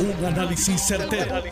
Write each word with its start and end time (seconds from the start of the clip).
Un 0.00 0.24
análisis 0.24 0.80
certero, 0.80 1.42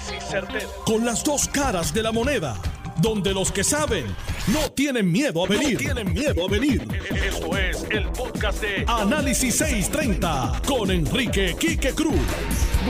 Con 0.84 1.04
las 1.04 1.24
dos 1.24 1.48
caras 1.48 1.92
de 1.92 2.00
la 2.00 2.12
moneda. 2.12 2.56
Donde 2.98 3.34
los 3.34 3.50
que 3.50 3.64
saben 3.64 4.06
no 4.46 4.70
tienen 4.70 5.10
miedo 5.10 5.44
a 5.44 5.48
venir. 5.48 5.76
tienen 5.76 6.12
miedo 6.14 6.46
a 6.46 6.48
venir. 6.48 6.86
Esto 7.10 7.58
es 7.58 7.84
el 7.90 8.04
podcast 8.10 8.62
de 8.62 8.84
Análisis 8.86 9.56
630 9.56 10.62
con 10.64 10.92
Enrique 10.92 11.56
Quique 11.58 11.92
Cruz. 11.92 12.14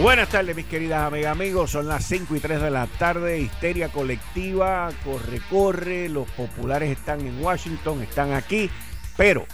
Buenas 0.02 0.28
tardes, 0.28 0.54
mis 0.54 0.66
queridas 0.66 1.06
amigas, 1.06 1.32
amigos. 1.32 1.70
Son 1.70 1.88
las 1.88 2.04
5 2.04 2.36
y 2.36 2.40
3 2.40 2.60
de 2.60 2.70
la 2.70 2.86
tarde. 2.86 3.40
Histeria 3.40 3.88
colectiva, 3.88 4.90
corre, 5.04 5.40
corre. 5.48 6.10
Los 6.10 6.28
populares 6.32 6.90
están 6.90 7.22
en 7.22 7.42
Washington, 7.42 8.02
están 8.02 8.34
aquí. 8.34 8.68
Pero 9.16 9.46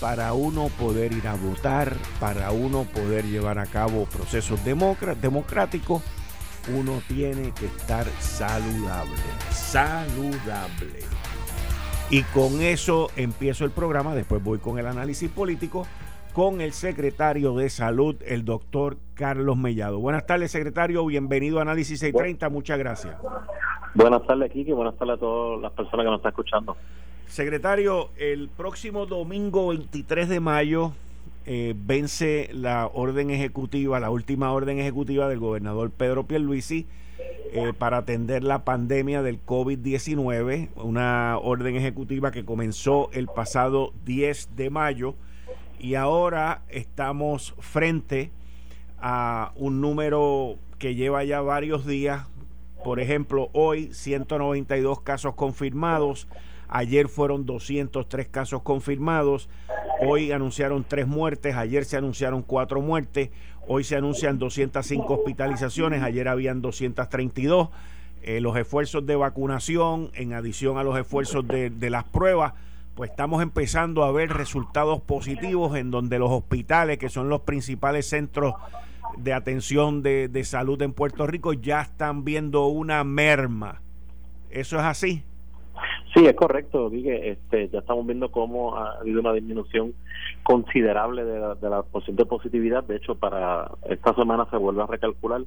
para 0.00 0.32
uno 0.32 0.68
poder 0.78 1.12
ir 1.12 1.26
a 1.28 1.34
votar, 1.34 1.94
para 2.20 2.50
uno 2.50 2.84
poder 2.84 3.24
llevar 3.24 3.58
a 3.58 3.66
cabo 3.66 4.04
procesos 4.06 4.60
democráticos, 4.64 6.02
uno 6.74 7.00
tiene 7.08 7.52
que 7.52 7.66
estar 7.66 8.06
saludable, 8.18 9.16
saludable. 9.50 11.00
Y 12.10 12.22
con 12.22 12.60
eso 12.60 13.08
empiezo 13.16 13.64
el 13.64 13.70
programa, 13.70 14.14
después 14.14 14.42
voy 14.42 14.58
con 14.58 14.78
el 14.78 14.86
análisis 14.86 15.30
político 15.30 15.86
con 16.34 16.60
el 16.60 16.72
secretario 16.72 17.54
de 17.54 17.70
Salud, 17.70 18.16
el 18.26 18.44
doctor 18.44 18.96
Carlos 19.14 19.56
Mellado. 19.56 20.00
Buenas 20.00 20.26
tardes, 20.26 20.50
secretario, 20.50 21.06
bienvenido 21.06 21.60
a 21.60 21.62
Análisis 21.62 22.00
630, 22.00 22.48
muchas 22.48 22.76
gracias. 22.76 23.16
Buenas 23.94 24.26
tardes, 24.26 24.50
Kiki, 24.50 24.72
buenas 24.72 24.96
tardes 24.96 25.14
a 25.14 25.20
todas 25.20 25.62
las 25.62 25.72
personas 25.72 26.04
que 26.04 26.10
nos 26.10 26.16
están 26.16 26.30
escuchando. 26.30 26.76
Secretario, 27.26 28.10
el 28.16 28.48
próximo 28.48 29.06
domingo 29.06 29.68
23 29.68 30.28
de 30.28 30.40
mayo 30.40 30.92
eh, 31.46 31.74
vence 31.76 32.48
la 32.52 32.86
orden 32.86 33.30
ejecutiva, 33.30 34.00
la 34.00 34.10
última 34.10 34.52
orden 34.52 34.78
ejecutiva 34.78 35.28
del 35.28 35.40
gobernador 35.40 35.90
Pedro 35.90 36.26
Pierluisi 36.26 36.86
eh, 37.52 37.72
para 37.76 37.98
atender 37.98 38.42
la 38.42 38.64
pandemia 38.64 39.22
del 39.22 39.44
COVID-19, 39.44 40.70
una 40.76 41.38
orden 41.38 41.76
ejecutiva 41.76 42.30
que 42.30 42.44
comenzó 42.44 43.10
el 43.12 43.26
pasado 43.26 43.92
10 44.04 44.56
de 44.56 44.70
mayo 44.70 45.14
y 45.78 45.96
ahora 45.96 46.62
estamos 46.68 47.54
frente 47.58 48.30
a 48.98 49.52
un 49.56 49.80
número 49.80 50.56
que 50.78 50.94
lleva 50.94 51.24
ya 51.24 51.40
varios 51.42 51.86
días, 51.86 52.26
por 52.82 53.00
ejemplo, 53.00 53.50
hoy 53.52 53.92
192 53.92 55.00
casos 55.02 55.34
confirmados, 55.34 56.26
Ayer 56.68 57.08
fueron 57.08 57.46
203 57.46 58.28
casos 58.28 58.62
confirmados. 58.62 59.48
Hoy 60.00 60.32
anunciaron 60.32 60.84
tres 60.86 61.06
muertes. 61.06 61.54
Ayer 61.56 61.84
se 61.84 61.96
anunciaron 61.96 62.42
cuatro 62.42 62.80
muertes. 62.80 63.30
Hoy 63.66 63.84
se 63.84 63.96
anuncian 63.96 64.38
205 64.38 65.14
hospitalizaciones. 65.14 66.02
Ayer 66.02 66.28
habían 66.28 66.60
232. 66.60 67.68
Eh, 68.22 68.40
los 68.40 68.56
esfuerzos 68.56 69.04
de 69.06 69.16
vacunación, 69.16 70.10
en 70.14 70.32
adición 70.32 70.78
a 70.78 70.82
los 70.82 70.98
esfuerzos 70.98 71.46
de, 71.46 71.90
las 71.90 72.04
pruebas, 72.04 72.54
pues 72.94 73.10
estamos 73.10 73.42
empezando 73.42 74.02
a 74.02 74.12
ver 74.12 74.30
resultados 74.32 75.02
positivos 75.02 75.76
en 75.76 75.90
donde 75.90 76.18
los 76.18 76.30
hospitales, 76.30 76.96
que 76.96 77.10
son 77.10 77.28
los 77.28 77.42
principales 77.42 78.08
centros 78.08 78.54
de 79.18 79.34
atención 79.34 80.02
de, 80.02 80.28
de 80.28 80.44
salud 80.44 80.80
en 80.80 80.94
Puerto 80.94 81.26
Rico, 81.26 81.52
ya 81.52 81.82
están 81.82 82.24
viendo 82.24 82.66
una 82.66 83.04
merma. 83.04 83.82
¿Eso 84.48 84.78
es 84.78 84.84
así? 84.84 85.22
Sí, 86.14 86.24
es 86.26 86.34
correcto, 86.34 86.88
Vigue. 86.90 87.30
Este, 87.30 87.68
ya 87.70 87.80
estamos 87.80 88.06
viendo 88.06 88.30
cómo 88.30 88.76
ha 88.76 88.98
habido 89.00 89.20
una 89.20 89.32
disminución 89.32 89.94
considerable 90.44 91.24
de 91.24 91.40
la, 91.40 91.54
de 91.56 91.68
la 91.68 91.82
porción 91.82 92.14
de 92.14 92.24
positividad. 92.24 92.84
De 92.84 92.96
hecho, 92.96 93.16
para 93.16 93.68
esta 93.88 94.14
semana 94.14 94.46
se 94.48 94.56
vuelve 94.56 94.82
a 94.82 94.86
recalcular, 94.86 95.42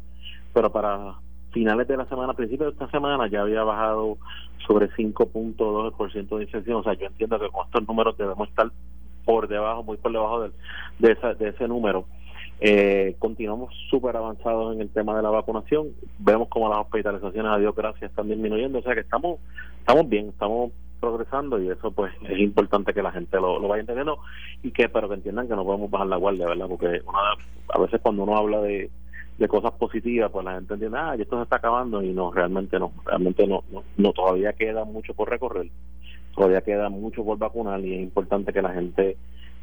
pero 0.54 0.70
para 0.70 1.16
finales 1.52 1.88
de 1.88 1.96
la 1.96 2.06
semana, 2.08 2.34
principios 2.34 2.70
de 2.70 2.84
esta 2.84 2.92
semana, 2.92 3.30
ya 3.30 3.42
había 3.42 3.64
bajado 3.64 4.18
sobre 4.68 4.90
5.2% 4.90 6.38
de 6.38 6.44
infección. 6.44 6.78
O 6.78 6.84
sea, 6.84 6.94
yo 6.96 7.08
entiendo 7.08 7.40
que 7.40 7.50
con 7.50 7.66
estos 7.66 7.88
números 7.88 8.18
debemos 8.18 8.50
estar 8.50 8.70
por 9.24 9.48
debajo, 9.48 9.84
muy 9.84 9.96
por 9.96 10.12
debajo 10.12 10.42
de, 10.42 10.52
de, 11.00 11.36
de 11.40 11.50
ese 11.50 11.68
número. 11.70 12.06
Eh, 12.60 13.16
continuamos 13.20 13.74
súper 13.90 14.18
avanzados 14.18 14.76
en 14.76 14.82
el 14.82 14.90
tema 14.90 15.16
de 15.16 15.22
la 15.22 15.30
vacunación. 15.30 15.90
Vemos 16.18 16.48
como 16.50 16.70
las 16.70 16.80
hospitalizaciones, 16.80 17.52
a 17.52 17.58
Dios 17.58 17.76
gracias, 17.76 18.10
están 18.10 18.30
disminuyendo. 18.30 18.80
O 18.80 18.82
sea 18.82 18.96
que 18.96 19.02
estamos, 19.02 19.40
estamos 19.80 20.10
bien, 20.10 20.30
estamos 20.30 20.72
progresando 21.00 21.62
y 21.62 21.70
eso 21.70 21.92
pues 21.92 22.12
es 22.28 22.40
importante 22.40 22.94
que 22.94 23.04
la 23.04 23.12
gente 23.12 23.40
lo, 23.40 23.60
vaya 23.68 23.82
entendiendo 23.82 24.20
y 24.64 24.72
que 24.72 24.90
pero 24.90 25.08
que 25.08 25.16
entiendan 25.16 25.48
que 25.48 25.56
no 25.56 25.64
podemos 25.64 25.92
bajar 25.92 26.08
la 26.08 26.18
guardia, 26.18 26.48
¿verdad? 26.48 26.68
Porque 26.68 27.02
a 27.70 27.80
veces 27.80 28.02
cuando 28.02 28.24
uno 28.24 28.36
habla 28.36 28.62
de, 28.62 28.90
de 29.38 29.48
cosas 29.48 29.74
positivas, 29.74 30.32
pues 30.32 30.44
la 30.44 30.56
gente 30.56 30.74
entiende, 30.74 30.98
ah, 31.00 31.16
esto 31.18 31.38
se 31.38 31.44
está 31.44 31.58
acabando 31.58 32.02
y 32.02 32.12
no, 32.14 32.32
realmente 32.32 32.80
no, 32.80 32.92
realmente 33.06 33.46
no, 33.46 33.64
no, 33.72 33.84
no 33.98 34.14
todavía 34.14 34.54
queda 34.54 34.84
mucho 34.86 35.14
por 35.14 35.30
recorrer, 35.30 35.70
todavía 36.36 36.62
queda 36.62 36.90
mucho 36.90 37.24
por 37.24 37.38
vacunar 37.38 37.80
y 37.82 37.94
es 37.94 38.02
importante 38.02 38.52
que 38.52 38.62
la 38.64 38.74
gente 38.74 39.18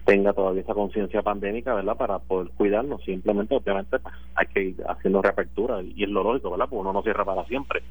tenga 0.05 0.33
todavía 0.33 0.63
esa 0.63 0.75
conciencia 0.75 1.23
pandémica, 1.23 1.75
¿verdad? 1.75 1.97
Para 1.97 2.19
poder 2.19 2.51
cuidarnos. 2.57 3.03
Simplemente, 3.05 3.55
obviamente, 3.55 3.99
pues, 3.99 4.15
hay 4.35 4.47
que 4.47 4.63
ir 4.63 4.77
haciendo 4.89 5.23
reapertura 5.23 5.83
y 5.83 6.05
es 6.05 6.11
lo 6.11 6.23
lógico, 6.23 6.51
¿verdad? 6.51 6.67
Porque 6.69 6.81
uno 6.81 6.93
no 6.93 7.03
cierra 7.03 7.25
para 7.25 7.45
siempre. 7.47 7.83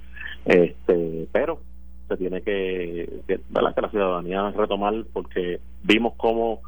Este, 0.46 1.28
pero 1.32 1.60
se 2.08 2.18
tiene 2.18 2.42
que, 2.42 3.10
¿verdad? 3.50 3.74
Que 3.74 3.82
la 3.82 3.90
ciudadanía 3.90 4.52
retomar 4.52 4.94
porque 5.12 5.60
vimos 5.84 6.14
cómo 6.18 6.62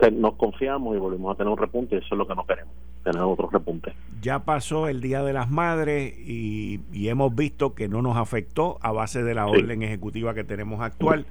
se, 0.00 0.10
nos 0.10 0.34
confiamos 0.34 0.96
y 0.96 0.98
volvimos 0.98 1.34
a 1.34 1.38
tener 1.38 1.52
un 1.52 1.58
repunte 1.58 1.94
y 1.94 1.98
eso 1.98 2.08
es 2.12 2.18
lo 2.18 2.26
que 2.26 2.34
no 2.34 2.44
queremos, 2.46 2.72
tener 3.04 3.20
otro 3.20 3.48
repunte. 3.50 3.92
Ya 4.20 4.40
pasó 4.40 4.88
el 4.88 5.00
Día 5.00 5.22
de 5.22 5.32
las 5.32 5.50
Madres 5.50 6.14
y, 6.18 6.80
hemos 7.08 7.34
visto 7.34 7.74
que 7.74 7.88
no 7.88 8.02
nos 8.02 8.16
afectó 8.16 8.78
a 8.80 8.92
base 8.92 9.22
de 9.22 9.34
la 9.34 9.46
orden 9.46 9.82
ejecutiva 9.82 10.34
que 10.34 10.44
tenemos 10.44 10.80
actual. 10.80 11.26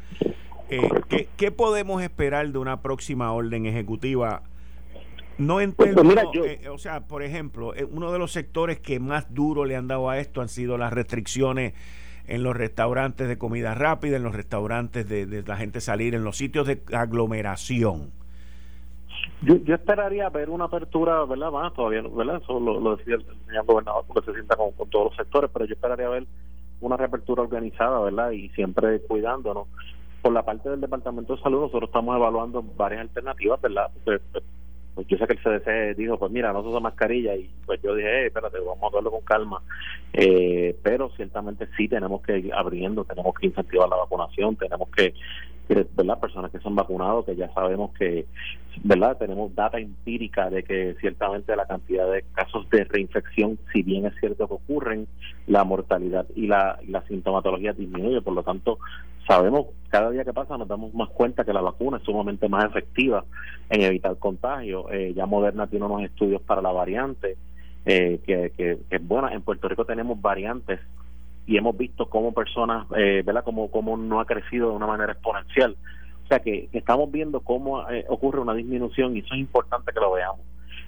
Eh, 0.70 1.28
¿qué, 1.36 1.52
podemos 1.52 2.02
esperar 2.04 2.48
de 2.50 2.60
una 2.60 2.82
próxima 2.82 3.32
orden 3.34 3.66
ejecutiva? 3.66 4.44
No 5.40 5.62
en 5.62 5.72
pues, 5.72 5.96
eh, 5.96 6.70
o 6.70 6.78
sea, 6.78 7.08
por 7.08 7.24
ejemplo, 7.24 7.74
eh, 7.74 7.86
uno 7.90 8.12
de 8.12 8.20
los 8.20 8.32
sectores 8.32 8.80
que 8.80 9.00
más 9.00 9.34
duro 9.34 9.66
le 9.66 9.76
han 9.76 9.88
dado 9.88 10.10
a 10.10 10.20
esto 10.20 10.42
han 10.42 10.50
sido 10.50 10.78
las 10.78 10.94
restricciones 10.94 11.74
en 12.28 12.44
los 12.44 12.56
restaurantes 12.56 13.28
de 13.28 13.38
comida 13.38 13.74
rápida, 13.74 14.18
en 14.18 14.24
los 14.24 14.36
restaurantes 14.36 15.08
de, 15.10 15.44
la 15.48 15.58
gente 15.58 15.82
salir, 15.82 16.14
en 16.14 16.24
los 16.24 16.38
sitios 16.38 16.68
de 16.68 16.84
aglomeración. 16.94 18.12
Yo, 19.42 19.56
yo 19.56 19.74
esperaría 19.74 20.30
ver 20.30 20.50
una 20.50 20.66
apertura, 20.66 21.24
¿verdad? 21.24 21.52
Más 21.52 21.74
todavía, 21.74 22.04
¿verdad? 22.04 22.42
Eso 22.44 22.60
lo, 22.60 22.96
decía 22.96 23.16
el 23.16 23.26
señor 23.48 23.66
gobernador 23.66 24.04
porque 24.08 24.26
se 24.26 24.34
sienta 24.34 24.56
con, 24.56 24.72
con, 24.74 24.90
todos 24.90 25.06
los 25.06 25.16
sectores, 25.16 25.50
pero 25.52 25.66
yo 25.66 25.74
esperaría 25.74 26.10
ver 26.10 26.28
una 26.82 26.98
reapertura 26.98 27.42
organizada, 27.42 28.00
¿verdad? 28.02 28.32
Y 28.32 28.50
siempre 28.50 29.00
cuidándonos 29.02 29.68
por 30.22 30.34
la 30.34 30.44
parte 30.44 30.70
del 30.70 30.82
Departamento 30.82 31.36
de 31.36 31.42
Salud, 31.42 31.62
nosotros 31.62 31.90
estamos 31.90 32.16
evaluando 32.16 32.64
varias 32.76 33.02
alternativas, 33.02 33.62
¿verdad? 33.62 33.90
Pues, 34.04 34.22
pues 34.96 35.08
yo 35.08 35.18
sé 35.18 35.28
que 35.28 35.34
el 35.34 35.40
CDC 35.40 35.98
dijo, 35.98 36.18
pues 36.18 36.32
mira, 36.32 36.52
no 36.52 36.62
se 36.62 36.68
usa 36.68 36.80
mascarilla, 36.80 37.36
y 37.36 37.50
pues 37.66 37.82
yo 37.82 37.96
dije, 37.96 38.24
eh, 38.24 38.26
espérate, 38.28 38.60
vamos 38.60 38.92
a 38.92 38.96
verlo 38.96 39.12
con 39.12 39.22
calma. 39.22 39.62
Eh, 40.14 40.76
pero 40.84 41.10
ciertamente 41.16 41.68
sí 41.78 41.88
tenemos 41.88 42.22
que 42.22 42.40
ir 42.40 42.54
abriendo, 42.54 43.06
tenemos 43.06 43.34
que 43.36 43.48
incentivar 43.48 43.88
la 43.88 43.96
vacunación, 43.96 44.56
tenemos 44.56 44.90
que, 44.90 45.14
¿verdad? 45.70 46.20
Personas 46.20 46.52
que 46.52 46.60
son 46.60 46.76
vacunados, 46.76 47.26
que 47.26 47.36
ya 47.36 47.52
sabemos 47.54 47.92
que, 47.98 48.26
¿verdad? 48.84 49.18
Tenemos 49.18 49.54
data 49.54 49.80
empírica 49.80 50.50
de 50.50 50.64
que 50.64 50.96
ciertamente 51.00 51.56
la 51.56 51.66
cantidad 51.66 52.12
de 52.12 52.24
casos 52.34 52.70
de 52.70 52.84
reinfección, 52.86 53.60
si 53.72 53.84
bien 53.84 54.06
es 54.06 54.14
cierto 54.20 54.48
que 54.48 54.54
ocurren, 54.54 55.08
la 55.48 55.64
mortalidad 55.64 56.26
y 56.36 56.48
la, 56.48 56.80
la 56.88 57.02
sintomatología 57.08 57.74
disminuye, 57.74 58.22
por 58.22 58.34
lo 58.34 58.44
tanto, 58.44 58.80
sabemos 59.28 59.68
cada 59.90 60.10
día 60.10 60.26
que 60.26 60.34
pasa 60.34 60.58
nos 60.58 60.68
damos 60.68 60.94
más 60.94 61.10
cuenta 61.10 61.44
que 61.44 61.54
la 61.54 61.62
vacuna 61.62 61.98
es 61.98 62.04
sumamente 62.04 62.48
más 62.48 62.66
efectiva 62.66 63.26
en 63.70 63.82
evitar 63.82 64.18
contagio. 64.18 64.90
Eh, 64.92 65.14
ya 65.16 65.26
Moderna 65.26 65.68
tiene 65.68 65.86
unos 65.86 66.04
estudios 66.04 66.42
para 66.42 66.62
la 66.62 66.72
variante 66.72 67.38
eh, 67.86 68.20
que, 68.26 68.52
que, 68.56 68.80
es 68.90 69.08
buena. 69.08 69.34
En 69.34 69.42
Puerto 69.42 69.68
Rico 69.68 69.86
tenemos 69.86 70.20
variantes 70.22 70.80
y 71.50 71.58
hemos 71.58 71.76
visto 71.76 72.06
cómo 72.06 72.32
personas, 72.32 72.86
eh, 72.96 73.24
¿verdad? 73.26 73.44
Como, 73.44 73.72
como 73.72 73.98
no 73.98 74.20
ha 74.20 74.26
crecido 74.26 74.70
de 74.70 74.76
una 74.76 74.86
manera 74.86 75.14
exponencial. 75.14 75.76
O 76.24 76.28
sea 76.28 76.42
que, 76.42 76.70
estamos 76.74 77.12
viendo 77.12 77.40
cómo 77.40 77.90
eh, 77.90 78.06
ocurre 78.08 78.40
una 78.40 78.54
disminución 78.54 79.18
y 79.18 79.22
eso 79.22 79.34
es 79.34 79.40
importante 79.40 79.92
que 79.92 80.00
lo 80.00 80.12
veamos. 80.12 80.42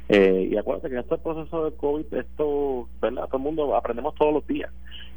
Eh, 0.07 0.49
y 0.51 0.57
acuérdate 0.57 0.89
que 0.89 0.93
en 0.93 1.01
este 1.01 1.17
proceso 1.17 1.65
de 1.65 1.75
COVID, 1.75 2.13
esto, 2.13 2.87
¿verdad? 3.01 3.25
Todo 3.25 3.37
el 3.37 3.43
mundo 3.43 3.75
aprendemos 3.75 4.13
todos 4.13 4.35
los 4.35 4.45
días. 4.45 4.69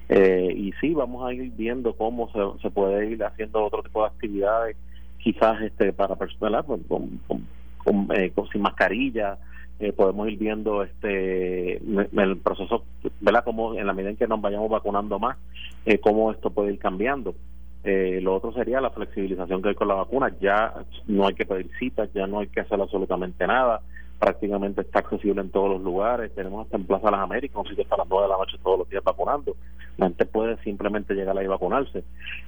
Eh, 0.08 0.50
y 0.56 0.73
sí, 0.81 0.94
vamos 0.94 1.29
a 1.29 1.35
ir 1.35 1.52
viendo 1.52 1.94
cómo 1.94 2.31
se, 2.32 2.62
se 2.62 2.70
puede 2.70 3.11
ir 3.11 3.23
haciendo 3.23 3.62
otro 3.62 3.82
tipo 3.82 4.00
de 4.00 4.06
actividades, 4.06 4.79
quizás 5.19 5.61
este 5.61 5.93
para 5.93 6.17
personas 6.17 6.64
con, 6.64 6.81
con, 6.85 8.08
eh, 8.17 8.32
con, 8.35 8.49
sin 8.49 8.62
mascarilla, 8.62 9.37
eh, 9.81 9.93
podemos 9.93 10.29
ir 10.29 10.38
viendo 10.38 10.82
este 10.82 11.76
el 11.76 12.37
proceso, 12.38 12.85
¿verdad? 13.21 13.44
Como 13.44 13.75
en 13.75 13.87
la 13.87 13.93
medida 13.93 14.11
en 14.11 14.17
que 14.17 14.29
nos 14.29 14.41
vayamos 14.41 14.71
vacunando 14.71 15.19
más, 15.19 15.37
eh, 15.85 15.99
cómo 15.99 16.31
esto 16.31 16.50
puede 16.50 16.73
ir 16.73 16.79
cambiando. 16.79 17.35
Eh, 17.82 18.21
lo 18.23 18.35
otro 18.35 18.50
sería 18.53 18.81
la 18.81 18.91
flexibilización 18.91 19.61
que 19.61 19.71
hay 19.71 19.75
con 19.75 19.88
la 19.88 19.94
vacuna. 19.94 20.35
Ya 20.41 20.73
no 21.06 21.26
hay 21.26 21.35
que 21.35 21.44
pedir 21.44 21.71
citas, 21.79 22.09
ya 22.15 22.26
no 22.26 22.41
hay 22.41 22.47
que 22.49 22.61
hacer 22.61 22.81
absolutamente 22.81 23.47
nada. 23.47 23.81
prácticamente 24.19 24.81
está 24.81 25.00
accesible 25.00 25.43
en 25.43 25.50
todos 25.50 25.69
los 25.69 25.82
lugares. 25.82 26.35
Tenemos 26.35 26.65
hasta 26.65 26.79
en 26.79 26.87
Plaza 26.87 27.11
Las 27.11 27.21
Américas, 27.21 27.56
un 27.56 27.67
sitio 27.67 27.82
hasta 27.82 27.99
las 27.99 28.09
9 28.09 28.23
de 28.23 28.29
la 28.31 28.38
noche 28.38 28.56
todos 28.62 28.79
los 28.79 28.88
días 28.88 29.05
vacunando. 29.05 29.55
La 29.99 30.06
gente 30.06 30.25
puede 30.25 30.56
simplemente 30.62 31.15
llegar 31.15 31.37
ahí 31.37 31.44
y 31.44 31.49
vacunarse. 31.49 32.05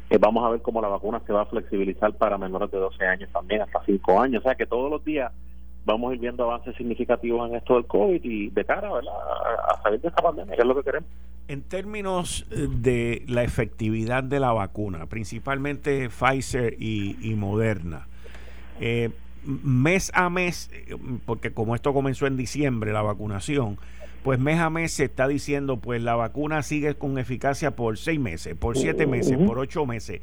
Eh, 0.09 0.19
vamos 0.19 0.43
a 0.45 0.51
ver 0.51 0.63
cómo 0.63 0.81
la 0.81 0.89
vacuna 0.89 1.21
se 1.27 1.33
va 1.35 1.43
a 1.43 1.47
flexibilizar 1.47 2.15
para 2.15 2.39
menores 2.39 2.71
de 2.71 2.79
12 2.79 3.05
años 3.05 3.29
también, 3.31 3.61
hasta 3.61 3.85
5 3.85 4.21
años. 4.21 4.41
O 4.41 4.45
sea 4.45 4.55
que 4.55 4.65
todos 4.65 4.91
los 4.91 5.05
días 5.05 5.33
vamos 5.87 6.11
a 6.11 6.15
ir 6.15 6.21
viendo 6.21 6.43
avances 6.45 6.77
significativos 6.77 7.49
en 7.49 7.57
esto 7.57 7.75
del 7.75 7.87
COVID 7.87 8.21
y 8.23 8.51
de 8.51 8.65
cara 8.65 8.91
a 8.91 9.83
salir 9.83 10.01
de 10.01 10.09
esta 10.09 10.21
pandemia, 10.21 10.57
que 10.57 10.61
es 10.61 10.67
lo 10.67 10.77
que 10.77 10.83
queremos. 10.83 11.09
En 11.49 11.63
términos 11.63 12.45
eh, 12.51 12.67
de 12.69 13.23
la 13.29 13.45
efectividad 13.45 14.25
de 14.25 14.41
la 14.41 14.53
vacuna, 14.53 15.07
principalmente 15.07 16.09
Pfizer 16.09 16.75
y, 16.79 17.35
Moderna, 17.37 18.09
eh, 18.81 19.11
mes 19.45 20.11
a 20.13 20.29
mes, 20.29 20.71
porque 21.25 21.53
como 21.53 21.77
esto 21.77 21.95
comenzó 21.95 22.27
en 22.27 22.37
diciembre, 22.37 22.93
la 22.93 23.03
vacunación, 23.03 23.79
pues 24.25 24.41
mes 24.41 24.59
a 24.59 24.71
mes 24.71 24.93
se 24.93 25.05
está 25.05 25.29
diciendo, 25.29 25.77
pues 25.77 26.03
la 26.03 26.17
vacuna 26.17 26.65
sigue 26.65 26.97
con 26.97 27.17
eficacia 27.17 27.77
por 27.77 27.97
seis 27.97 28.19
meses, 28.19 28.57
por 28.57 28.77
siete 28.77 29.07
meses, 29.07 29.39
por 29.39 29.61
ocho 29.61 29.87
meses. 29.87 30.21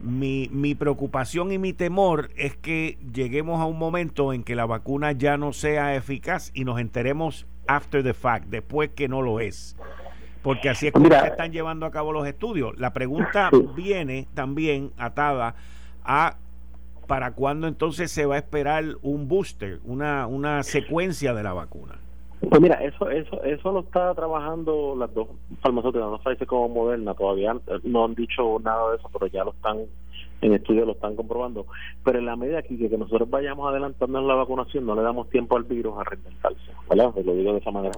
Mi, 0.00 0.48
mi 0.52 0.74
preocupación 0.74 1.50
y 1.50 1.58
mi 1.58 1.72
temor 1.72 2.30
es 2.36 2.56
que 2.56 2.98
lleguemos 3.12 3.60
a 3.60 3.64
un 3.64 3.78
momento 3.78 4.32
en 4.32 4.44
que 4.44 4.54
la 4.54 4.64
vacuna 4.64 5.12
ya 5.12 5.36
no 5.36 5.52
sea 5.52 5.96
eficaz 5.96 6.52
y 6.54 6.64
nos 6.64 6.78
enteremos 6.78 7.46
after 7.66 8.02
the 8.02 8.14
fact, 8.14 8.46
después 8.46 8.90
que 8.90 9.08
no 9.08 9.22
lo 9.22 9.40
es 9.40 9.76
porque 10.42 10.68
así 10.70 10.86
es 10.86 10.92
como 10.92 11.10
se 11.10 11.26
están 11.26 11.52
llevando 11.52 11.84
a 11.84 11.90
cabo 11.90 12.12
los 12.12 12.26
estudios. 12.26 12.78
La 12.78 12.92
pregunta 12.92 13.50
viene 13.74 14.28
también 14.34 14.92
atada 14.96 15.56
a 16.04 16.36
para 17.06 17.32
cuándo 17.32 17.66
entonces 17.66 18.10
se 18.10 18.26
va 18.26 18.36
a 18.36 18.38
esperar 18.38 18.84
un 19.02 19.28
booster, 19.28 19.80
una, 19.84 20.26
una 20.26 20.62
secuencia 20.62 21.34
de 21.34 21.42
la 21.42 21.54
vacuna. 21.54 21.96
Pues 22.40 22.60
mira, 22.60 22.76
eso 22.76 23.10
eso 23.10 23.42
eso 23.42 23.72
lo 23.72 23.80
está 23.80 24.14
trabajando 24.14 24.94
las 24.96 25.12
dos 25.12 25.28
farmacéuticas, 25.60 26.08
no 26.08 26.18
Pfizer 26.18 26.46
como 26.46 26.68
Moderna, 26.68 27.14
todavía 27.14 27.56
no 27.82 28.04
han 28.04 28.14
dicho 28.14 28.58
nada 28.62 28.90
de 28.90 28.96
eso, 28.96 29.10
pero 29.12 29.26
ya 29.26 29.44
lo 29.44 29.50
están 29.50 29.78
en 30.40 30.52
estudios 30.54 30.86
lo 30.86 30.92
están 30.92 31.16
comprobando. 31.16 31.66
Pero 32.04 32.18
en 32.18 32.26
la 32.26 32.36
medida 32.36 32.62
que, 32.62 32.76
que 32.76 32.98
nosotros 32.98 33.28
vayamos 33.28 33.68
adelantando 33.68 34.18
en 34.20 34.28
la 34.28 34.34
vacunación, 34.34 34.86
no 34.86 34.94
le 34.94 35.02
damos 35.02 35.28
tiempo 35.30 35.56
al 35.56 35.64
virus 35.64 35.98
a 35.98 36.04
reinventarse. 36.04 36.70
¿verdad? 36.88 37.12
Lo 37.24 37.34
digo 37.34 37.52
de 37.52 37.58
esa 37.58 37.70
manera. 37.70 37.94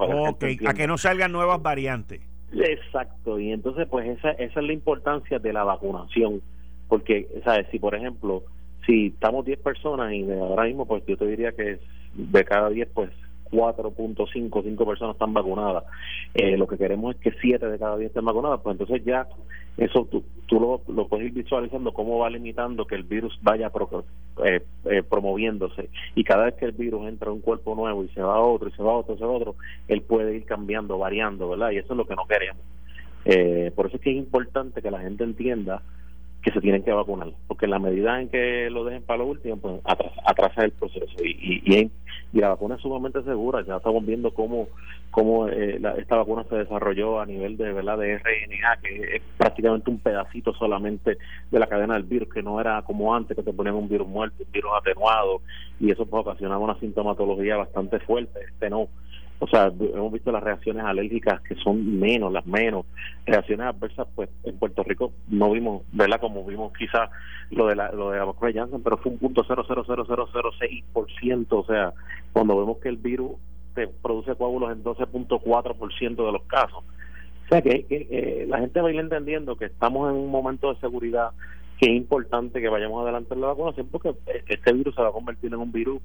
a 0.67 0.75
que 0.75 0.87
no 0.87 0.99
salgan 0.99 1.33
nuevas 1.33 1.61
variantes. 1.63 2.21
Exacto, 2.53 3.39
y 3.39 3.53
entonces 3.53 3.87
pues 3.89 4.09
esa, 4.09 4.33
esa 4.33 4.61
es 4.61 4.67
la 4.67 4.73
importancia 4.73 5.39
de 5.39 5.53
la 5.53 5.63
vacunación, 5.63 6.43
porque, 6.89 7.29
¿sabes? 7.45 7.69
Si 7.71 7.79
por 7.79 7.95
ejemplo, 7.95 8.43
si 8.87 9.09
estamos 9.09 9.45
10 9.45 9.61
personas 9.61 10.13
y 10.13 10.29
ahora 10.33 10.65
mismo 10.65 10.85
pues 10.85 11.05
yo 11.07 11.17
te 11.17 11.27
diría 11.27 11.53
que 11.53 11.79
de 12.15 12.45
cada 12.45 12.69
10 12.71 12.89
pues 12.93 13.11
4.5, 13.51 14.63
5 14.63 14.87
personas 14.87 15.15
están 15.15 15.33
vacunadas. 15.33 15.85
Eh, 16.35 16.57
lo 16.57 16.67
que 16.67 16.79
queremos 16.79 17.15
es 17.15 17.21
que 17.21 17.33
7 17.41 17.67
de 17.67 17.79
cada 17.79 17.97
10 17.97 18.11
estén 18.11 18.25
vacunadas, 18.25 18.61
pues 18.63 18.75
entonces 18.75 19.05
ya 19.05 19.27
eso 19.77 20.07
tú, 20.11 20.23
tú 20.47 20.83
lo, 20.89 21.07
puedes 21.07 21.27
ir 21.27 21.33
visualizando 21.33 21.93
cómo 21.93 22.19
va 22.19 22.31
limitando 22.31 22.87
que 22.87 22.97
el 22.97 23.05
virus 23.05 23.39
vaya 23.43 23.71
eh, 24.45 24.63
eh, 24.85 25.03
promoviéndose. 25.03 25.91
Y 26.15 26.25
cada 26.25 26.45
vez 26.45 26.55
que 26.55 26.67
el 26.67 26.73
virus 26.73 27.09
entra 27.09 27.31
a 27.31 27.33
un 27.33 27.41
cuerpo 27.41 27.75
nuevo 27.75 28.05
y 28.05 28.09
se 28.09 28.23
va 28.23 28.35
a 28.35 28.41
otro, 28.41 28.69
y 28.69 28.73
se 28.73 28.83
va 28.83 28.93
a 28.93 28.97
otro, 28.97 29.15
y 29.15 29.19
se 29.19 29.25
va 29.25 29.33
a 29.33 29.37
otro, 29.37 29.57
él 29.89 30.03
puede 30.03 30.37
ir 30.37 30.45
cambiando, 30.45 30.99
variando, 30.99 31.49
¿verdad? 31.49 31.71
Y 31.71 31.79
eso 31.79 31.93
es 31.93 31.97
lo 31.97 32.07
que 32.07 32.17
no 32.17 32.27
queremos. 32.27 32.63
por 33.75 33.87
eso 33.87 33.97
es 33.97 34.03
que 34.03 34.11
es 34.11 34.17
importante 34.17 34.83
que 34.83 34.91
la 34.91 35.01
gente 35.01 35.25
entienda 35.25 35.83
que 36.43 36.53
se 36.53 36.61
tienen 36.61 36.83
que 36.83 36.93
vacunar, 36.93 37.33
porque 37.47 37.67
en 37.67 37.71
la 37.73 37.79
medida 37.79 38.21
en 38.21 38.29
que 38.29 38.71
lo 38.71 38.85
dejen 38.85 39.03
para 39.03 39.19
lo 39.19 39.27
último, 39.27 39.59
pues 39.59 39.81
atrasa, 39.85 40.65
el 40.65 40.73
proceso. 40.73 41.07
Y, 41.23 41.63
y, 41.65 41.91
y, 42.33 42.41
la 42.41 42.51
vacuna 42.51 42.77
es 42.77 42.81
sumamente 42.81 43.23
segura, 43.23 43.63
ya 43.67 43.77
estamos 43.77 44.07
viendo 44.07 44.33
cómo, 44.33 44.69
cómo 45.11 45.49
eh, 45.49 45.81
esta 45.99 46.17
vacuna 46.17 46.45
se 46.45 46.57
desarrolló 46.57 47.21
a 47.21 47.27
nivel 47.27 47.57
de 47.57 47.73
verdad 47.73 47.99
de 47.99 48.19
RNA, 48.19 48.77
que 48.83 49.17
es 49.17 49.23
prácticamente 49.37 49.91
un 49.91 49.99
pedacito 49.99 50.55
solamente 50.55 51.19
de 51.51 51.59
la 51.59 51.67
cadena 51.67 51.95
del 51.95 52.05
virus, 52.05 52.33
que 52.33 52.43
no 52.43 52.61
era 52.61 52.81
como 52.83 53.15
antes, 53.15 53.37
que 53.37 53.43
te 53.43 53.53
ponían 53.53 53.75
un 53.75 53.89
virus 53.89 54.09
muerto, 54.09 54.43
un 54.45 54.53
virus 54.53 54.71
atenuado, 54.81 55.43
y 55.79 55.91
eso 55.91 56.07
pues, 56.07 56.23
ocasionaba 56.27 56.65
una 56.65 56.79
sintomatología 56.79 57.57
bastante 57.57 57.99
fuerte. 58.01 58.41
Este 58.49 58.71
no 58.71 58.89
o 59.43 59.47
sea, 59.47 59.73
hemos 59.95 60.13
visto 60.13 60.31
las 60.31 60.43
reacciones 60.43 60.85
alérgicas 60.85 61.41
que 61.41 61.55
son 61.55 61.99
menos, 61.99 62.31
las 62.31 62.45
menos. 62.45 62.85
Reacciones 63.25 63.67
adversas, 63.67 64.07
pues 64.15 64.29
en 64.45 64.59
Puerto 64.59 64.83
Rico 64.83 65.13
no 65.29 65.51
vimos, 65.51 65.83
¿verdad? 65.93 66.21
Como 66.21 66.45
vimos 66.45 66.75
quizá 66.77 67.11
lo 67.51 67.67
de 67.67 67.75
la, 67.75 67.91
lo 67.91 68.11
de 68.11 68.19
la 68.19 68.27
vacuna 68.27 68.69
pero 68.85 68.99
fue 68.99 69.13
un 69.13 69.19
punto 69.19 69.43
ciento 71.19 71.59
O 71.59 71.65
sea, 71.65 71.95
cuando 72.35 72.59
vemos 72.59 72.79
que 72.79 72.91
el 72.91 72.99
virus 72.99 73.33
te 73.75 73.89
produce 73.89 74.35
coágulos 74.35 74.73
en 74.73 74.85
12.4% 74.85 76.27
de 76.27 76.33
los 76.33 76.43
casos. 76.43 76.85
O 77.47 77.49
sea, 77.49 77.63
que, 77.63 77.87
que 77.87 78.07
eh, 78.11 78.47
la 78.47 78.59
gente 78.59 78.83
va 78.83 78.89
a 78.89 78.93
ir 78.93 79.01
entendiendo 79.01 79.57
que 79.57 79.65
estamos 79.65 80.11
en 80.11 80.17
un 80.17 80.31
momento 80.31 80.73
de 80.73 80.79
seguridad 80.81 81.31
que 81.81 81.87
es 81.87 81.97
importante 81.97 82.61
que 82.61 82.69
vayamos 82.69 83.03
adelante 83.03 83.33
en 83.33 83.41
la 83.41 83.47
vacunación 83.49 83.89
porque 83.91 84.15
este 84.49 84.73
virus 84.75 84.95
se 84.95 85.01
va 85.01 85.09
a 85.09 85.13
convertir 85.13 85.51
en 85.51 85.61
un 85.61 85.73
virus 85.73 86.03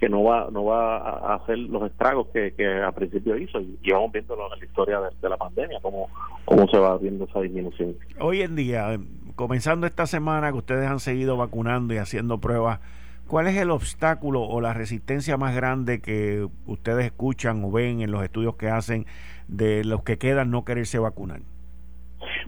que 0.00 0.08
no 0.08 0.24
va 0.24 0.48
no 0.50 0.64
va 0.64 0.96
a 0.96 1.34
hacer 1.34 1.58
los 1.58 1.82
estragos 1.82 2.28
que, 2.28 2.54
que 2.54 2.66
al 2.66 2.94
principio 2.94 3.36
hizo 3.36 3.60
y, 3.60 3.76
vamos 3.92 4.10
viendo 4.10 4.34
en 4.34 4.58
la 4.58 4.64
historia 4.64 5.00
de, 5.00 5.28
la 5.28 5.36
pandemia 5.36 5.80
cómo, 5.82 6.08
cómo 6.46 6.66
se 6.68 6.78
va 6.78 6.96
viendo 6.96 7.26
esa 7.26 7.40
disminución. 7.42 7.94
Hoy 8.20 8.40
en 8.40 8.56
día, 8.56 8.98
comenzando 9.34 9.86
esta 9.86 10.06
semana 10.06 10.50
que 10.50 10.58
ustedes 10.58 10.88
han 10.88 11.00
seguido 11.00 11.36
vacunando 11.36 11.92
y 11.92 11.98
haciendo 11.98 12.38
pruebas, 12.38 12.80
¿cuál 13.26 13.48
es 13.48 13.56
el 13.58 13.70
obstáculo 13.70 14.44
o 14.44 14.62
la 14.62 14.72
resistencia 14.72 15.36
más 15.36 15.54
grande 15.54 16.00
que 16.00 16.46
ustedes 16.64 17.04
escuchan 17.04 17.62
o 17.64 17.70
ven 17.70 18.00
en 18.00 18.10
los 18.10 18.24
estudios 18.24 18.56
que 18.56 18.70
hacen 18.70 19.04
de 19.46 19.84
los 19.84 20.02
que 20.04 20.16
quedan 20.16 20.50
no 20.50 20.64
quererse 20.64 20.98
vacunar? 20.98 21.40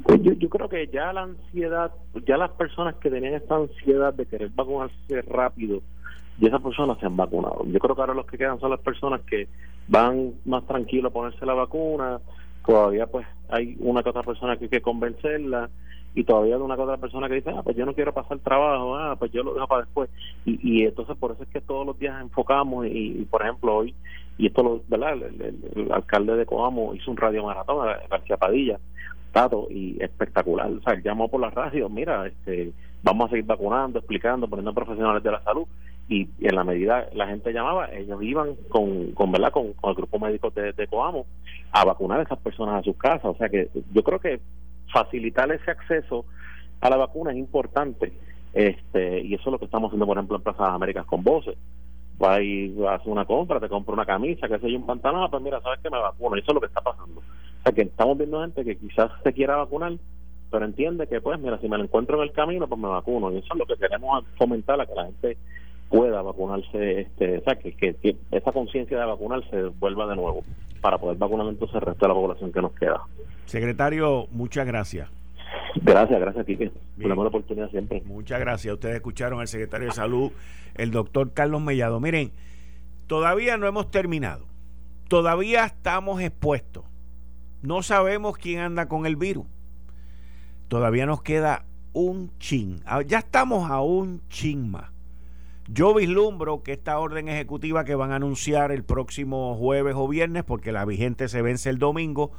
Pues 0.02 0.22
yo, 0.22 0.32
yo 0.32 0.48
creo 0.48 0.68
que 0.68 0.86
ya 0.88 1.12
la 1.12 1.22
ansiedad, 1.22 1.92
ya 2.26 2.36
las 2.36 2.50
personas 2.52 2.96
que 2.96 3.10
tenían 3.10 3.34
esta 3.34 3.56
ansiedad 3.56 4.12
de 4.14 4.26
querer 4.26 4.50
vacunarse 4.54 5.22
rápido, 5.22 5.82
y 6.40 6.46
esas 6.46 6.62
personas 6.62 6.98
se 6.98 7.06
han 7.06 7.16
vacunado. 7.16 7.64
Yo 7.66 7.78
creo 7.78 7.94
que 7.94 8.00
ahora 8.00 8.14
los 8.14 8.26
que 8.26 8.38
quedan 8.38 8.58
son 8.60 8.70
las 8.70 8.80
personas 8.80 9.20
que 9.22 9.46
van 9.88 10.32
más 10.46 10.66
tranquilos 10.66 11.10
a 11.10 11.12
ponerse 11.12 11.44
la 11.44 11.54
vacuna, 11.54 12.20
todavía 12.64 13.06
pues 13.06 13.26
hay 13.50 13.76
una 13.80 14.02
que 14.02 14.10
otra 14.10 14.22
persona 14.22 14.56
que 14.56 14.64
hay 14.64 14.70
que 14.70 14.80
convencerla 14.80 15.68
y 16.14 16.24
todavía 16.24 16.56
hay 16.56 16.62
una 16.62 16.76
que 16.76 16.82
otra 16.82 16.96
persona 16.96 17.28
que 17.28 17.34
dice, 17.34 17.50
ah, 17.50 17.62
pues 17.62 17.76
yo 17.76 17.84
no 17.84 17.94
quiero 17.94 18.14
pasar 18.14 18.38
trabajo, 18.38 18.96
ah, 18.96 19.16
pues 19.18 19.30
yo 19.32 19.42
lo 19.42 19.54
dejo 19.54 19.66
para 19.66 19.82
después. 19.82 20.08
Y, 20.46 20.58
y 20.62 20.84
entonces 20.84 21.16
por 21.16 21.32
eso 21.32 21.42
es 21.42 21.48
que 21.50 21.60
todos 21.60 21.86
los 21.86 21.98
días 21.98 22.20
enfocamos 22.20 22.86
y, 22.86 23.26
por 23.30 23.42
ejemplo 23.42 23.76
hoy, 23.76 23.94
y 24.38 24.46
esto 24.46 24.62
lo, 24.62 24.82
¿verdad? 24.88 25.18
El, 25.22 25.92
alcalde 25.92 26.36
de 26.36 26.46
Coamo 26.46 26.94
hizo 26.94 27.10
un 27.10 27.18
radio 27.18 27.44
maratón, 27.44 27.86
García 28.08 28.38
Padilla, 28.38 28.78
Y 29.70 30.02
espectacular. 30.02 30.70
O 30.70 30.82
sea, 30.82 31.00
llamó 31.00 31.28
por 31.28 31.40
la 31.40 31.50
radio, 31.50 31.88
mira, 31.88 32.26
este 32.26 32.72
vamos 33.02 33.26
a 33.26 33.30
seguir 33.30 33.46
vacunando, 33.46 33.98
explicando, 33.98 34.48
poniendo 34.48 34.74
profesionales 34.74 35.22
de 35.22 35.30
la 35.30 35.42
salud 35.42 35.66
y 36.08 36.28
en 36.40 36.56
la 36.56 36.64
medida 36.64 37.08
la 37.14 37.28
gente 37.28 37.52
llamaba, 37.52 37.88
ellos 37.92 38.20
iban 38.22 38.56
con, 38.68 39.12
con 39.12 39.30
¿verdad? 39.30 39.52
Con, 39.52 39.74
el 39.82 39.94
grupo 39.94 40.18
médico 40.18 40.50
de, 40.50 40.72
de, 40.72 40.86
Coamo 40.88 41.24
a 41.70 41.84
vacunar 41.84 42.18
a 42.18 42.24
esas 42.24 42.38
personas 42.40 42.80
a 42.80 42.82
sus 42.82 42.96
casas. 42.96 43.26
O 43.26 43.36
sea 43.36 43.48
que 43.48 43.70
yo 43.92 44.02
creo 44.02 44.18
que 44.18 44.40
facilitar 44.92 45.50
ese 45.52 45.70
acceso 45.70 46.24
a 46.80 46.90
la 46.90 46.96
vacuna 46.96 47.30
es 47.30 47.38
importante. 47.38 48.12
este 48.52 49.20
Y 49.20 49.34
eso 49.34 49.44
es 49.46 49.52
lo 49.52 49.58
que 49.58 49.66
estamos 49.66 49.88
haciendo, 49.88 50.06
por 50.06 50.16
ejemplo, 50.16 50.36
en 50.36 50.42
Plaza 50.42 50.64
de 50.64 50.74
Américas 50.74 51.06
con 51.06 51.22
voces. 51.22 51.56
Va 52.22 52.42
y 52.42 52.74
hace 52.86 53.08
una 53.08 53.24
compra, 53.24 53.60
te 53.60 53.68
compra 53.68 53.94
una 53.94 54.04
camisa, 54.04 54.46
que 54.46 54.58
sé 54.58 54.70
yo, 54.70 54.78
un 54.78 54.86
pantalón, 54.86 55.30
pues 55.30 55.42
mira, 55.42 55.60
sabes 55.62 55.80
que 55.80 55.90
me 55.90 55.98
vacuno. 55.98 56.36
Eso 56.36 56.46
es 56.48 56.54
lo 56.54 56.60
que 56.60 56.66
está 56.66 56.80
pasando. 56.80 57.20
O 57.20 57.62
sea 57.62 57.72
que 57.72 57.82
estamos 57.82 58.18
viendo 58.18 58.40
gente 58.40 58.64
que 58.64 58.76
quizás 58.76 59.10
se 59.22 59.32
quiera 59.32 59.56
vacunar, 59.56 59.92
pero 60.50 60.64
entiende 60.64 61.06
que, 61.06 61.20
pues, 61.20 61.38
mira, 61.40 61.58
si 61.58 61.68
me 61.68 61.78
lo 61.78 61.84
encuentro 61.84 62.16
en 62.16 62.24
el 62.24 62.32
camino, 62.32 62.66
pues 62.68 62.80
me 62.80 62.88
vacuno. 62.88 63.32
Y 63.32 63.38
eso 63.38 63.48
es 63.52 63.58
lo 63.58 63.66
que 63.66 63.76
queremos 63.76 64.24
fomentar, 64.36 64.80
a 64.80 64.86
que 64.86 64.94
la 64.94 65.06
gente 65.06 65.38
pueda 65.88 66.22
vacunarse, 66.22 67.00
este, 67.00 67.38
o 67.38 67.42
sea, 67.42 67.56
que, 67.56 67.72
que, 67.72 68.16
esa 68.30 68.52
conciencia 68.52 68.98
de 68.98 69.06
vacunarse 69.06 69.64
vuelva 69.78 70.06
de 70.06 70.16
nuevo 70.16 70.44
para 70.80 70.98
poder 70.98 71.18
vacunar 71.18 71.46
entonces 71.48 71.74
el 71.74 71.82
resto 71.82 72.06
de 72.06 72.08
la 72.08 72.14
población 72.14 72.52
que 72.52 72.62
nos 72.62 72.72
queda. 72.72 73.02
Secretario, 73.46 74.26
muchas 74.30 74.66
gracias. 74.66 75.19
Gracias, 75.82 76.20
gracias, 76.20 76.46
Quique. 76.46 76.72
Por 77.00 77.08
la 77.08 77.14
oportunidad 77.14 77.70
siempre. 77.70 78.02
Muchas 78.04 78.40
gracias. 78.40 78.74
Ustedes 78.74 78.96
escucharon 78.96 79.40
al 79.40 79.48
secretario 79.48 79.88
de 79.88 79.94
Salud, 79.94 80.32
el 80.74 80.90
doctor 80.90 81.32
Carlos 81.32 81.62
Mellado. 81.62 82.00
Miren, 82.00 82.32
todavía 83.06 83.56
no 83.56 83.66
hemos 83.66 83.90
terminado. 83.90 84.46
Todavía 85.08 85.64
estamos 85.64 86.20
expuestos. 86.20 86.84
No 87.62 87.82
sabemos 87.82 88.36
quién 88.36 88.60
anda 88.60 88.88
con 88.88 89.06
el 89.06 89.16
virus. 89.16 89.46
Todavía 90.68 91.06
nos 91.06 91.22
queda 91.22 91.64
un 91.92 92.30
chin. 92.38 92.80
Ah, 92.86 93.02
ya 93.02 93.18
estamos 93.18 93.70
a 93.70 93.80
un 93.80 94.22
chin 94.28 94.70
más. 94.70 94.90
Yo 95.68 95.94
vislumbro 95.94 96.62
que 96.62 96.72
esta 96.72 96.98
orden 96.98 97.28
ejecutiva 97.28 97.84
que 97.84 97.94
van 97.94 98.12
a 98.12 98.16
anunciar 98.16 98.72
el 98.72 98.82
próximo 98.82 99.54
jueves 99.56 99.94
o 99.96 100.08
viernes, 100.08 100.42
porque 100.44 100.72
la 100.72 100.84
vigente 100.84 101.28
se 101.28 101.42
vence 101.42 101.70
el 101.70 101.78
domingo, 101.78 102.32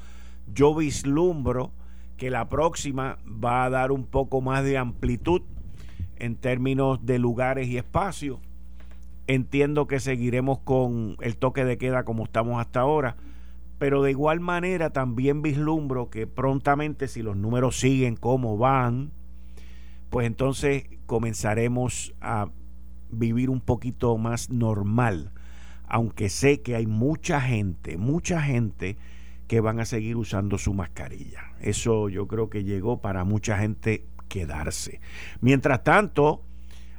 yo 0.54 0.76
vislumbro 0.76 1.72
que 2.22 2.30
la 2.30 2.50
próxima 2.50 3.18
va 3.26 3.66
a 3.66 3.72
dar 3.72 3.92
un 3.92 4.06
poco 4.06 4.42
más 4.42 4.64
de 4.64 4.78
amplitud 4.78 5.42
en 6.18 6.36
términos 6.36 7.04
de 7.04 7.18
lugares 7.18 7.68
y 7.68 7.78
espacios. 7.78 8.38
entiendo 9.26 9.88
que 9.88 10.00
seguiremos 10.00 10.60
con 10.60 11.18
el 11.22 11.36
toque 11.36 11.66
de 11.66 11.80
queda 11.80 12.04
como 12.04 12.26
estamos 12.26 12.62
hasta 12.62 12.82
ahora, 12.82 13.18
pero 13.80 14.04
de 14.04 14.12
igual 14.12 14.40
manera 14.40 14.92
también 14.92 15.42
vislumbro 15.42 16.12
que 16.12 16.28
prontamente 16.28 17.08
si 17.08 17.24
los 17.24 17.36
números 17.38 17.80
siguen 17.80 18.16
como 18.16 18.56
van, 18.56 19.10
pues 20.12 20.28
entonces 20.28 20.84
comenzaremos 21.08 22.14
a 22.22 22.50
vivir 23.10 23.50
un 23.50 23.62
poquito 23.62 24.16
más 24.20 24.52
normal, 24.52 25.32
aunque 25.88 26.30
sé 26.30 26.62
que 26.62 26.76
hay 26.76 26.86
mucha 26.86 27.42
gente, 27.42 27.98
mucha 27.98 28.44
gente 28.44 28.96
que 29.52 29.60
van 29.60 29.82
a 29.82 29.86
seguir 29.86 30.16
usando 30.16 30.58
su 30.58 30.74
mascarilla. 30.74 31.42
Eso 31.60 32.08
yo 32.08 32.26
creo 32.26 32.50
que 32.50 32.64
llegó 32.64 33.02
para 33.02 33.26
mucha 33.26 33.58
gente 33.58 34.06
quedarse. 34.30 35.02
Mientras 35.42 35.84
tanto, 35.84 36.46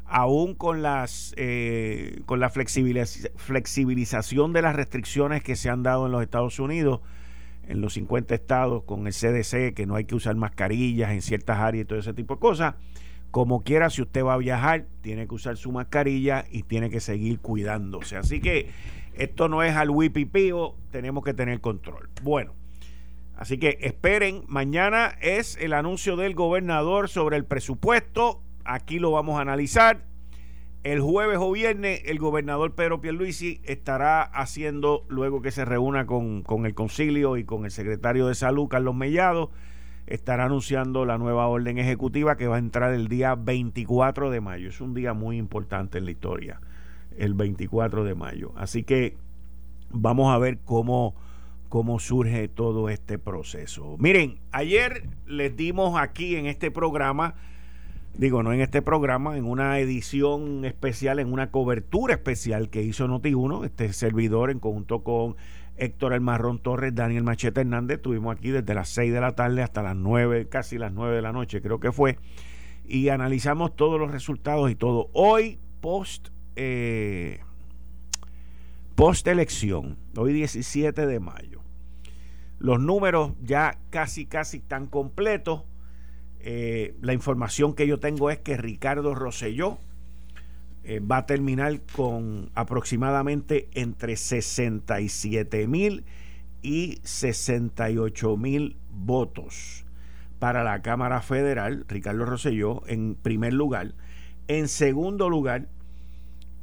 aún 0.04 0.54
con 0.54 0.82
las 0.82 1.32
eh, 1.38 2.20
con 2.26 2.40
la 2.40 2.50
flexibilización 2.50 4.52
de 4.52 4.60
las 4.60 4.76
restricciones 4.76 5.42
que 5.42 5.56
se 5.56 5.70
han 5.70 5.82
dado 5.82 6.04
en 6.04 6.12
los 6.12 6.20
Estados 6.20 6.58
Unidos, 6.58 7.00
en 7.68 7.80
los 7.80 7.94
50 7.94 8.34
estados, 8.34 8.84
con 8.84 9.06
el 9.06 9.14
CDC, 9.14 9.72
que 9.72 9.86
no 9.86 9.94
hay 9.94 10.04
que 10.04 10.14
usar 10.14 10.36
mascarillas 10.36 11.12
en 11.12 11.22
ciertas 11.22 11.58
áreas 11.58 11.84
y 11.84 11.86
todo 11.86 12.00
ese 12.00 12.12
tipo 12.12 12.34
de 12.34 12.40
cosas, 12.40 12.74
como 13.30 13.62
quiera, 13.62 13.88
si 13.88 14.02
usted 14.02 14.22
va 14.22 14.34
a 14.34 14.36
viajar, 14.36 14.84
tiene 15.00 15.26
que 15.26 15.34
usar 15.34 15.56
su 15.56 15.72
mascarilla 15.72 16.44
y 16.50 16.64
tiene 16.64 16.90
que 16.90 17.00
seguir 17.00 17.38
cuidándose. 17.38 18.18
Así 18.18 18.40
que 18.40 18.68
esto 19.14 19.48
no 19.48 19.62
es 19.62 19.74
al 19.74 19.90
wipipío, 19.90 20.76
tenemos 20.90 21.24
que 21.24 21.34
tener 21.34 21.60
control. 21.60 22.08
Bueno, 22.22 22.54
así 23.36 23.58
que 23.58 23.78
esperen, 23.80 24.44
mañana 24.48 25.16
es 25.20 25.56
el 25.60 25.72
anuncio 25.72 26.16
del 26.16 26.34
gobernador 26.34 27.08
sobre 27.08 27.36
el 27.36 27.44
presupuesto. 27.44 28.42
Aquí 28.64 28.98
lo 28.98 29.10
vamos 29.10 29.38
a 29.38 29.42
analizar. 29.42 30.04
El 30.82 31.00
jueves 31.00 31.38
o 31.40 31.52
viernes 31.52 32.02
el 32.06 32.18
gobernador 32.18 32.74
Pedro 32.74 33.00
Pierluisi 33.00 33.60
estará 33.64 34.22
haciendo, 34.22 35.04
luego 35.08 35.40
que 35.40 35.52
se 35.52 35.64
reúna 35.64 36.06
con, 36.06 36.42
con 36.42 36.66
el 36.66 36.74
concilio 36.74 37.36
y 37.36 37.44
con 37.44 37.64
el 37.64 37.70
secretario 37.70 38.26
de 38.26 38.34
salud, 38.34 38.66
Carlos 38.66 38.94
Mellado, 38.94 39.52
estará 40.06 40.46
anunciando 40.46 41.04
la 41.04 41.18
nueva 41.18 41.46
orden 41.46 41.78
ejecutiva 41.78 42.36
que 42.36 42.48
va 42.48 42.56
a 42.56 42.58
entrar 42.58 42.92
el 42.92 43.08
día 43.08 43.34
24 43.34 44.30
de 44.30 44.40
mayo. 44.40 44.68
Es 44.68 44.80
un 44.80 44.94
día 44.94 45.14
muy 45.14 45.36
importante 45.36 45.98
en 45.98 46.04
la 46.04 46.10
historia, 46.10 46.60
el 47.18 47.34
24 47.34 48.04
de 48.04 48.14
mayo. 48.14 48.52
Así 48.56 48.82
que 48.82 49.16
vamos 49.90 50.34
a 50.34 50.38
ver 50.38 50.58
cómo, 50.64 51.14
cómo 51.68 51.98
surge 51.98 52.48
todo 52.48 52.88
este 52.88 53.18
proceso. 53.18 53.96
Miren, 53.98 54.40
ayer 54.50 55.08
les 55.26 55.56
dimos 55.56 55.98
aquí 56.00 56.36
en 56.36 56.46
este 56.46 56.70
programa, 56.70 57.34
digo, 58.14 58.42
no 58.42 58.52
en 58.52 58.60
este 58.60 58.82
programa, 58.82 59.36
en 59.36 59.44
una 59.44 59.78
edición 59.78 60.64
especial, 60.64 61.18
en 61.18 61.32
una 61.32 61.50
cobertura 61.50 62.14
especial 62.14 62.70
que 62.70 62.82
hizo 62.82 63.06
Noti1, 63.06 63.64
este 63.64 63.92
servidor 63.92 64.50
en 64.50 64.58
conjunto 64.58 65.02
con 65.02 65.36
Héctor 65.76 66.12
El 66.12 66.20
Marrón 66.20 66.58
Torres, 66.58 66.94
Daniel 66.94 67.24
Machete 67.24 67.62
Hernández. 67.62 67.96
Estuvimos 67.96 68.36
aquí 68.36 68.50
desde 68.50 68.74
las 68.74 68.88
6 68.90 69.12
de 69.12 69.20
la 69.20 69.32
tarde 69.32 69.62
hasta 69.62 69.82
las 69.82 69.96
9, 69.96 70.48
casi 70.48 70.78
las 70.78 70.92
9 70.92 71.16
de 71.16 71.22
la 71.22 71.32
noche, 71.32 71.62
creo 71.62 71.80
que 71.80 71.92
fue. 71.92 72.18
Y 72.84 73.08
analizamos 73.08 73.74
todos 73.76 73.98
los 73.98 74.10
resultados 74.10 74.70
y 74.70 74.74
todo. 74.74 75.08
Hoy, 75.12 75.58
post, 75.80 76.28
eh, 76.56 77.40
post 78.94 79.26
elección, 79.26 79.96
hoy 80.16 80.32
17 80.32 81.06
de 81.06 81.20
mayo. 81.20 81.60
Los 82.58 82.80
números 82.80 83.32
ya 83.42 83.78
casi, 83.90 84.26
casi 84.26 84.58
están 84.58 84.86
completos. 84.86 85.62
Eh, 86.40 86.94
la 87.00 87.12
información 87.12 87.74
que 87.74 87.86
yo 87.86 87.98
tengo 87.98 88.30
es 88.30 88.38
que 88.38 88.56
Ricardo 88.56 89.14
Rosselló 89.14 89.78
eh, 90.84 91.00
va 91.00 91.18
a 91.18 91.26
terminar 91.26 91.80
con 91.92 92.50
aproximadamente 92.54 93.68
entre 93.74 94.16
67 94.16 95.66
mil 95.68 96.04
y 96.62 96.98
68 97.02 98.36
mil 98.36 98.76
votos 98.90 99.84
para 100.38 100.64
la 100.64 100.82
Cámara 100.82 101.20
Federal, 101.20 101.84
Ricardo 101.86 102.24
Rosselló 102.24 102.82
en 102.88 103.14
primer 103.14 103.52
lugar. 103.52 103.94
En 104.48 104.66
segundo 104.66 105.30
lugar, 105.30 105.68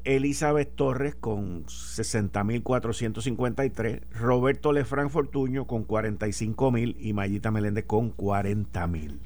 Elizabeth 0.03 0.75
Torres 0.75 1.15
con 1.15 1.65
60.453, 1.65 4.01
Roberto 4.12 4.72
Lefran 4.72 5.10
Fortuño 5.10 5.65
con 5.65 5.88
45.000 5.88 6.96
y 7.00 7.13
Mayita 7.13 7.50
Meléndez 7.51 7.86
con 7.86 8.15
40.000. 8.15 9.18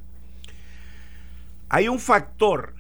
Hay 1.70 1.88
un 1.88 2.00
factor 2.00 2.74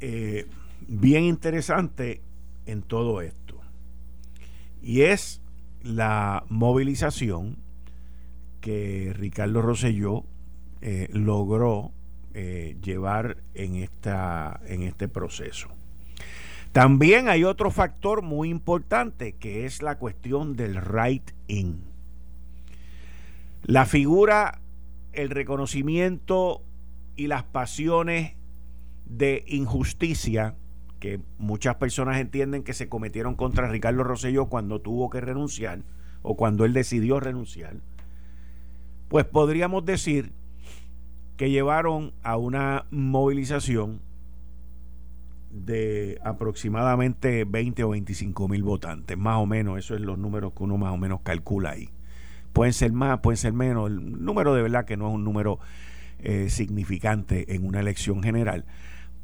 eh, 0.00 0.46
bien 0.86 1.24
interesante 1.24 2.20
en 2.66 2.82
todo 2.82 3.22
esto. 3.22 3.60
Y 4.82 5.02
es 5.02 5.40
la 5.82 6.44
movilización 6.48 7.58
que 8.60 9.12
Ricardo 9.14 9.62
Rosselló 9.62 10.24
eh, 10.80 11.08
logró 11.12 11.92
eh, 12.34 12.76
llevar 12.82 13.38
en, 13.54 13.76
esta, 13.76 14.60
en 14.66 14.82
este 14.82 15.08
proceso. 15.08 15.75
También 16.72 17.28
hay 17.28 17.44
otro 17.44 17.70
factor 17.70 18.22
muy 18.22 18.50
importante 18.50 19.32
que 19.32 19.64
es 19.64 19.82
la 19.82 19.98
cuestión 19.98 20.56
del 20.56 20.76
right-in. 20.76 21.84
La 23.62 23.86
figura, 23.86 24.60
el 25.12 25.30
reconocimiento 25.30 26.62
y 27.16 27.26
las 27.28 27.44
pasiones 27.44 28.34
de 29.06 29.44
injusticia 29.46 30.54
que 31.00 31.20
muchas 31.38 31.76
personas 31.76 32.18
entienden 32.18 32.62
que 32.62 32.74
se 32.74 32.88
cometieron 32.88 33.34
contra 33.34 33.68
Ricardo 33.68 34.02
Rosselló 34.04 34.46
cuando 34.46 34.80
tuvo 34.80 35.10
que 35.10 35.20
renunciar 35.20 35.82
o 36.22 36.36
cuando 36.36 36.64
él 36.64 36.72
decidió 36.72 37.20
renunciar, 37.20 37.76
pues 39.08 39.24
podríamos 39.24 39.84
decir 39.84 40.32
que 41.36 41.50
llevaron 41.50 42.12
a 42.22 42.36
una 42.36 42.86
movilización 42.90 44.00
de 45.64 46.20
aproximadamente 46.22 47.44
20 47.44 47.84
o 47.84 47.90
25 47.90 48.48
mil 48.48 48.62
votantes, 48.62 49.16
más 49.16 49.36
o 49.36 49.46
menos, 49.46 49.78
eso 49.78 49.94
es 49.94 50.00
los 50.00 50.18
números 50.18 50.52
que 50.54 50.62
uno 50.62 50.76
más 50.76 50.92
o 50.92 50.96
menos 50.96 51.20
calcula 51.22 51.70
ahí. 51.70 51.90
Pueden 52.52 52.72
ser 52.72 52.92
más, 52.92 53.20
pueden 53.20 53.36
ser 53.36 53.52
menos, 53.52 53.90
el 53.90 54.24
número 54.24 54.54
de 54.54 54.62
verdad 54.62 54.84
que 54.84 54.96
no 54.96 55.08
es 55.08 55.14
un 55.14 55.24
número 55.24 55.58
eh, 56.18 56.48
significante 56.48 57.54
en 57.54 57.66
una 57.66 57.80
elección 57.80 58.22
general, 58.22 58.64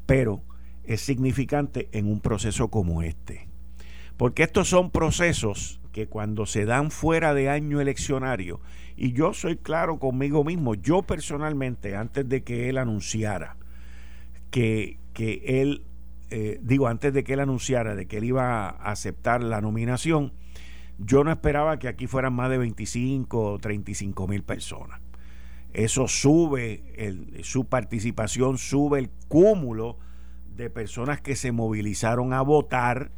pero 0.05 0.43
es 0.83 1.01
significante 1.01 1.89
en 1.91 2.07
un 2.07 2.19
proceso 2.19 2.69
como 2.69 3.01
este. 3.01 3.47
Porque 4.17 4.43
estos 4.43 4.69
son 4.69 4.91
procesos 4.91 5.79
que 5.91 6.07
cuando 6.07 6.45
se 6.45 6.65
dan 6.65 6.91
fuera 6.91 7.33
de 7.33 7.49
año 7.49 7.81
eleccionario, 7.81 8.59
y 8.95 9.13
yo 9.13 9.33
soy 9.33 9.57
claro 9.57 9.99
conmigo 9.99 10.43
mismo, 10.43 10.75
yo 10.75 11.01
personalmente, 11.01 11.95
antes 11.95 12.27
de 12.29 12.43
que 12.43 12.69
él 12.69 12.77
anunciara 12.77 13.57
que, 14.51 14.99
que 15.13 15.61
él, 15.61 15.83
eh, 16.35 16.59
digo, 16.63 16.87
antes 16.87 17.13
de 17.13 17.23
que 17.23 17.33
él 17.33 17.41
anunciara 17.41 17.93
de 17.93 18.07
que 18.07 18.17
él 18.17 18.23
iba 18.23 18.67
a 18.67 18.69
aceptar 18.69 19.43
la 19.43 19.61
nominación, 19.61 20.33
yo 20.97 21.23
no 21.23 21.29
esperaba 21.29 21.77
que 21.77 21.87
aquí 21.87 22.07
fueran 22.07 22.33
más 22.33 22.49
de 22.49 22.57
25 22.57 23.51
o 23.51 23.59
35 23.59 24.27
mil 24.27 24.41
personas. 24.41 24.99
Eso 25.73 26.07
sube, 26.07 27.43
su 27.43 27.65
participación 27.65 28.57
sube 28.57 28.97
el 28.97 29.11
cúmulo 29.27 29.99
de 30.55 30.71
personas 30.71 31.21
que 31.21 31.35
se 31.35 31.51
movilizaron 31.51 32.33
a 32.33 32.41
votar 32.41 33.11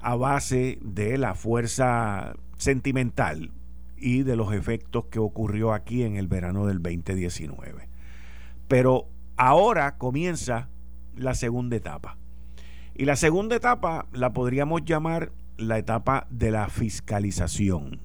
a 0.00 0.14
base 0.14 0.78
de 0.82 1.18
la 1.18 1.34
fuerza 1.34 2.36
sentimental 2.58 3.50
y 3.96 4.22
de 4.22 4.36
los 4.36 4.52
efectos 4.52 5.06
que 5.06 5.18
ocurrió 5.18 5.72
aquí 5.72 6.04
en 6.04 6.14
el 6.14 6.28
verano 6.28 6.64
del 6.66 6.80
2019. 6.80 7.88
Pero 8.68 9.08
ahora 9.36 9.98
comienza 9.98 10.68
la 11.16 11.34
segunda 11.34 11.74
etapa. 11.74 12.19
Y 13.00 13.06
la 13.06 13.16
segunda 13.16 13.56
etapa 13.56 14.04
la 14.12 14.34
podríamos 14.34 14.84
llamar 14.84 15.32
la 15.56 15.78
etapa 15.78 16.26
de 16.28 16.50
la 16.50 16.68
fiscalización. 16.68 17.98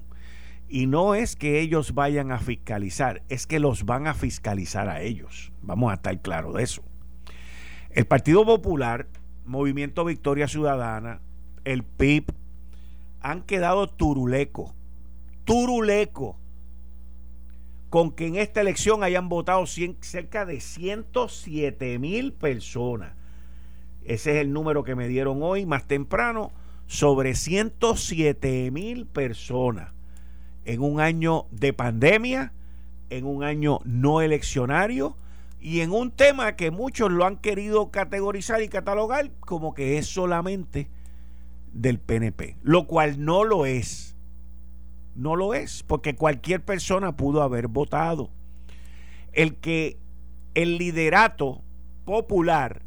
Y 0.70 0.86
no 0.86 1.14
es 1.14 1.36
que 1.36 1.60
ellos 1.60 1.92
vayan 1.92 2.32
a 2.32 2.38
fiscalizar, 2.38 3.20
es 3.28 3.46
que 3.46 3.60
los 3.60 3.84
van 3.84 4.06
a 4.06 4.14
fiscalizar 4.14 4.88
a 4.88 5.02
ellos. 5.02 5.52
Vamos 5.60 5.90
a 5.90 5.96
estar 5.96 6.18
claros 6.22 6.54
de 6.54 6.62
eso. 6.62 6.82
El 7.90 8.06
Partido 8.06 8.46
Popular, 8.46 9.06
Movimiento 9.44 10.02
Victoria 10.02 10.48
Ciudadana, 10.48 11.20
el 11.66 11.82
PIB, 11.82 12.32
han 13.20 13.42
quedado 13.42 13.90
turuleco, 13.90 14.74
turuleco, 15.44 16.38
con 17.90 18.12
que 18.12 18.28
en 18.28 18.36
esta 18.36 18.62
elección 18.62 19.04
hayan 19.04 19.28
votado 19.28 19.66
cerca 19.66 20.46
de 20.46 20.58
107 20.58 21.98
mil 21.98 22.32
personas. 22.32 23.12
Ese 24.06 24.36
es 24.36 24.36
el 24.38 24.52
número 24.52 24.84
que 24.84 24.94
me 24.94 25.08
dieron 25.08 25.42
hoy 25.42 25.66
más 25.66 25.86
temprano, 25.86 26.52
sobre 26.86 27.34
107 27.34 28.70
mil 28.70 29.06
personas 29.06 29.90
en 30.64 30.80
un 30.80 31.00
año 31.00 31.46
de 31.50 31.72
pandemia, 31.72 32.52
en 33.10 33.26
un 33.26 33.42
año 33.42 33.80
no 33.84 34.20
eleccionario 34.20 35.16
y 35.60 35.80
en 35.80 35.92
un 35.92 36.12
tema 36.12 36.54
que 36.54 36.70
muchos 36.70 37.10
lo 37.10 37.26
han 37.26 37.38
querido 37.38 37.90
categorizar 37.90 38.62
y 38.62 38.68
catalogar 38.68 39.32
como 39.40 39.74
que 39.74 39.98
es 39.98 40.06
solamente 40.06 40.88
del 41.72 41.98
PNP, 41.98 42.56
lo 42.62 42.86
cual 42.86 43.24
no 43.24 43.42
lo 43.42 43.66
es. 43.66 44.14
No 45.16 45.34
lo 45.34 45.54
es, 45.54 45.82
porque 45.82 46.14
cualquier 46.14 46.64
persona 46.64 47.16
pudo 47.16 47.42
haber 47.42 47.66
votado. 47.66 48.30
El 49.32 49.56
que 49.56 49.98
el 50.54 50.78
liderato 50.78 51.62
popular 52.04 52.85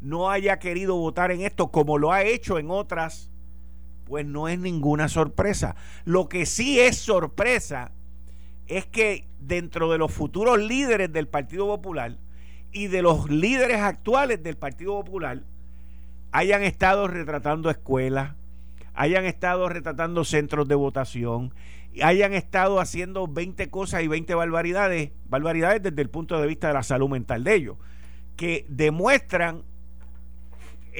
no 0.00 0.30
haya 0.30 0.58
querido 0.58 0.96
votar 0.96 1.30
en 1.30 1.42
esto 1.42 1.70
como 1.70 1.98
lo 1.98 2.12
ha 2.12 2.22
hecho 2.22 2.58
en 2.58 2.70
otras, 2.70 3.30
pues 4.04 4.26
no 4.26 4.48
es 4.48 4.58
ninguna 4.58 5.08
sorpresa. 5.08 5.76
Lo 6.04 6.28
que 6.28 6.46
sí 6.46 6.80
es 6.80 6.96
sorpresa 6.96 7.92
es 8.66 8.86
que 8.86 9.28
dentro 9.40 9.90
de 9.90 9.98
los 9.98 10.12
futuros 10.12 10.58
líderes 10.58 11.12
del 11.12 11.28
Partido 11.28 11.66
Popular 11.66 12.16
y 12.72 12.86
de 12.86 13.02
los 13.02 13.30
líderes 13.30 13.78
actuales 13.78 14.42
del 14.42 14.56
Partido 14.56 14.94
Popular 15.04 15.42
hayan 16.32 16.62
estado 16.62 17.08
retratando 17.08 17.70
escuelas, 17.70 18.34
hayan 18.94 19.24
estado 19.24 19.68
retratando 19.68 20.24
centros 20.24 20.68
de 20.68 20.74
votación, 20.76 21.52
hayan 22.02 22.32
estado 22.32 22.80
haciendo 22.80 23.26
20 23.26 23.68
cosas 23.70 24.02
y 24.02 24.08
20 24.08 24.34
barbaridades, 24.34 25.10
barbaridades 25.28 25.82
desde 25.82 26.02
el 26.02 26.10
punto 26.10 26.40
de 26.40 26.46
vista 26.46 26.68
de 26.68 26.74
la 26.74 26.82
salud 26.82 27.08
mental 27.08 27.42
de 27.44 27.54
ellos, 27.54 27.76
que 28.36 28.66
demuestran 28.68 29.64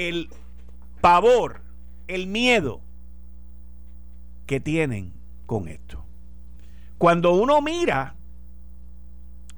el 0.08 0.30
pavor, 1.02 1.60
el 2.08 2.26
miedo 2.26 2.80
que 4.46 4.58
tienen 4.58 5.12
con 5.44 5.68
esto. 5.68 6.04
Cuando 6.96 7.32
uno 7.32 7.60
mira 7.60 8.14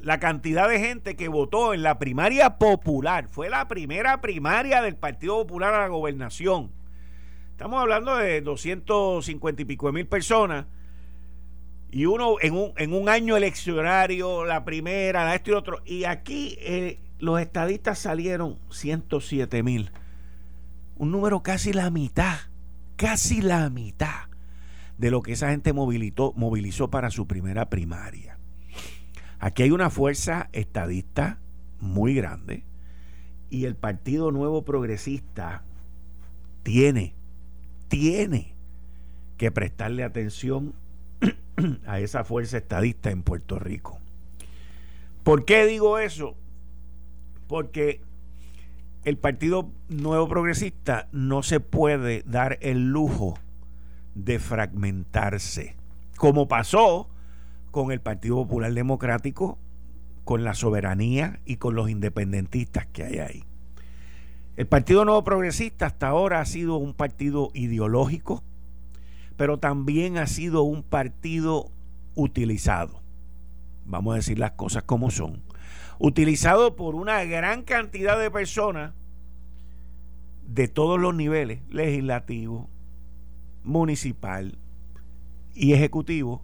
la 0.01 0.19
cantidad 0.19 0.69
de 0.69 0.81
gente 0.81 1.15
que 1.15 1.29
votó 1.29 1.75
en 1.75 1.85
la 1.85 2.01
primaria 2.01 2.59
popular, 2.59 3.29
fue 3.29 3.49
la 3.51 3.69
primera 3.69 4.21
primaria 4.21 4.83
del 4.83 4.97
Partido 4.97 5.39
Popular 5.39 5.75
a 5.75 5.83
la 5.83 5.89
gobernación. 5.89 6.73
Estamos 7.53 7.81
hablando 7.81 8.17
de 8.17 8.41
250 8.41 9.63
y 9.63 9.65
pico 9.65 9.87
de 9.87 9.93
mil 9.93 10.07
personas. 10.09 10.67
Y 11.93 12.07
uno 12.07 12.37
en 12.41 12.55
un, 12.55 12.73
en 12.79 12.95
un 12.95 13.09
año 13.09 13.37
eleccionario, 13.37 14.45
la 14.45 14.65
primera, 14.65 15.25
la 15.25 15.37
esto 15.37 15.51
y 15.51 15.55
otro. 15.55 15.83
Y 15.85 16.05
aquí 16.05 16.57
eh, 16.59 16.99
los 17.21 17.41
estadistas 17.41 18.01
salieron 18.01 18.59
107 18.71 19.63
mil 19.63 19.93
un 20.97 21.11
número 21.11 21.43
casi 21.43 21.73
la 21.73 21.91
mitad, 21.91 22.37
casi 22.97 23.43
la 23.43 23.69
mitad 23.71 24.29
de 24.99 25.11
lo 25.11 25.23
que 25.23 25.33
esa 25.33 25.51
gente 25.51 25.73
movilizó, 25.73 26.33
movilizó 26.37 26.91
para 26.91 27.11
su 27.11 27.27
primera 27.27 27.69
primaria. 27.69 28.39
Aquí 29.39 29.65
hay 29.65 29.71
una 29.71 29.91
fuerza 29.91 30.49
estadista 30.53 31.39
muy 31.81 32.15
grande 32.15 32.65
y 33.51 33.65
el 33.65 33.75
Partido 33.75 34.31
Nuevo 34.31 34.65
Progresista 34.65 35.65
tiene, 36.63 37.15
tiene 37.89 38.55
que 39.37 39.51
prestarle 39.51 40.05
atención 40.05 40.75
a 41.87 41.99
esa 41.99 42.25
fuerza 42.25 42.59
estadista 42.59 43.11
en 43.11 43.23
Puerto 43.23 43.59
Rico. 43.59 43.99
¿Por 45.25 45.45
qué 45.45 45.67
digo 45.67 45.99
eso? 45.99 46.37
Porque 47.49 48.01
el 49.05 49.19
Partido 49.19 49.69
Nuevo 49.89 50.29
Progresista 50.29 51.09
no 51.11 51.43
se 51.43 51.59
puede 51.59 52.23
dar 52.23 52.59
el 52.61 52.91
lujo 52.91 53.35
de 54.15 54.39
fragmentarse, 54.39 55.77
como 56.17 56.47
pasó 56.47 57.09
con 57.73 57.91
el 57.91 58.01
Partido 58.01 58.37
Popular 58.37 58.73
Democrático, 58.73 59.59
con 60.25 60.45
la 60.45 60.55
soberanía 60.55 61.41
y 61.45 61.57
con 61.57 61.75
los 61.75 61.91
independentistas 61.91 62.87
que 62.87 63.03
hay 63.03 63.19
ahí. 63.19 63.45
El 64.57 64.67
Partido 64.67 65.05
Nuevo 65.05 65.25
Progresista 65.25 65.87
hasta 65.87 66.07
ahora 66.07 66.41
ha 66.41 66.47
sido 66.47 66.77
un 66.77 66.95
partido 66.95 67.51
ideológico, 67.55 68.45
pero 69.37 69.59
también 69.59 70.17
ha 70.19 70.29
sido 70.29 70.63
un 70.63 70.85
partido 70.85 71.73
utilizado. 72.15 73.03
Vamos 73.85 74.13
a 74.13 74.17
decir 74.17 74.39
las 74.39 74.53
cosas 74.53 74.85
como 74.85 75.11
son 75.11 75.43
utilizado 76.03 76.75
por 76.75 76.97
una 76.97 77.23
gran 77.23 77.63
cantidad 77.63 78.19
de 78.19 78.29
personas 78.29 78.93
de 80.45 80.67
todos 80.67 80.99
los 80.99 81.15
niveles, 81.15 81.63
legislativo, 81.71 82.69
municipal 83.63 84.59
y 85.55 85.75
ejecutivo, 85.75 86.43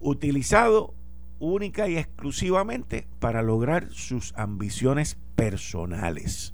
utilizado 0.00 0.92
única 1.38 1.88
y 1.88 1.96
exclusivamente 1.96 3.06
para 3.20 3.42
lograr 3.42 3.92
sus 3.92 4.34
ambiciones 4.36 5.18
personales. 5.36 6.52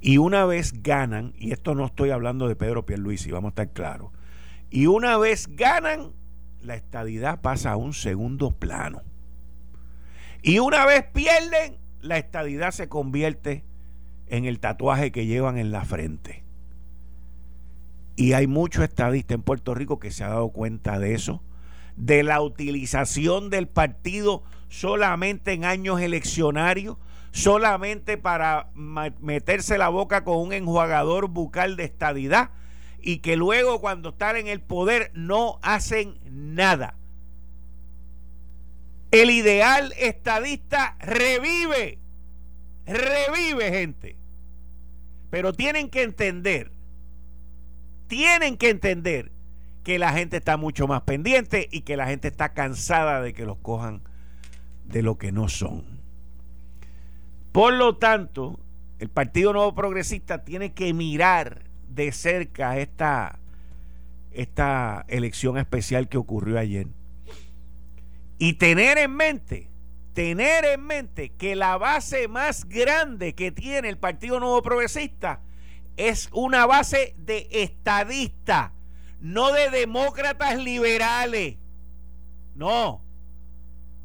Y 0.00 0.18
una 0.18 0.44
vez 0.44 0.82
ganan, 0.82 1.34
y 1.38 1.52
esto 1.52 1.76
no 1.76 1.86
estoy 1.86 2.10
hablando 2.10 2.48
de 2.48 2.56
Pedro 2.56 2.84
Pierluisi, 2.84 3.30
vamos 3.30 3.50
a 3.50 3.62
estar 3.62 3.70
claros, 3.70 4.10
y 4.70 4.86
una 4.86 5.16
vez 5.18 5.46
ganan, 5.54 6.14
la 6.62 6.74
estadidad 6.74 7.42
pasa 7.42 7.70
a 7.70 7.76
un 7.76 7.92
segundo 7.92 8.50
plano. 8.50 9.02
Y 10.46 10.60
una 10.60 10.86
vez 10.86 11.02
pierden, 11.12 11.76
la 12.00 12.18
estadidad 12.18 12.70
se 12.70 12.88
convierte 12.88 13.64
en 14.28 14.44
el 14.44 14.60
tatuaje 14.60 15.10
que 15.10 15.26
llevan 15.26 15.58
en 15.58 15.72
la 15.72 15.84
frente. 15.84 16.44
Y 18.14 18.32
hay 18.32 18.46
muchos 18.46 18.84
estadistas 18.84 19.34
en 19.34 19.42
Puerto 19.42 19.74
Rico 19.74 19.98
que 19.98 20.12
se 20.12 20.22
ha 20.22 20.28
dado 20.28 20.50
cuenta 20.50 21.00
de 21.00 21.14
eso, 21.14 21.42
de 21.96 22.22
la 22.22 22.40
utilización 22.42 23.50
del 23.50 23.66
partido 23.66 24.44
solamente 24.68 25.52
en 25.52 25.64
años 25.64 26.00
eleccionarios, 26.00 26.96
solamente 27.32 28.16
para 28.16 28.70
meterse 29.20 29.78
la 29.78 29.88
boca 29.88 30.22
con 30.22 30.36
un 30.36 30.52
enjuagador 30.52 31.26
bucal 31.26 31.74
de 31.74 31.82
estadidad 31.82 32.50
y 33.00 33.18
que 33.18 33.34
luego 33.34 33.80
cuando 33.80 34.10
están 34.10 34.36
en 34.36 34.46
el 34.46 34.60
poder 34.60 35.10
no 35.12 35.58
hacen 35.62 36.20
nada 36.30 36.94
el 39.20 39.30
ideal 39.30 39.92
estadista 39.98 40.96
revive, 41.00 41.98
revive 42.86 43.70
gente. 43.70 44.16
Pero 45.30 45.52
tienen 45.52 45.90
que 45.90 46.02
entender, 46.02 46.72
tienen 48.08 48.56
que 48.56 48.70
entender 48.70 49.32
que 49.82 49.98
la 49.98 50.12
gente 50.12 50.38
está 50.38 50.56
mucho 50.56 50.86
más 50.86 51.02
pendiente 51.02 51.68
y 51.70 51.82
que 51.82 51.96
la 51.96 52.06
gente 52.06 52.28
está 52.28 52.52
cansada 52.52 53.20
de 53.20 53.32
que 53.32 53.46
los 53.46 53.58
cojan 53.58 54.02
de 54.84 55.02
lo 55.02 55.18
que 55.18 55.32
no 55.32 55.48
son. 55.48 55.84
Por 57.52 57.72
lo 57.72 57.96
tanto, 57.96 58.58
el 58.98 59.08
Partido 59.08 59.52
Nuevo 59.52 59.74
Progresista 59.74 60.44
tiene 60.44 60.72
que 60.72 60.92
mirar 60.92 61.62
de 61.88 62.12
cerca 62.12 62.78
esta, 62.78 63.38
esta 64.32 65.04
elección 65.08 65.56
especial 65.58 66.08
que 66.08 66.18
ocurrió 66.18 66.58
ayer 66.58 66.88
y 68.38 68.54
tener 68.54 68.98
en 68.98 69.14
mente, 69.14 69.70
tener 70.12 70.64
en 70.64 70.84
mente 70.84 71.30
que 71.30 71.56
la 71.56 71.78
base 71.78 72.28
más 72.28 72.66
grande 72.68 73.34
que 73.34 73.50
tiene 73.50 73.88
el 73.88 73.98
Partido 73.98 74.40
Nuevo 74.40 74.62
Progresista 74.62 75.40
es 75.96 76.28
una 76.32 76.66
base 76.66 77.14
de 77.18 77.48
estadistas, 77.50 78.72
no 79.20 79.52
de 79.52 79.70
demócratas 79.70 80.62
liberales. 80.62 81.56
No, 82.54 83.02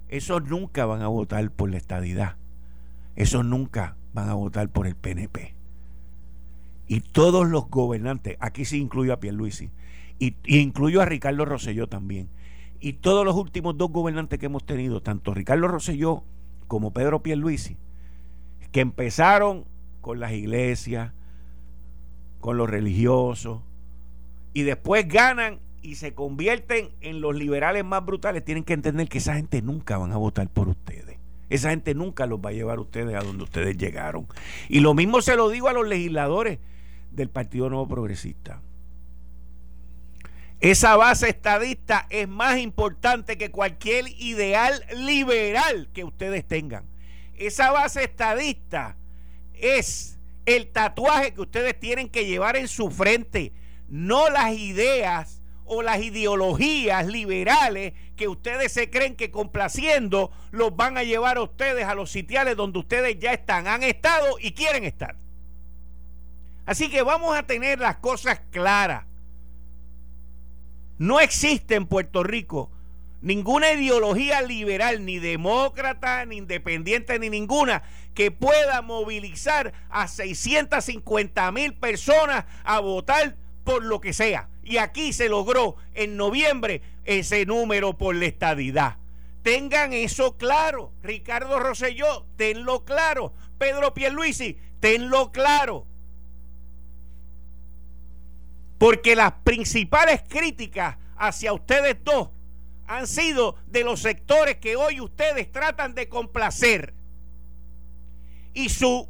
esos 0.07 0.43
nunca 0.43 0.85
van 0.85 1.01
a 1.01 1.07
votar 1.07 1.51
por 1.51 1.69
la 1.69 1.77
estadidad. 1.77 2.37
Esos 3.15 3.43
nunca 3.45 3.97
van 4.13 4.29
a 4.29 4.33
votar 4.33 4.69
por 4.69 4.87
el 4.87 4.95
PNP. 4.95 5.55
Y 6.87 7.01
todos 7.01 7.47
los 7.47 7.69
gobernantes, 7.69 8.37
aquí 8.39 8.65
sí 8.65 8.77
incluyo 8.77 9.13
a 9.13 9.19
Pierluisi, 9.19 9.71
y, 10.19 10.35
y 10.43 10.59
incluyo 10.59 11.01
a 11.01 11.05
Ricardo 11.05 11.45
Rosselló 11.45 11.87
también 11.87 12.29
y 12.81 12.93
todos 12.93 13.23
los 13.23 13.35
últimos 13.35 13.77
dos 13.77 13.91
gobernantes 13.91 14.39
que 14.39 14.47
hemos 14.47 14.65
tenido, 14.65 15.01
tanto 15.01 15.33
Ricardo 15.33 15.67
Rosselló 15.67 16.23
como 16.67 16.91
Pedro 16.91 17.21
Pierluisi, 17.21 17.77
que 18.71 18.81
empezaron 18.81 19.65
con 20.01 20.19
las 20.19 20.31
iglesias, 20.31 21.13
con 22.39 22.57
los 22.57 22.69
religiosos, 22.69 23.61
y 24.53 24.63
después 24.63 25.07
ganan 25.07 25.59
y 25.83 25.95
se 25.95 26.13
convierten 26.13 26.89
en 27.01 27.21
los 27.21 27.35
liberales 27.35 27.85
más 27.85 28.03
brutales, 28.03 28.43
tienen 28.43 28.63
que 28.63 28.73
entender 28.73 29.07
que 29.07 29.19
esa 29.19 29.35
gente 29.35 29.61
nunca 29.61 29.97
van 29.97 30.11
a 30.11 30.17
votar 30.17 30.49
por 30.49 30.67
ustedes. 30.67 31.17
Esa 31.49 31.69
gente 31.69 31.93
nunca 31.93 32.25
los 32.25 32.39
va 32.39 32.49
a 32.49 32.53
llevar 32.53 32.77
a 32.77 32.81
ustedes 32.81 33.15
a 33.15 33.21
donde 33.23 33.43
ustedes 33.43 33.77
llegaron. 33.77 34.25
Y 34.69 34.79
lo 34.79 34.93
mismo 34.93 35.21
se 35.21 35.35
lo 35.35 35.49
digo 35.49 35.67
a 35.67 35.73
los 35.73 35.87
legisladores 35.87 36.59
del 37.11 37.29
Partido 37.29 37.69
Nuevo 37.69 37.87
Progresista. 37.87 38.61
Esa 40.61 40.95
base 40.95 41.27
estadista 41.27 42.05
es 42.11 42.27
más 42.27 42.59
importante 42.59 43.35
que 43.35 43.49
cualquier 43.49 44.07
ideal 44.19 44.85
liberal 44.95 45.89
que 45.91 46.03
ustedes 46.03 46.47
tengan. 46.47 46.87
Esa 47.35 47.71
base 47.71 48.03
estadista 48.03 48.95
es 49.55 50.19
el 50.45 50.71
tatuaje 50.71 51.33
que 51.33 51.41
ustedes 51.41 51.79
tienen 51.79 52.09
que 52.09 52.27
llevar 52.27 52.57
en 52.57 52.67
su 52.67 52.91
frente, 52.91 53.53
no 53.87 54.29
las 54.29 54.53
ideas 54.53 55.41
o 55.65 55.81
las 55.81 55.99
ideologías 55.99 57.07
liberales 57.07 57.93
que 58.15 58.27
ustedes 58.27 58.71
se 58.71 58.91
creen 58.91 59.15
que 59.15 59.31
complaciendo 59.31 60.29
los 60.51 60.75
van 60.75 60.95
a 60.95 61.03
llevar 61.03 61.37
a 61.37 61.41
ustedes 61.41 61.85
a 61.85 61.95
los 61.95 62.11
sitiales 62.11 62.55
donde 62.55 62.77
ustedes 62.77 63.17
ya 63.17 63.33
están, 63.33 63.67
han 63.67 63.81
estado 63.81 64.37
y 64.39 64.51
quieren 64.51 64.83
estar. 64.83 65.15
Así 66.67 66.87
que 66.91 67.01
vamos 67.01 67.35
a 67.35 67.47
tener 67.47 67.79
las 67.79 67.95
cosas 67.95 68.41
claras. 68.51 69.10
No 71.01 71.19
existe 71.19 71.73
en 71.73 71.87
Puerto 71.87 72.21
Rico 72.21 72.69
ninguna 73.23 73.71
ideología 73.71 74.43
liberal, 74.43 75.03
ni 75.03 75.17
demócrata, 75.17 76.23
ni 76.25 76.37
independiente, 76.37 77.17
ni 77.17 77.31
ninguna, 77.31 77.81
que 78.13 78.29
pueda 78.29 78.83
movilizar 78.83 79.73
a 79.89 80.07
650 80.07 81.51
mil 81.53 81.73
personas 81.73 82.45
a 82.63 82.79
votar 82.81 83.35
por 83.63 83.83
lo 83.83 83.99
que 83.99 84.13
sea. 84.13 84.47
Y 84.63 84.77
aquí 84.77 85.11
se 85.11 85.27
logró 85.27 85.75
en 85.95 86.17
noviembre 86.17 86.83
ese 87.05 87.47
número 87.47 87.97
por 87.97 88.13
la 88.13 88.27
estadidad. 88.27 88.97
Tengan 89.41 89.93
eso 89.93 90.37
claro. 90.37 90.91
Ricardo 91.01 91.59
Rosselló, 91.59 92.27
tenlo 92.35 92.85
claro. 92.85 93.33
Pedro 93.57 93.95
Pierluisi, 93.95 94.59
tenlo 94.79 95.31
claro. 95.31 95.87
Porque 98.81 99.15
las 99.15 99.31
principales 99.43 100.23
críticas 100.27 100.97
hacia 101.15 101.53
ustedes 101.53 102.03
dos 102.03 102.29
han 102.87 103.05
sido 103.05 103.55
de 103.67 103.83
los 103.83 103.99
sectores 103.99 104.57
que 104.57 104.75
hoy 104.75 104.99
ustedes 104.99 105.51
tratan 105.51 105.93
de 105.93 106.09
complacer. 106.09 106.95
Y 108.55 108.69
su 108.69 109.07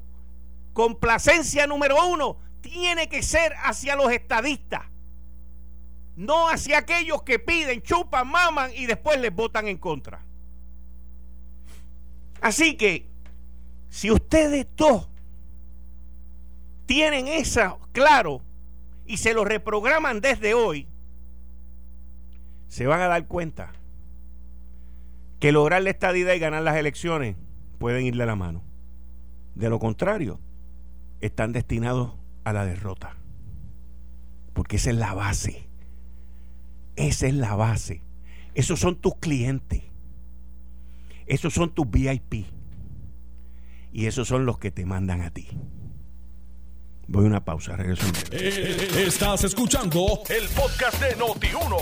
complacencia 0.73 1.67
número 1.67 2.05
uno 2.05 2.38
tiene 2.60 3.07
que 3.07 3.23
ser 3.23 3.53
hacia 3.63 3.95
los 3.95 4.12
estadistas, 4.12 4.81
no 6.17 6.49
hacia 6.49 6.79
aquellos 6.79 7.23
que 7.23 7.39
piden, 7.39 7.81
chupan, 7.81 8.27
maman 8.27 8.71
y 8.75 8.88
después 8.88 9.21
les 9.21 9.34
votan 9.34 9.69
en 9.69 9.77
contra. 9.77 10.21
Así 12.41 12.75
que, 12.75 13.07
si 13.89 14.12
ustedes 14.12 14.67
dos 14.75 15.07
tienen 16.86 17.29
eso 17.29 17.79
claro 17.93 18.41
y 19.12 19.17
se 19.17 19.34
lo 19.34 19.43
reprograman 19.43 20.21
desde 20.21 20.54
hoy, 20.54 20.88
se 22.69 22.88
van 22.88 23.02
a 23.02 23.08
dar 23.08 23.28
cuenta 23.28 23.74
que 25.41 25.52
lograr 25.52 25.82
la 25.82 25.89
estadidad 25.89 26.34
y 26.34 26.39
ganar 26.39 26.63
las 26.63 26.78
elecciones 26.78 27.36
pueden 27.78 28.06
irle 28.06 28.24
a 28.24 28.28
la 28.28 28.38
mano. 28.38 28.63
De 29.54 29.69
lo 29.69 29.80
contrario, 29.80 30.39
están 31.19 31.52
destinados 31.52 32.13
a 32.45 32.54
la 32.54 32.63
derrota. 32.63 33.17
Porque 34.54 34.78
esa 34.78 34.91
es 34.91 34.95
la 34.95 35.13
base. 35.13 35.67
Esa 36.95 37.28
es 37.28 37.34
la 37.34 37.56
base. 37.56 38.04
Esos 38.54 38.80
son 38.80 38.95
tus 38.95 39.15
clientes. 39.15 39.84
Esos 41.26 41.54
son 41.54 41.74
tus 41.74 41.89
VIP. 41.89 42.45
Y 43.91 44.06
esos 44.06 44.30
son 44.30 44.45
los 44.45 44.58
que 44.58 44.71
te 44.71 44.86
mandan 44.86 45.19
a 45.19 45.32
ti. 45.32 45.50
Voy 47.12 47.26
a 47.26 47.28
una 47.28 47.43
pausa, 47.43 47.76
regreso. 47.76 48.06
Eh, 48.32 49.04
estás 49.06 49.43
escuchando 49.43 50.21
el 50.30 50.47
podcast 50.56 50.97
de 51.02 51.17
Noti1. 51.17 51.76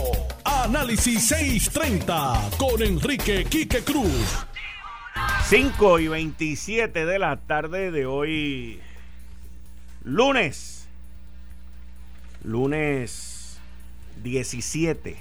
Análisis 0.43 1.27
630 1.27 2.49
con 2.57 2.81
Enrique 2.81 3.45
Quique 3.47 3.83
Cruz. 3.83 4.47
5 5.43 5.99
y 5.99 6.07
27 6.07 7.05
de 7.05 7.19
la 7.19 7.35
tarde 7.37 7.91
de 7.91 8.07
hoy, 8.07 8.79
lunes. 10.03 10.87
Lunes 12.43 13.59
17 14.23 15.15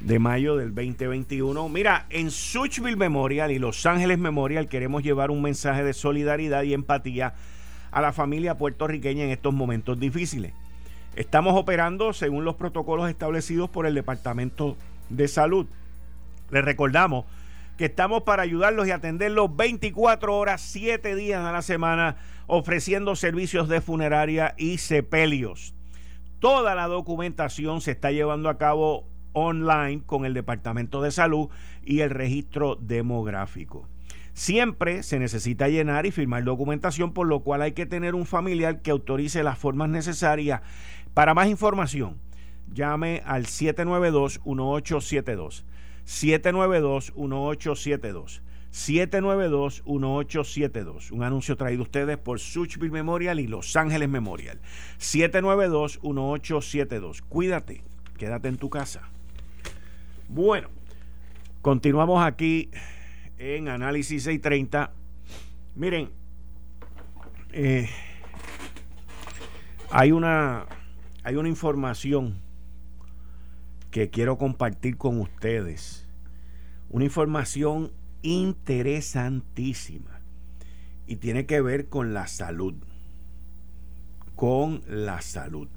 de 0.00 0.18
mayo 0.18 0.56
del 0.56 0.74
2021. 0.74 1.68
Mira, 1.68 2.06
en 2.08 2.30
Suchville 2.30 2.96
Memorial 2.96 3.52
y 3.52 3.58
Los 3.58 3.84
Ángeles 3.84 4.16
Memorial 4.16 4.66
queremos 4.66 5.02
llevar 5.02 5.30
un 5.30 5.42
mensaje 5.42 5.84
de 5.84 5.92
solidaridad 5.92 6.62
y 6.62 6.72
empatía 6.72 7.34
a 7.94 8.00
la 8.00 8.12
familia 8.12 8.58
puertorriqueña 8.58 9.22
en 9.22 9.30
estos 9.30 9.54
momentos 9.54 10.00
difíciles. 10.00 10.52
Estamos 11.14 11.54
operando 11.54 12.12
según 12.12 12.44
los 12.44 12.56
protocolos 12.56 13.08
establecidos 13.08 13.70
por 13.70 13.86
el 13.86 13.94
Departamento 13.94 14.76
de 15.10 15.28
Salud. 15.28 15.66
Les 16.50 16.64
recordamos 16.64 17.24
que 17.78 17.84
estamos 17.84 18.24
para 18.24 18.42
ayudarlos 18.42 18.88
y 18.88 18.90
atenderlos 18.90 19.54
24 19.54 20.36
horas, 20.36 20.60
7 20.60 21.14
días 21.14 21.44
a 21.44 21.52
la 21.52 21.62
semana, 21.62 22.16
ofreciendo 22.48 23.14
servicios 23.14 23.68
de 23.68 23.80
funeraria 23.80 24.54
y 24.58 24.78
sepelios. 24.78 25.72
Toda 26.40 26.74
la 26.74 26.88
documentación 26.88 27.80
se 27.80 27.92
está 27.92 28.10
llevando 28.10 28.48
a 28.48 28.58
cabo 28.58 29.06
online 29.34 30.02
con 30.04 30.24
el 30.24 30.34
Departamento 30.34 31.00
de 31.00 31.12
Salud 31.12 31.48
y 31.84 32.00
el 32.00 32.10
registro 32.10 32.74
demográfico. 32.74 33.88
Siempre 34.34 35.02
se 35.04 35.20
necesita 35.20 35.68
llenar 35.68 36.06
y 36.06 36.10
firmar 36.10 36.42
documentación, 36.42 37.12
por 37.12 37.28
lo 37.28 37.40
cual 37.40 37.62
hay 37.62 37.70
que 37.72 37.86
tener 37.86 38.16
un 38.16 38.26
familiar 38.26 38.82
que 38.82 38.90
autorice 38.90 39.44
las 39.44 39.58
formas 39.58 39.88
necesarias. 39.88 40.60
Para 41.14 41.34
más 41.34 41.48
información, 41.48 42.18
llame 42.72 43.22
al 43.24 43.46
792-1872. 43.46 45.62
792-1872. 46.04 48.40
792-1872. 48.72 51.12
Un 51.12 51.22
anuncio 51.22 51.56
traído 51.56 51.82
a 51.82 51.84
ustedes 51.84 52.18
por 52.18 52.40
Suchville 52.40 52.90
Memorial 52.90 53.38
y 53.38 53.46
Los 53.46 53.76
Ángeles 53.76 54.08
Memorial. 54.08 54.58
792-1872. 54.98 57.22
Cuídate, 57.28 57.82
quédate 58.18 58.48
en 58.48 58.56
tu 58.56 58.68
casa. 58.68 59.02
Bueno, 60.28 60.70
continuamos 61.62 62.26
aquí 62.26 62.70
en 63.38 63.68
Análisis 63.68 64.22
630. 64.24 64.92
Miren, 65.74 66.10
eh, 67.52 67.88
hay 69.90 70.12
una 70.12 70.66
hay 71.22 71.36
una 71.36 71.48
información 71.48 72.40
que 73.90 74.10
quiero 74.10 74.36
compartir 74.38 74.96
con 74.96 75.20
ustedes. 75.20 76.06
Una 76.90 77.04
información 77.04 77.92
interesantísima 78.22 80.20
y 81.06 81.16
tiene 81.16 81.46
que 81.46 81.60
ver 81.60 81.88
con 81.88 82.12
la 82.12 82.26
salud. 82.26 82.74
Con 84.36 84.82
la 84.86 85.22
salud. 85.22 85.68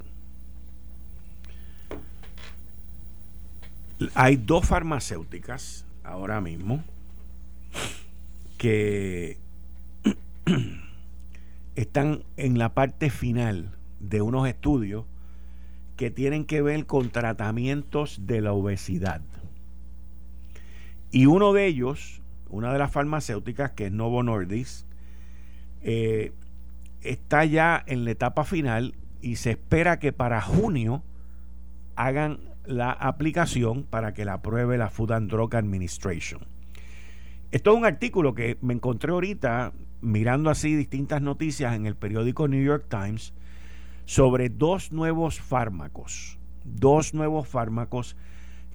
Hay 4.13 4.35
dos 4.35 4.65
farmacéuticas 4.65 5.85
ahora 6.03 6.41
mismo 6.41 6.83
que 8.57 9.37
están 11.75 12.23
en 12.37 12.57
la 12.57 12.73
parte 12.73 13.09
final 13.09 13.71
de 13.99 14.21
unos 14.21 14.47
estudios 14.47 15.05
que 15.95 16.11
tienen 16.11 16.45
que 16.45 16.61
ver 16.61 16.85
con 16.85 17.09
tratamientos 17.09 18.27
de 18.27 18.41
la 18.41 18.53
obesidad. 18.53 19.21
Y 21.11 21.25
uno 21.25 21.53
de 21.53 21.65
ellos, 21.65 22.21
una 22.49 22.71
de 22.71 22.79
las 22.79 22.91
farmacéuticas, 22.91 23.71
que 23.71 23.87
es 23.87 23.91
Novo 23.91 24.21
Nordisk, 24.23 24.85
eh, 25.81 26.33
está 27.01 27.45
ya 27.45 27.83
en 27.87 28.05
la 28.05 28.11
etapa 28.11 28.43
final 28.43 28.95
y 29.21 29.37
se 29.37 29.51
espera 29.51 29.99
que 29.99 30.13
para 30.13 30.41
junio 30.41 31.03
hagan 31.95 32.39
la 32.65 32.91
aplicación 32.91 33.83
para 33.83 34.13
que 34.13 34.25
la 34.25 34.33
apruebe 34.33 34.77
la 34.77 34.89
Food 34.89 35.13
and 35.13 35.31
Drug 35.31 35.55
Administration. 35.55 36.41
Esto 37.51 37.71
es 37.71 37.77
un 37.77 37.85
artículo 37.85 38.35
que 38.35 38.57
me 38.61 38.73
encontré 38.73 39.11
ahorita 39.11 39.71
mirando 40.01 40.49
así 40.49 40.75
distintas 40.75 41.21
noticias 41.21 41.75
en 41.75 41.85
el 41.85 41.95
periódico 41.95 42.49
New 42.49 42.61
York 42.61 42.85
Times 42.89 43.33
sobre 44.03 44.49
dos 44.49 44.91
nuevos 44.91 45.39
fármacos, 45.39 46.37
dos 46.65 47.13
nuevos 47.13 47.47
fármacos 47.47 48.17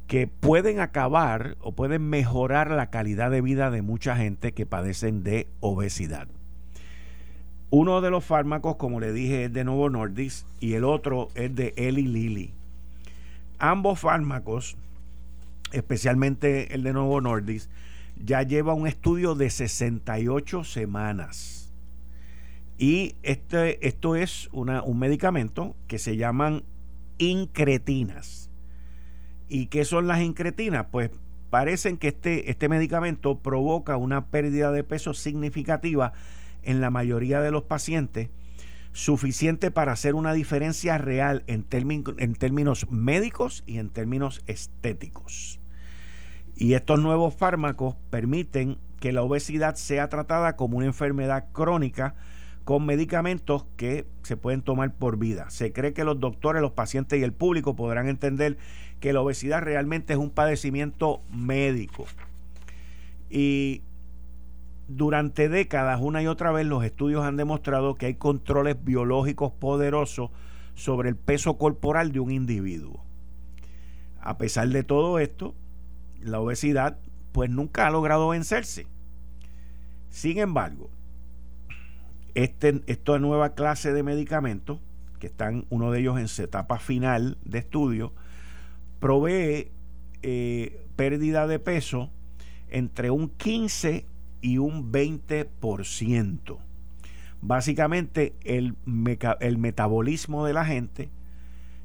que 0.07 0.27
pueden 0.27 0.81
acabar 0.81 1.57
o 1.61 1.73
pueden 1.73 2.09
mejorar 2.09 2.71
la 2.71 2.89
calidad 2.89 3.31
de 3.31 3.43
vida 3.43 3.71
de 3.71 3.83
mucha 3.83 4.17
gente 4.17 4.53
que 4.53 4.65
padecen 4.65 5.23
de 5.23 5.49
obesidad. 5.61 6.29
Uno 7.69 8.01
de 8.01 8.11
los 8.11 8.25
fármacos, 8.25 8.77
como 8.77 9.01
le 9.01 9.13
dije, 9.13 9.45
es 9.45 9.53
de 9.53 9.65
Novo 9.65 9.91
Nordisk 9.91 10.47
y 10.61 10.75
el 10.75 10.85
otro 10.85 11.29
es 11.35 11.55
de 11.55 11.75
Eli 11.77 12.07
Lilly. 12.07 12.53
Ambos 13.59 14.01
fármacos, 14.01 14.77
especialmente 15.73 16.75
el 16.75 16.83
de 16.83 16.93
Novo 16.95 17.21
Nordisk, 17.21 17.71
ya 18.16 18.42
lleva 18.42 18.75
un 18.75 18.87
estudio 18.87 19.35
de 19.35 19.51
68 19.51 20.64
semanas. 20.64 21.72
Y 22.79 23.16
este, 23.22 23.87
esto 23.87 24.16
es 24.16 24.48
una, 24.53 24.83
un 24.83 24.98
medicamento 24.98 25.77
que 25.87 25.98
se 25.98 26.16
llaman 26.16 26.64
incretinas. 27.18 28.51
¿Y 29.48 29.66
qué 29.66 29.85
son 29.85 30.07
las 30.07 30.20
incretinas? 30.20 30.87
Pues 30.90 31.11
parecen 31.51 31.98
que 31.98 32.09
este, 32.09 32.51
este 32.51 32.68
medicamento 32.68 33.38
provoca 33.38 33.96
una 33.96 34.27
pérdida 34.27 34.72
de 34.72 34.85
peso 34.85 35.14
significativa 35.14 36.12
en 36.62 36.81
la 36.81 36.90
mayoría 36.90 37.40
de 37.40 37.51
los 37.51 37.64
pacientes 37.64 38.31
suficiente 38.92 39.70
para 39.70 39.92
hacer 39.92 40.14
una 40.14 40.33
diferencia 40.33 40.98
real 40.98 41.44
en, 41.46 41.66
en 42.18 42.35
términos 42.35 42.90
médicos 42.90 43.64
y 43.66 43.79
en 43.79 43.90
términos 43.90 44.42
estéticos. 44.46 45.62
Y 46.62 46.75
estos 46.75 47.01
nuevos 47.01 47.35
fármacos 47.35 47.96
permiten 48.11 48.79
que 49.01 49.11
la 49.11 49.22
obesidad 49.22 49.75
sea 49.75 50.09
tratada 50.09 50.55
como 50.55 50.79
una 50.79 50.87
enfermedad 50.87 51.46
crónica 51.51 52.14
con 52.62 52.87
medicamentos 52.87 53.66
que 53.77 54.07
se 54.22 54.37
pueden 54.37 54.62
tomar 54.62 54.94
por 54.94 55.18
vida. 55.18 55.51
Se 55.51 55.72
cree 55.72 55.92
que 55.92 56.05
los 56.05 56.20
doctores, 56.20 56.62
los 56.62 56.70
pacientes 56.70 57.18
y 57.18 57.25
el 57.25 57.33
público 57.33 57.75
podrán 57.75 58.09
entender 58.09 58.59
que 59.01 59.12
la 59.12 59.22
obesidad 59.22 59.62
realmente 59.62 60.12
es 60.12 60.20
un 60.20 60.31
padecimiento 60.31 61.20
médico. 61.33 62.05
Y 63.29 63.83
durante 64.87 65.48
décadas, 65.48 66.01
una 66.01 66.22
y 66.22 66.29
otra 66.29 66.53
vez, 66.53 66.64
los 66.64 66.85
estudios 66.85 67.25
han 67.25 67.37
demostrado 67.37 67.96
que 67.96 68.07
hay 68.07 68.14
controles 68.14 68.77
biológicos 68.85 69.51
poderosos 69.51 70.31
sobre 70.77 71.09
el 71.09 71.16
peso 71.16 71.59
corporal 71.59 72.12
de 72.12 72.20
un 72.20 72.31
individuo. 72.31 73.03
A 74.20 74.38
pesar 74.38 74.68
de 74.68 74.85
todo 74.85 75.18
esto, 75.18 75.57
la 76.25 76.41
obesidad 76.41 76.99
pues 77.33 77.51
nunca 77.51 77.87
ha 77.87 77.91
logrado 77.91 78.29
vencerse. 78.29 78.87
Sin 80.11 80.39
embargo, 80.39 80.91
este, 82.35 82.83
esta 82.87 83.19
nueva 83.19 83.55
clase 83.55 83.93
de 83.93 84.03
medicamentos, 84.03 84.79
que 85.19 85.27
están 85.29 85.67
uno 85.71 85.91
de 85.91 86.01
ellos 86.01 86.19
en 86.19 86.29
su 86.29 86.43
etapa 86.43 86.79
final 86.79 87.39
de 87.45 87.59
estudio, 87.59 88.13
provee 89.01 89.71
eh, 90.23 90.87
pérdida 90.97 91.47
de 91.47 91.59
peso 91.59 92.11
entre 92.71 93.11
un 93.11 93.29
15 93.29 94.07
y 94.41 94.59
un 94.59 94.93
20%. 94.93 96.59
Básicamente 97.41 98.35
el, 98.45 98.77
el 99.41 99.59
metabolismo 99.59 100.47
de 100.47 100.53
la 100.53 100.65
gente 100.65 101.11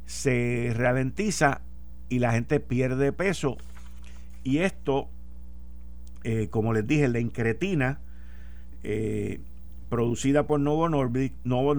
se 0.06 0.73
ralentiza 0.76 1.62
y 2.10 2.19
la 2.19 2.32
gente 2.32 2.60
pierde 2.60 3.12
peso. 3.12 3.58
Y 4.47 4.60
esto, 4.60 5.10
eh, 6.23 6.47
como 6.49 6.71
les 6.71 6.88
dije, 6.88 7.10
la 7.10 7.19
incretina, 7.19 7.99
eh, 8.81 9.41
producida 9.89 10.47
por 10.47 10.62
Novo 10.62 10.88
Nordisk, 10.88 11.36
Novo 11.43 11.75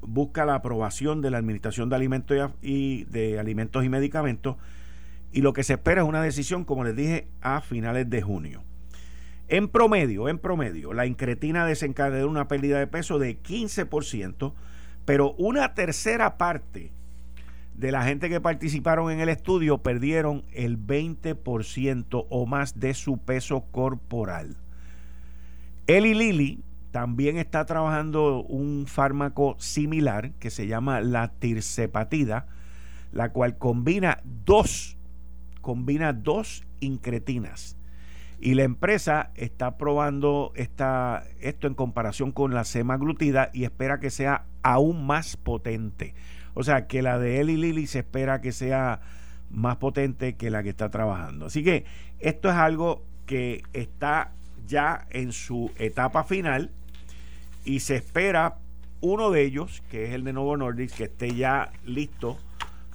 busca 0.00 0.46
la 0.46 0.54
aprobación 0.54 1.20
de 1.20 1.30
la 1.30 1.36
Administración 1.36 1.90
de 1.90 1.96
Alimentos 1.96 2.52
y, 2.62 3.04
de 3.04 3.38
Alimentos 3.38 3.84
y 3.84 3.90
Medicamentos 3.90 4.56
y 5.30 5.42
lo 5.42 5.52
que 5.52 5.62
se 5.62 5.74
espera 5.74 6.00
es 6.00 6.08
una 6.08 6.22
decisión, 6.22 6.64
como 6.64 6.84
les 6.84 6.96
dije, 6.96 7.28
a 7.42 7.60
finales 7.60 8.08
de 8.08 8.22
junio. 8.22 8.62
En 9.48 9.68
promedio, 9.68 10.30
en 10.30 10.38
promedio, 10.38 10.94
la 10.94 11.04
incretina 11.04 11.66
desencadenó 11.66 12.28
una 12.28 12.48
pérdida 12.48 12.78
de 12.78 12.86
peso 12.86 13.18
de 13.18 13.38
15%, 13.42 14.54
pero 15.04 15.32
una 15.32 15.74
tercera 15.74 16.38
parte 16.38 16.92
de 17.76 17.92
la 17.92 18.04
gente 18.04 18.28
que 18.28 18.40
participaron 18.40 19.10
en 19.10 19.20
el 19.20 19.28
estudio 19.28 19.78
perdieron 19.78 20.44
el 20.52 20.78
20% 20.78 22.26
o 22.28 22.46
más 22.46 22.80
de 22.80 22.94
su 22.94 23.18
peso 23.18 23.64
corporal. 23.70 24.56
Eli 25.86 26.14
Lilly 26.14 26.60
también 26.90 27.36
está 27.36 27.66
trabajando 27.66 28.42
un 28.42 28.86
fármaco 28.86 29.56
similar 29.58 30.32
que 30.38 30.50
se 30.50 30.66
llama 30.66 31.02
la 31.02 31.28
tirzepatida, 31.28 32.46
la 33.12 33.32
cual 33.32 33.58
combina 33.58 34.20
dos, 34.44 34.96
combina 35.60 36.14
dos 36.14 36.64
incretinas. 36.80 37.76
Y 38.40 38.54
la 38.54 38.64
empresa 38.64 39.30
está 39.34 39.76
probando 39.76 40.52
esta, 40.56 41.24
esto 41.40 41.66
en 41.66 41.74
comparación 41.74 42.32
con 42.32 42.54
la 42.54 42.64
semaglutida 42.64 43.50
y 43.52 43.64
espera 43.64 44.00
que 44.00 44.10
sea 44.10 44.46
aún 44.62 45.06
más 45.06 45.36
potente. 45.36 46.14
O 46.58 46.64
sea, 46.64 46.86
que 46.86 47.02
la 47.02 47.18
de 47.18 47.40
Eli 47.40 47.58
Lilly 47.58 47.86
se 47.86 47.98
espera 47.98 48.40
que 48.40 48.50
sea 48.50 49.00
más 49.50 49.76
potente 49.76 50.36
que 50.36 50.50
la 50.50 50.62
que 50.62 50.70
está 50.70 50.88
trabajando. 50.88 51.46
Así 51.46 51.62
que 51.62 51.84
esto 52.18 52.48
es 52.48 52.54
algo 52.54 53.04
que 53.26 53.62
está 53.74 54.32
ya 54.66 55.06
en 55.10 55.32
su 55.32 55.70
etapa 55.76 56.24
final 56.24 56.70
y 57.66 57.80
se 57.80 57.96
espera 57.96 58.56
uno 59.02 59.30
de 59.30 59.42
ellos, 59.42 59.82
que 59.90 60.06
es 60.06 60.12
el 60.12 60.24
de 60.24 60.32
Novo 60.32 60.56
Nordisk, 60.56 60.96
que 60.96 61.04
esté 61.04 61.34
ya 61.34 61.72
listo 61.84 62.38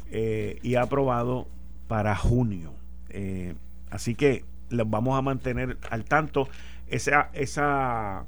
eh, 0.10 0.58
y 0.64 0.74
aprobado 0.74 1.48
para 1.88 2.16
junio. 2.16 2.74
Eh, 3.10 3.54
así 3.92 4.16
que 4.16 4.44
los 4.70 4.90
vamos 4.90 5.20
a 5.20 5.22
mantener 5.22 5.78
al 5.92 6.06
tanto. 6.06 6.50
Esa, 6.88 7.30
esa, 7.34 8.26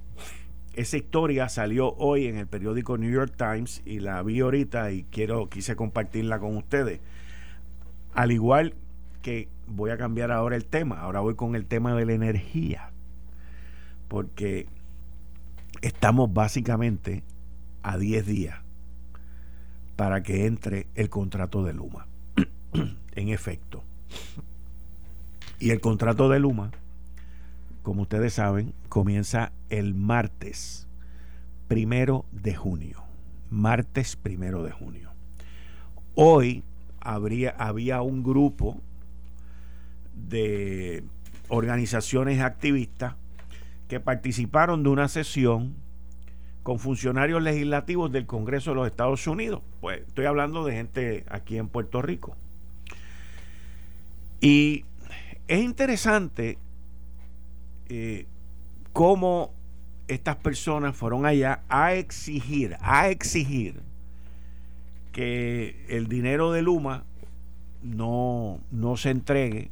esa 0.73 0.97
historia 0.97 1.49
salió 1.49 1.93
hoy 1.95 2.25
en 2.25 2.37
el 2.37 2.47
periódico 2.47 2.97
New 2.97 3.11
York 3.11 3.33
Times 3.37 3.81
y 3.85 3.99
la 3.99 4.21
vi 4.23 4.39
ahorita 4.39 4.91
y 4.91 5.03
quiero, 5.03 5.49
quise 5.49 5.75
compartirla 5.75 6.39
con 6.39 6.57
ustedes. 6.57 6.99
Al 8.13 8.31
igual 8.31 8.73
que 9.21 9.47
voy 9.67 9.91
a 9.91 9.97
cambiar 9.97 10.31
ahora 10.31 10.55
el 10.55 10.65
tema, 10.65 10.99
ahora 10.99 11.19
voy 11.19 11.35
con 11.35 11.55
el 11.55 11.65
tema 11.65 11.95
de 11.95 12.05
la 12.05 12.13
energía. 12.13 12.91
Porque 14.07 14.67
estamos 15.81 16.33
básicamente 16.33 17.23
a 17.81 17.97
10 17.97 18.25
días 18.25 18.59
para 19.95 20.23
que 20.23 20.45
entre 20.45 20.87
el 20.95 21.09
contrato 21.09 21.63
de 21.63 21.73
Luma. 21.73 22.07
en 23.15 23.29
efecto. 23.29 23.83
Y 25.59 25.69
el 25.69 25.79
contrato 25.79 26.29
de 26.29 26.39
Luma, 26.39 26.71
como 27.83 28.03
ustedes 28.03 28.33
saben, 28.33 28.73
comienza 28.89 29.51
el 29.69 29.93
martes 29.93 30.87
primero 31.67 32.25
de 32.31 32.55
junio. 32.55 33.03
Martes 33.49 34.15
primero 34.15 34.63
de 34.63 34.71
junio. 34.71 35.11
Hoy 36.15 36.63
habría, 37.01 37.51
había 37.51 38.01
un 38.01 38.23
grupo 38.23 38.79
de 40.15 41.03
organizaciones 41.49 42.39
activistas 42.39 43.15
que 43.89 43.99
participaron 43.99 44.83
de 44.83 44.89
una 44.89 45.09
sesión 45.09 45.75
con 46.63 46.79
funcionarios 46.79 47.43
legislativos 47.43 48.11
del 48.11 48.25
Congreso 48.25 48.71
de 48.71 48.75
los 48.77 48.87
Estados 48.87 49.27
Unidos. 49.27 49.61
Pues 49.81 50.01
estoy 50.07 50.25
hablando 50.25 50.63
de 50.63 50.73
gente 50.73 51.25
aquí 51.29 51.57
en 51.57 51.67
Puerto 51.67 52.01
Rico. 52.01 52.37
Y 54.39 54.85
es 55.47 55.61
interesante 55.61 56.57
eh, 57.89 58.25
cómo 58.91 59.51
estas 60.07 60.35
personas 60.35 60.95
fueron 60.95 61.25
allá 61.25 61.61
a 61.69 61.93
exigir, 61.93 62.77
a 62.81 63.09
exigir 63.09 63.81
que 65.11 65.85
el 65.89 66.07
dinero 66.07 66.51
de 66.51 66.61
Luma 66.61 67.03
no, 67.81 68.59
no 68.71 68.97
se 68.97 69.11
entregue 69.11 69.69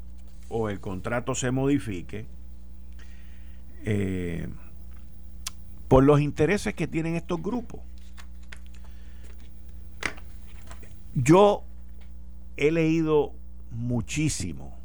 o 0.50 0.70
el 0.70 0.80
contrato 0.80 1.34
se 1.36 1.52
modifique 1.52 2.26
eh, 3.84 4.48
por 5.88 6.04
los 6.04 6.22
intereses 6.22 6.74
que 6.74 6.88
tienen 6.88 7.16
estos 7.16 7.42
grupos. 7.42 7.82
Yo 11.14 11.64
he 12.56 12.72
leído 12.72 13.34
muchísimo 13.72 14.78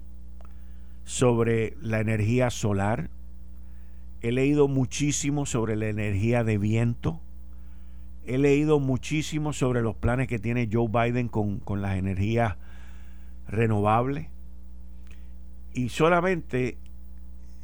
sobre 1.05 1.77
la 1.81 2.01
energía 2.01 2.51
solar, 2.51 3.11
he 4.23 4.33
leído 4.33 4.69
muchísimo 4.69 5.47
sobre 5.47 5.77
la 5.77 5.89
energía 5.89 6.45
de 6.45 6.59
viento, 6.59 7.21
he 8.27 8.39
leído 8.39 8.81
muchísimo 8.81 9.53
sobre 9.53 9.83
los 9.83 9.95
planes 9.95 10.29
que 10.29 10.39
tiene 10.39 10.69
Joe 10.71 10.89
Biden 10.89 11.29
con, 11.29 11.61
con 11.61 11.83
las 11.83 11.97
energías 11.97 12.57
renovables 13.49 14.29
y 15.73 15.91
solamente 15.91 16.79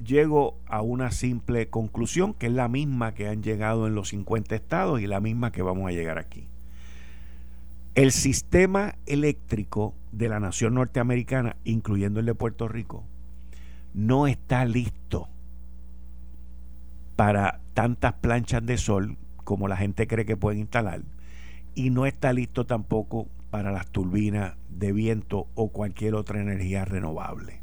llego 0.05 0.59
a 0.67 0.83
una 0.83 1.11
simple 1.11 1.69
conclusión, 1.69 2.35
que 2.35 2.47
es 2.47 2.53
la 2.53 2.69
misma 2.69 3.15
que 3.15 3.29
han 3.29 3.43
llegado 3.43 3.87
en 3.87 3.95
los 3.95 4.11
50 4.11 4.55
estados 4.55 5.01
y 5.01 5.07
la 5.07 5.21
misma 5.21 5.53
que 5.53 5.63
vamos 5.63 5.89
a 5.89 5.93
llegar 5.93 6.19
aquí. 6.19 6.47
El 7.95 8.13
sistema 8.13 8.97
eléctrico 9.07 9.95
de 10.13 10.29
la 10.29 10.41
nación 10.41 10.75
norteamericana, 10.75 11.57
incluyendo 11.65 12.21
el 12.21 12.27
de 12.27 12.35
Puerto 12.35 12.69
Rico, 12.69 13.05
no 13.95 14.27
está 14.27 14.65
listo 14.65 15.29
para 17.17 17.61
tantas 17.75 18.15
planchas 18.15 18.65
de 18.65 18.79
sol 18.79 19.17
como 19.45 19.69
la 19.69 19.77
gente 19.77 20.07
cree 20.07 20.25
que 20.25 20.37
pueden 20.37 20.61
instalar 20.61 21.03
y 21.75 21.91
no 21.91 22.07
está 22.07 22.33
listo 22.33 22.67
tampoco 22.67 23.29
para 23.51 23.73
las 23.73 23.89
turbinas 23.89 24.55
de 24.71 24.93
viento 24.93 25.49
o 25.55 25.69
cualquier 25.69 26.15
otra 26.15 26.41
energía 26.41 26.85
renovable 26.85 27.63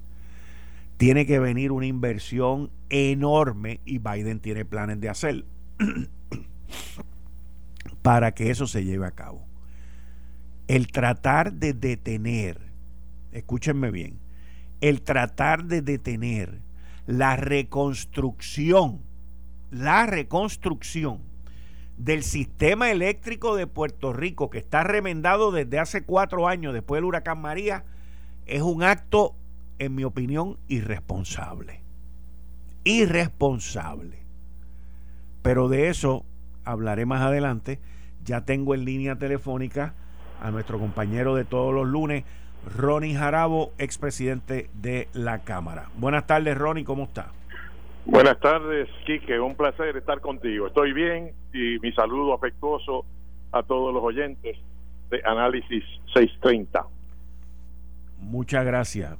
tiene 0.99 1.25
que 1.25 1.39
venir 1.39 1.71
una 1.71 1.85
inversión 1.85 2.71
enorme 2.89 3.79
y 3.85 3.99
Biden 3.99 4.41
tiene 4.41 4.65
planes 4.65 4.99
de 4.99 5.07
hacer 5.07 5.45
para 8.01 8.33
que 8.33 8.51
eso 8.51 8.67
se 8.67 8.83
lleve 8.83 9.07
a 9.07 9.11
cabo. 9.11 9.47
El 10.67 10.87
tratar 10.87 11.53
de 11.53 11.73
detener, 11.73 12.59
escúchenme 13.31 13.91
bien, 13.91 14.19
el 14.81 15.01
tratar 15.01 15.63
de 15.63 15.81
detener 15.81 16.59
la 17.07 17.37
reconstrucción, 17.37 18.99
la 19.71 20.05
reconstrucción 20.05 21.19
del 21.97 22.23
sistema 22.23 22.91
eléctrico 22.91 23.55
de 23.55 23.67
Puerto 23.67 24.13
Rico, 24.13 24.49
que 24.49 24.57
está 24.57 24.83
remendado 24.83 25.51
desde 25.51 25.79
hace 25.79 26.03
cuatro 26.03 26.47
años 26.47 26.73
después 26.73 26.97
del 26.97 27.05
huracán 27.05 27.41
María, 27.41 27.83
es 28.45 28.61
un 28.61 28.83
acto, 28.83 29.35
en 29.79 29.95
mi 29.95 30.05
opinión, 30.05 30.57
irresponsable. 30.67 31.81
Irresponsable. 32.85 34.19
Pero 35.41 35.67
de 35.67 35.89
eso 35.89 36.25
hablaré 36.63 37.05
más 37.05 37.21
adelante. 37.21 37.79
Ya 38.23 38.41
tengo 38.41 38.73
en 38.73 38.85
línea 38.85 39.17
telefónica 39.17 39.93
a 40.41 40.51
nuestro 40.51 40.79
compañero 40.79 41.35
de 41.35 41.43
todos 41.45 41.73
los 41.73 41.87
lunes, 41.87 42.23
Ronnie 42.75 43.15
Jarabo, 43.15 43.73
expresidente 43.77 44.69
de 44.73 45.09
la 45.13 45.39
Cámara. 45.39 45.89
Buenas 45.97 46.27
tardes, 46.27 46.57
Ronnie, 46.57 46.85
¿cómo 46.85 47.03
está? 47.03 47.31
Buenas 48.11 48.39
tardes, 48.39 48.89
Quique, 49.05 49.39
un 49.39 49.55
placer 49.55 49.95
estar 49.95 50.19
contigo. 50.19 50.65
Estoy 50.65 50.93
bien 50.93 51.31
y 51.53 51.77
mi 51.79 51.91
saludo 51.93 52.33
afectuoso 52.33 53.05
a 53.51 53.61
todos 53.61 53.93
los 53.93 54.03
oyentes 54.03 54.57
de 55.11 55.21
Análisis 55.23 55.83
630. 56.15 56.85
Muchas 58.19 58.65
gracias. 58.65 59.15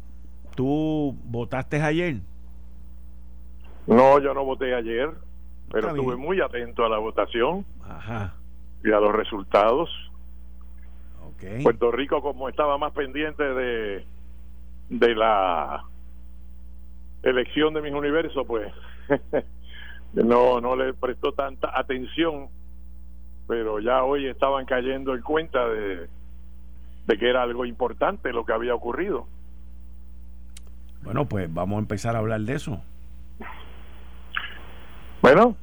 ¿Tú 0.55 1.15
votaste 1.23 1.79
ayer? 1.81 2.15
No, 3.85 4.19
yo 4.19 4.33
no 4.33 4.43
voté 4.43 4.73
ayer, 4.73 5.11
pero 5.71 5.89
estuve 5.89 6.15
muy 6.15 6.41
atento 6.41 6.83
a 6.83 6.89
la 6.89 6.97
votación 6.97 7.65
y 8.83 8.91
a 8.91 8.99
los 8.99 9.13
resultados. 9.13 9.89
Puerto 11.61 11.91
Rico, 11.91 12.23
como 12.23 12.49
estaba 12.49 12.79
más 12.79 12.91
pendiente 12.93 13.43
de, 13.43 14.03
de 14.89 15.15
la 15.15 15.85
elección 17.23 17.73
de 17.73 17.81
mis 17.81 17.93
universos, 17.93 18.45
pues 18.47 18.71
no, 20.13 20.61
no 20.61 20.75
le 20.75 20.93
prestó 20.93 21.33
tanta 21.33 21.77
atención, 21.77 22.47
pero 23.47 23.79
ya 23.79 24.03
hoy 24.03 24.27
estaban 24.27 24.65
cayendo 24.65 25.15
en 25.15 25.21
cuenta 25.21 25.67
de, 25.67 26.07
de 27.07 27.17
que 27.17 27.29
era 27.29 27.43
algo 27.43 27.65
importante 27.65 28.31
lo 28.31 28.45
que 28.45 28.53
había 28.53 28.75
ocurrido. 28.75 29.27
Bueno, 31.01 31.25
pues 31.25 31.51
vamos 31.51 31.77
a 31.77 31.79
empezar 31.79 32.15
a 32.15 32.19
hablar 32.19 32.41
de 32.41 32.53
eso. 32.53 32.81
Bueno, 35.21 35.55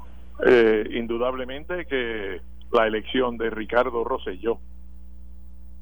eh, 0.45 0.87
indudablemente 0.93 1.87
que 1.87 2.41
la 2.73 2.87
elección 2.87 3.39
de 3.39 3.51
Ricardo 3.51 4.05
Rosselló 4.05 4.59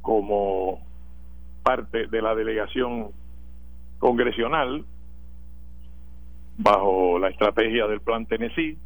como 0.03 0.81
parte 1.63 2.07
de 2.07 2.23
la 2.23 2.35
delegación 2.35 3.11
congresional 3.99 4.85
bajo 6.57 7.19
la 7.19 7.29
estrategia 7.29 7.87
del 7.87 8.01
Plan 8.01 8.27
Tennessee, 8.27 8.79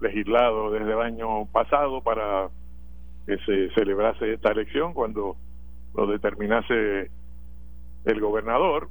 legislado 0.00 0.70
desde 0.70 0.92
el 0.92 1.00
año 1.00 1.46
pasado 1.46 2.02
para 2.02 2.48
que 3.26 3.36
se 3.38 3.70
celebrase 3.74 4.34
esta 4.34 4.52
elección 4.52 4.94
cuando 4.94 5.36
lo 5.94 6.06
determinase 6.06 7.10
el 8.04 8.20
gobernador, 8.20 8.88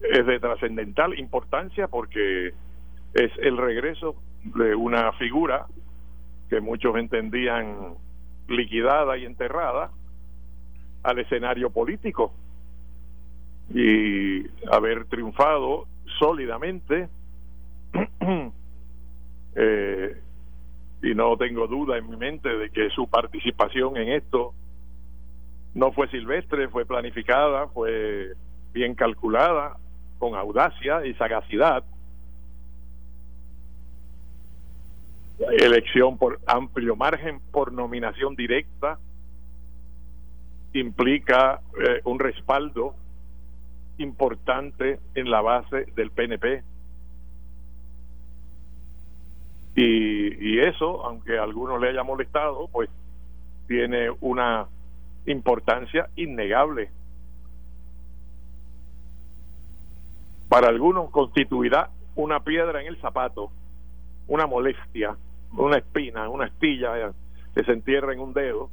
es 0.00 0.26
de 0.26 0.40
trascendental 0.40 1.18
importancia 1.18 1.88
porque 1.88 2.48
es 3.14 3.30
el 3.38 3.56
regreso 3.56 4.16
de 4.44 4.74
una 4.74 5.12
figura 5.12 5.66
que 6.50 6.60
muchos 6.60 6.96
entendían 6.96 7.94
liquidada 8.48 9.16
y 9.16 9.24
enterrada 9.24 9.90
al 11.02 11.18
escenario 11.18 11.70
político. 11.70 12.34
Y 13.72 14.46
haber 14.70 15.06
triunfado 15.06 15.86
sólidamente 16.18 17.08
eh, 19.54 20.20
y 21.02 21.14
no 21.14 21.36
tengo 21.36 21.66
duda 21.66 21.98
en 21.98 22.08
mi 22.08 22.16
mente 22.16 22.48
de 22.48 22.70
que 22.70 22.90
su 22.90 23.08
participación 23.08 23.96
en 23.96 24.08
esto 24.08 24.54
no 25.74 25.92
fue 25.92 26.08
silvestre, 26.08 26.68
fue 26.68 26.86
planificada, 26.86 27.66
fue 27.68 28.32
bien 28.72 28.94
calculada, 28.94 29.76
con 30.18 30.34
audacia 30.34 31.04
y 31.04 31.14
sagacidad. 31.14 31.84
Elección 35.58 36.16
por 36.16 36.40
amplio 36.46 36.96
margen, 36.96 37.40
por 37.50 37.72
nominación 37.72 38.36
directa, 38.36 38.98
implica 40.72 41.60
eh, 41.78 42.00
un 42.04 42.18
respaldo 42.18 42.94
importante 43.98 45.00
en 45.14 45.30
la 45.30 45.40
base 45.40 45.86
del 45.94 46.10
PNP. 46.10 46.62
Y, 49.76 50.54
y 50.54 50.60
eso, 50.60 51.04
aunque 51.04 51.38
a 51.38 51.42
algunos 51.42 51.80
le 51.80 51.88
haya 51.88 52.04
molestado, 52.04 52.68
pues 52.68 52.88
tiene 53.66 54.10
una 54.20 54.66
importancia 55.26 56.08
innegable. 56.16 56.90
Para 60.48 60.68
algunos 60.68 61.10
constituirá 61.10 61.90
una 62.14 62.40
piedra 62.40 62.80
en 62.80 62.86
el 62.86 62.96
zapato, 63.00 63.50
una 64.28 64.46
molestia, 64.46 65.16
una 65.56 65.78
espina, 65.78 66.28
una 66.28 66.46
astilla 66.46 67.12
que 67.54 67.64
se 67.64 67.72
entierra 67.72 68.12
en 68.12 68.20
un 68.20 68.32
dedo 68.32 68.70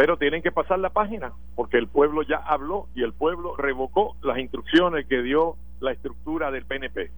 pero 0.00 0.16
tienen 0.16 0.40
que 0.40 0.50
pasar 0.50 0.78
la 0.78 0.88
página 0.88 1.34
porque 1.54 1.76
el 1.76 1.86
pueblo 1.86 2.22
ya 2.22 2.38
habló 2.38 2.88
y 2.94 3.02
el 3.02 3.12
pueblo 3.12 3.54
revocó 3.58 4.16
las 4.22 4.38
instrucciones 4.38 5.06
que 5.06 5.20
dio 5.20 5.56
la 5.78 5.92
estructura 5.92 6.50
del 6.50 6.64
PNP, 6.64 7.10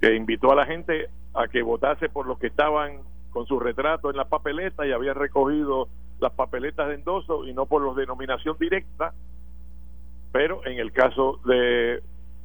que 0.00 0.14
invitó 0.14 0.52
a 0.52 0.54
la 0.54 0.66
gente 0.66 1.08
a 1.34 1.48
que 1.48 1.62
votase 1.62 2.08
por 2.08 2.28
los 2.28 2.38
que 2.38 2.46
estaban 2.46 3.00
con 3.32 3.44
su 3.46 3.58
retrato 3.58 4.08
en 4.08 4.18
la 4.18 4.26
papeleta 4.26 4.86
y 4.86 4.92
habían 4.92 5.16
recogido 5.16 5.88
las 6.20 6.30
papeletas 6.30 6.86
de 6.86 6.94
endoso 6.94 7.44
y 7.44 7.52
no 7.52 7.66
por 7.66 7.82
los 7.82 7.96
de 7.96 8.06
nominación 8.06 8.56
directa, 8.56 9.12
pero 10.30 10.64
en 10.64 10.78
el 10.78 10.92
caso 10.92 11.40
de 11.44 12.04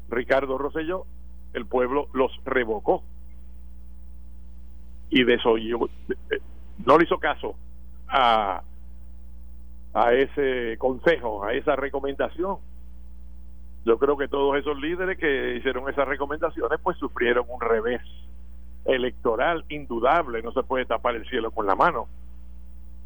Ricardo 0.10 0.58
Rosselló, 0.58 1.06
el 1.54 1.68
pueblo 1.68 2.08
los 2.14 2.32
revocó 2.46 3.04
y 5.12 5.24
de 5.24 5.36
eso 5.36 5.54
no 6.84 6.98
le 6.98 7.04
hizo 7.04 7.20
caso 7.20 7.56
a 8.08 8.64
a 9.94 10.14
ese 10.14 10.78
consejo, 10.78 11.44
a 11.44 11.54
esa 11.54 11.76
recomendación. 11.76 12.58
Yo 13.86 13.98
creo 13.98 14.18
que 14.18 14.28
todos 14.28 14.58
esos 14.58 14.80
líderes 14.80 15.18
que 15.18 15.56
hicieron 15.56 15.90
esas 15.90 16.08
recomendaciones 16.08 16.80
pues 16.84 16.98
sufrieron 16.98 17.46
un 17.48 17.62
revés 17.62 18.02
electoral 18.86 19.66
indudable, 19.70 20.42
no 20.42 20.52
se 20.52 20.64
puede 20.64 20.86
tapar 20.86 21.16
el 21.16 21.28
cielo 21.30 21.52
con 21.52 21.66
la 21.66 21.76
mano. 21.76 22.08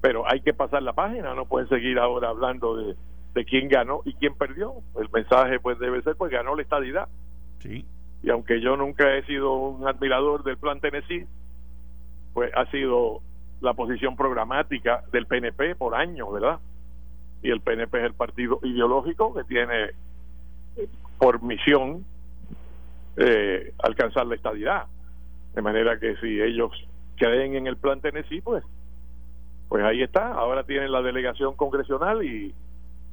Pero 0.01 0.29
hay 0.29 0.41
que 0.41 0.53
pasar 0.53 0.81
la 0.81 0.93
página, 0.93 1.35
no 1.35 1.45
pueden 1.45 1.69
seguir 1.69 1.99
ahora 1.99 2.29
hablando 2.29 2.75
de, 2.75 2.95
de 3.33 3.45
quién 3.45 3.69
ganó 3.69 4.01
y 4.05 4.13
quién 4.13 4.35
perdió. 4.35 4.73
El 4.99 5.09
mensaje 5.11 5.59
pues 5.59 5.77
debe 5.79 6.01
ser 6.01 6.15
pues 6.15 6.31
ganó 6.31 6.55
la 6.55 6.63
estadidad. 6.63 7.07
Sí. 7.59 7.85
Y 8.23 8.29
aunque 8.29 8.61
yo 8.61 8.77
nunca 8.77 9.15
he 9.15 9.23
sido 9.25 9.53
un 9.53 9.87
admirador 9.87 10.43
del 10.43 10.57
plan 10.57 10.79
Tennessee, 10.79 11.25
pues 12.33 12.51
ha 12.55 12.65
sido 12.71 13.21
la 13.61 13.73
posición 13.73 14.15
programática 14.15 15.03
del 15.11 15.27
PNP 15.27 15.75
por 15.75 15.95
años, 15.95 16.31
¿verdad? 16.31 16.59
Y 17.41 17.49
el 17.49 17.61
PNP 17.61 17.97
es 17.97 18.05
el 18.05 18.13
partido 18.13 18.59
ideológico 18.63 19.33
que 19.33 19.43
tiene 19.43 19.91
por 21.17 21.41
misión 21.41 22.05
eh, 23.17 23.73
alcanzar 23.79 24.25
la 24.25 24.35
estadidad. 24.35 24.85
De 25.53 25.61
manera 25.61 25.99
que 25.99 26.15
si 26.17 26.41
ellos 26.41 26.71
creen 27.17 27.55
en 27.55 27.67
el 27.67 27.77
plan 27.77 27.99
Tennessee, 28.01 28.41
pues, 28.41 28.63
pues 29.69 29.83
ahí 29.83 30.01
está. 30.01 30.33
Ahora 30.33 30.63
tienen 30.63 30.91
la 30.91 31.01
delegación 31.01 31.55
congresional 31.55 32.23
y, 32.23 32.53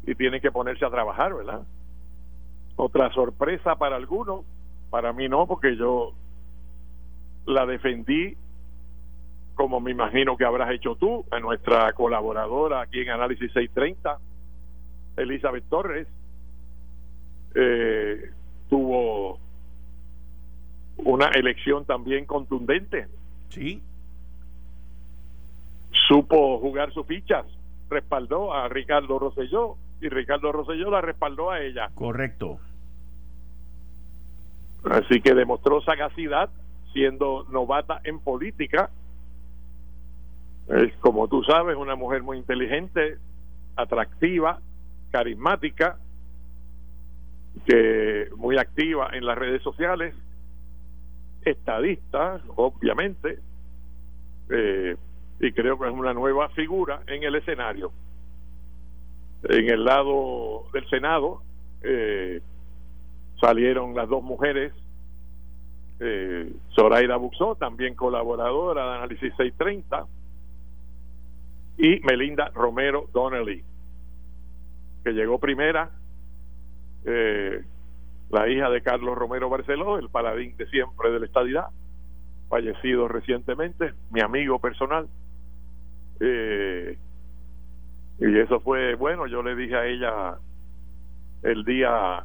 y 0.06 0.14
tienen 0.14 0.40
que 0.40 0.52
ponerse 0.52 0.84
a 0.84 0.90
trabajar, 0.90 1.34
¿verdad? 1.34 1.62
Otra 2.76 3.12
sorpresa 3.12 3.76
para 3.76 3.96
algunos, 3.96 4.44
para 4.90 5.12
mí 5.12 5.28
no, 5.28 5.46
porque 5.46 5.76
yo 5.76 6.12
la 7.46 7.66
defendí 7.66 8.36
como 9.58 9.80
me 9.80 9.90
imagino 9.90 10.36
que 10.36 10.44
habrás 10.44 10.70
hecho 10.70 10.94
tú, 10.94 11.26
a 11.32 11.40
nuestra 11.40 11.92
colaboradora 11.92 12.80
aquí 12.80 13.00
en 13.00 13.10
Análisis 13.10 13.52
630, 13.52 14.16
Elizabeth 15.16 15.64
Torres, 15.68 16.06
eh, 17.56 18.30
tuvo 18.70 19.40
una 20.98 21.26
elección 21.30 21.84
también 21.84 22.24
contundente. 22.24 23.08
Sí. 23.48 23.82
Supo 26.06 26.60
jugar 26.60 26.92
sus 26.92 27.04
fichas, 27.04 27.44
respaldó 27.90 28.54
a 28.54 28.68
Ricardo 28.68 29.18
Rosselló 29.18 29.74
y 30.00 30.08
Ricardo 30.08 30.52
Rosselló 30.52 30.88
la 30.88 31.00
respaldó 31.00 31.50
a 31.50 31.60
ella. 31.60 31.90
Correcto. 31.96 32.60
Así 34.84 35.20
que 35.20 35.34
demostró 35.34 35.80
sagacidad 35.80 36.48
siendo 36.92 37.44
novata 37.50 38.00
en 38.04 38.20
política 38.20 38.90
es, 40.68 40.94
como 40.98 41.28
tú 41.28 41.42
sabes, 41.44 41.76
una 41.76 41.96
mujer 41.96 42.22
muy 42.22 42.38
inteligente, 42.38 43.18
atractiva, 43.76 44.60
carismática, 45.10 45.98
que 47.66 48.28
muy 48.36 48.58
activa 48.58 49.10
en 49.12 49.24
las 49.24 49.38
redes 49.38 49.62
sociales 49.62 50.14
estadista, 51.42 52.40
obviamente, 52.56 53.38
eh, 54.50 54.96
y 55.40 55.52
creo 55.52 55.78
que 55.78 55.86
es 55.86 55.92
una 55.92 56.12
nueva 56.12 56.48
figura 56.50 57.00
en 57.06 57.22
el 57.22 57.34
escenario. 57.36 57.92
En 59.44 59.70
el 59.70 59.84
lado 59.84 60.64
del 60.72 60.88
Senado 60.90 61.42
eh, 61.82 62.40
salieron 63.40 63.94
las 63.94 64.08
dos 64.08 64.22
mujeres, 64.22 64.72
eh, 66.00 66.52
Zoraida 66.74 67.16
Buxó, 67.16 67.54
también 67.54 67.94
colaboradora 67.94 68.84
de 68.84 68.96
Análisis 68.96 69.32
630, 69.36 70.06
y 71.78 72.00
Melinda 72.00 72.50
Romero 72.54 73.08
Donnelly, 73.12 73.62
que 75.04 75.12
llegó 75.12 75.38
primera, 75.38 75.90
eh, 77.06 77.64
la 78.30 78.48
hija 78.48 78.68
de 78.68 78.82
Carlos 78.82 79.16
Romero 79.16 79.48
Barceló, 79.48 79.96
el 79.98 80.10
paladín 80.10 80.56
de 80.56 80.66
siempre 80.66 81.10
de 81.12 81.20
la 81.20 81.26
estadidad, 81.26 81.68
fallecido 82.48 83.06
recientemente, 83.06 83.94
mi 84.10 84.20
amigo 84.20 84.58
personal. 84.58 85.08
Eh, 86.20 86.98
y 88.18 88.38
eso 88.38 88.58
fue 88.60 88.96
bueno, 88.96 89.28
yo 89.28 89.42
le 89.44 89.54
dije 89.54 89.76
a 89.76 89.86
ella 89.86 90.38
el 91.44 91.64
día 91.64 92.24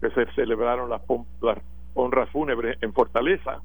que 0.00 0.10
se 0.10 0.26
celebraron 0.34 0.88
las, 0.88 1.02
las 1.42 1.58
honras 1.94 2.30
fúnebres 2.30 2.78
en 2.80 2.92
Fortaleza, 2.92 3.60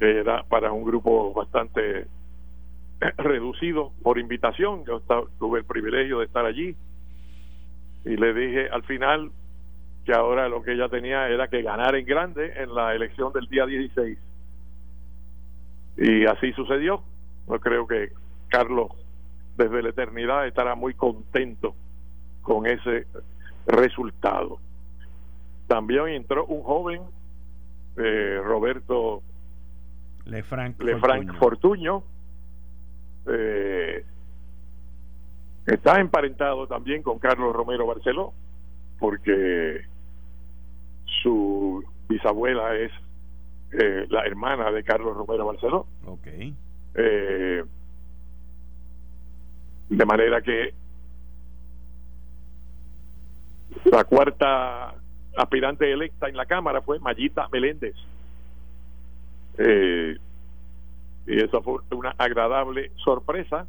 que 0.00 0.18
era 0.18 0.42
para 0.42 0.72
un 0.72 0.84
grupo 0.84 1.32
bastante 1.32 2.08
reducido 3.18 3.92
por 4.02 4.18
invitación, 4.18 4.84
yo 4.84 5.00
tuve 5.38 5.60
el 5.60 5.64
privilegio 5.64 6.18
de 6.18 6.26
estar 6.26 6.44
allí 6.44 6.76
y 8.04 8.16
le 8.16 8.32
dije 8.32 8.68
al 8.70 8.82
final 8.84 9.30
que 10.04 10.14
ahora 10.14 10.48
lo 10.48 10.62
que 10.62 10.72
ella 10.72 10.88
tenía 10.88 11.28
era 11.28 11.48
que 11.48 11.62
ganar 11.62 11.94
en 11.94 12.06
grande 12.06 12.54
en 12.56 12.74
la 12.74 12.94
elección 12.94 13.32
del 13.32 13.46
día 13.46 13.66
16. 13.66 14.18
Y 15.98 16.24
así 16.24 16.52
sucedió. 16.52 17.02
Yo 17.46 17.60
creo 17.60 17.86
que 17.86 18.12
Carlos 18.48 18.88
desde 19.56 19.82
la 19.82 19.90
eternidad 19.90 20.46
estará 20.46 20.74
muy 20.74 20.94
contento 20.94 21.74
con 22.40 22.66
ese 22.66 23.06
resultado. 23.66 24.58
También 25.66 26.08
entró 26.08 26.46
un 26.46 26.62
joven, 26.62 27.02
eh, 27.98 28.40
Roberto 28.42 29.22
Lefranc, 30.24 30.82
Lefranc 30.82 31.34
Fortuño, 31.38 32.02
eh, 33.30 34.04
está 35.66 36.00
emparentado 36.00 36.66
también 36.66 37.02
con 37.02 37.18
Carlos 37.18 37.54
Romero 37.54 37.86
Barceló, 37.86 38.32
porque 38.98 39.82
su 41.22 41.84
bisabuela 42.08 42.74
es 42.76 42.92
eh, 43.72 44.06
la 44.08 44.24
hermana 44.24 44.70
de 44.70 44.82
Carlos 44.82 45.16
Romero 45.16 45.46
Barceló. 45.46 45.86
Okay. 46.06 46.54
Eh, 46.94 47.64
de 49.88 50.04
manera 50.04 50.40
que 50.42 50.74
la 53.84 54.04
cuarta 54.04 54.94
aspirante 55.36 55.90
electa 55.90 56.28
en 56.28 56.36
la 56.36 56.46
Cámara 56.46 56.82
fue 56.82 56.98
Mayita 56.98 57.48
Meléndez. 57.52 57.94
Eh, 59.58 60.16
y 61.28 61.38
eso 61.40 61.62
fue 61.62 61.80
una 61.90 62.14
agradable 62.16 62.90
sorpresa 62.96 63.66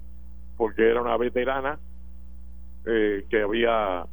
porque 0.55 0.89
era 0.89 1.01
una 1.01 1.18
veterana 1.18 1.78
eh, 2.86 3.26
que 3.30 3.41
había 3.41 4.05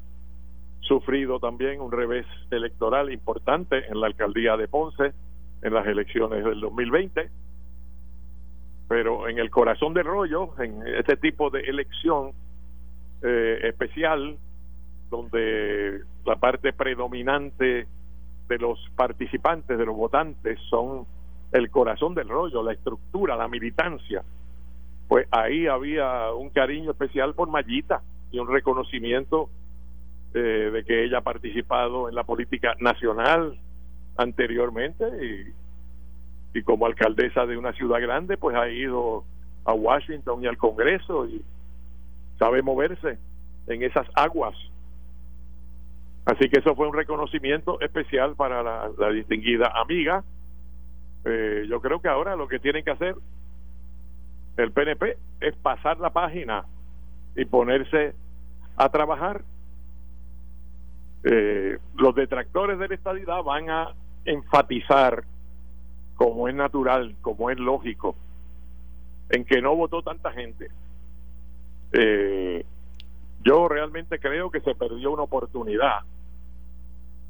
sufrido 0.80 1.38
también 1.38 1.80
un 1.80 1.92
revés 1.92 2.26
electoral 2.50 3.12
importante 3.12 3.86
en 3.86 4.00
la 4.00 4.08
alcaldía 4.08 4.56
de 4.56 4.66
Ponce 4.66 5.12
en 5.62 5.74
las 5.74 5.86
elecciones 5.86 6.44
del 6.44 6.60
2020 6.60 7.30
pero 8.88 9.28
en 9.28 9.38
el 9.38 9.48
corazón 9.48 9.94
del 9.94 10.06
rollo 10.06 10.60
en 10.60 10.84
este 10.86 11.16
tipo 11.16 11.48
de 11.48 11.60
elección 11.60 12.32
eh, 13.22 13.60
especial 13.62 14.36
donde 15.08 16.00
la 16.24 16.34
parte 16.36 16.72
predominante 16.72 17.86
de 18.48 18.58
los 18.58 18.78
participantes 18.96 19.78
de 19.78 19.86
los 19.86 19.96
votantes 19.96 20.58
son 20.68 21.06
el 21.56 21.70
corazón 21.70 22.14
del 22.14 22.28
rollo, 22.28 22.62
la 22.62 22.72
estructura, 22.72 23.36
la 23.36 23.48
militancia, 23.48 24.22
pues 25.08 25.26
ahí 25.30 25.66
había 25.66 26.32
un 26.32 26.50
cariño 26.50 26.90
especial 26.90 27.34
por 27.34 27.48
Mayita 27.48 28.02
y 28.30 28.38
un 28.38 28.48
reconocimiento 28.48 29.48
eh, 30.34 30.70
de 30.72 30.84
que 30.84 31.04
ella 31.04 31.18
ha 31.18 31.22
participado 31.22 32.08
en 32.08 32.14
la 32.14 32.24
política 32.24 32.74
nacional 32.80 33.58
anteriormente 34.16 35.04
y 36.52 36.62
como 36.62 36.86
alcaldesa 36.86 37.44
de 37.44 37.58
una 37.58 37.72
ciudad 37.74 38.00
grande, 38.00 38.38
pues 38.38 38.56
ha 38.56 38.68
ido 38.68 39.24
a 39.64 39.74
Washington 39.74 40.42
y 40.42 40.46
al 40.46 40.56
Congreso 40.56 41.26
y 41.26 41.42
sabe 42.38 42.62
moverse 42.62 43.18
en 43.66 43.82
esas 43.82 44.06
aguas. 44.14 44.54
Así 46.24 46.48
que 46.48 46.60
eso 46.60 46.74
fue 46.74 46.88
un 46.88 46.94
reconocimiento 46.94 47.78
especial 47.80 48.34
para 48.36 48.62
la 48.62 49.10
distinguida 49.10 49.70
amiga 49.74 50.24
eh, 51.26 51.66
yo 51.68 51.80
creo 51.80 52.00
que 52.00 52.08
ahora 52.08 52.36
lo 52.36 52.46
que 52.46 52.60
tienen 52.60 52.84
que 52.84 52.92
hacer 52.92 53.16
el 54.56 54.70
PNP 54.70 55.18
es 55.40 55.56
pasar 55.56 55.98
la 55.98 56.10
página 56.10 56.64
y 57.34 57.44
ponerse 57.44 58.14
a 58.76 58.88
trabajar. 58.88 59.42
Eh, 61.24 61.78
los 61.96 62.14
detractores 62.14 62.78
de 62.78 62.88
la 62.88 62.94
estadidad 62.94 63.42
van 63.42 63.68
a 63.68 63.92
enfatizar, 64.24 65.24
como 66.14 66.48
es 66.48 66.54
natural, 66.54 67.16
como 67.20 67.50
es 67.50 67.58
lógico, 67.58 68.14
en 69.30 69.44
que 69.44 69.60
no 69.60 69.74
votó 69.74 70.02
tanta 70.02 70.30
gente. 70.30 70.70
Eh, 71.92 72.64
yo 73.42 73.68
realmente 73.68 74.20
creo 74.20 74.50
que 74.50 74.60
se 74.60 74.74
perdió 74.76 75.10
una 75.10 75.24
oportunidad 75.24 76.00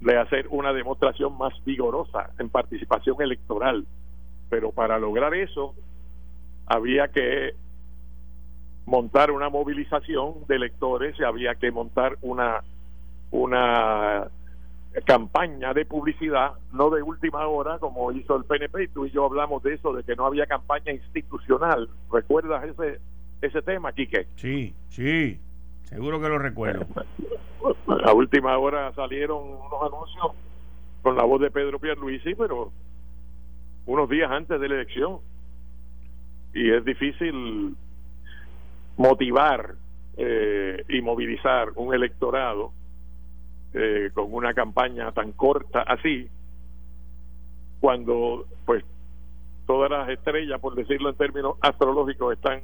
de 0.00 0.18
hacer 0.18 0.46
una 0.50 0.72
demostración 0.72 1.36
más 1.36 1.52
vigorosa 1.64 2.30
en 2.38 2.48
participación 2.48 3.20
electoral. 3.20 3.86
Pero 4.50 4.72
para 4.72 4.98
lograr 4.98 5.34
eso 5.34 5.74
había 6.66 7.08
que 7.08 7.54
montar 8.84 9.30
una 9.30 9.48
movilización 9.48 10.46
de 10.46 10.56
electores 10.56 11.16
y 11.18 11.24
había 11.24 11.54
que 11.54 11.70
montar 11.70 12.16
una 12.22 12.62
una 13.32 14.28
campaña 15.04 15.74
de 15.74 15.84
publicidad, 15.84 16.52
no 16.72 16.88
de 16.88 17.02
última 17.02 17.46
hora 17.46 17.78
como 17.78 18.12
hizo 18.12 18.36
el 18.36 18.44
PNP, 18.44 18.84
y 18.84 18.88
tú 18.88 19.04
y 19.04 19.10
yo 19.10 19.26
hablamos 19.26 19.62
de 19.62 19.74
eso, 19.74 19.92
de 19.92 20.02
que 20.04 20.16
no 20.16 20.24
había 20.24 20.46
campaña 20.46 20.92
institucional. 20.92 21.88
¿Recuerdas 22.10 22.64
ese 22.64 23.00
ese 23.42 23.60
tema, 23.62 23.92
Quique? 23.92 24.26
Sí, 24.36 24.74
sí, 24.88 25.38
seguro 25.88 26.20
que 26.20 26.28
lo 26.28 26.38
recuerdo. 26.38 26.86
a 28.04 28.12
última 28.12 28.56
hora 28.58 28.92
salieron 28.94 29.42
unos 29.42 29.82
anuncios 29.82 30.32
con 31.02 31.16
la 31.16 31.24
voz 31.24 31.40
de 31.40 31.50
Pedro 31.50 31.78
Pierluisi, 31.78 32.34
pero 32.34 32.72
unos 33.86 34.08
días 34.08 34.30
antes 34.30 34.60
de 34.60 34.68
la 34.68 34.74
elección. 34.74 35.18
Y 36.52 36.70
es 36.70 36.84
difícil 36.84 37.76
motivar 38.96 39.74
eh, 40.16 40.84
y 40.88 41.02
movilizar 41.02 41.70
un 41.76 41.94
electorado 41.94 42.72
eh, 43.74 44.10
con 44.14 44.32
una 44.32 44.54
campaña 44.54 45.12
tan 45.12 45.32
corta 45.32 45.82
así, 45.82 46.28
cuando 47.80 48.46
pues 48.64 48.84
todas 49.66 49.90
las 49.90 50.08
estrellas, 50.08 50.58
por 50.60 50.74
decirlo 50.74 51.10
en 51.10 51.16
términos 51.16 51.56
astrológicos, 51.60 52.32
están 52.32 52.62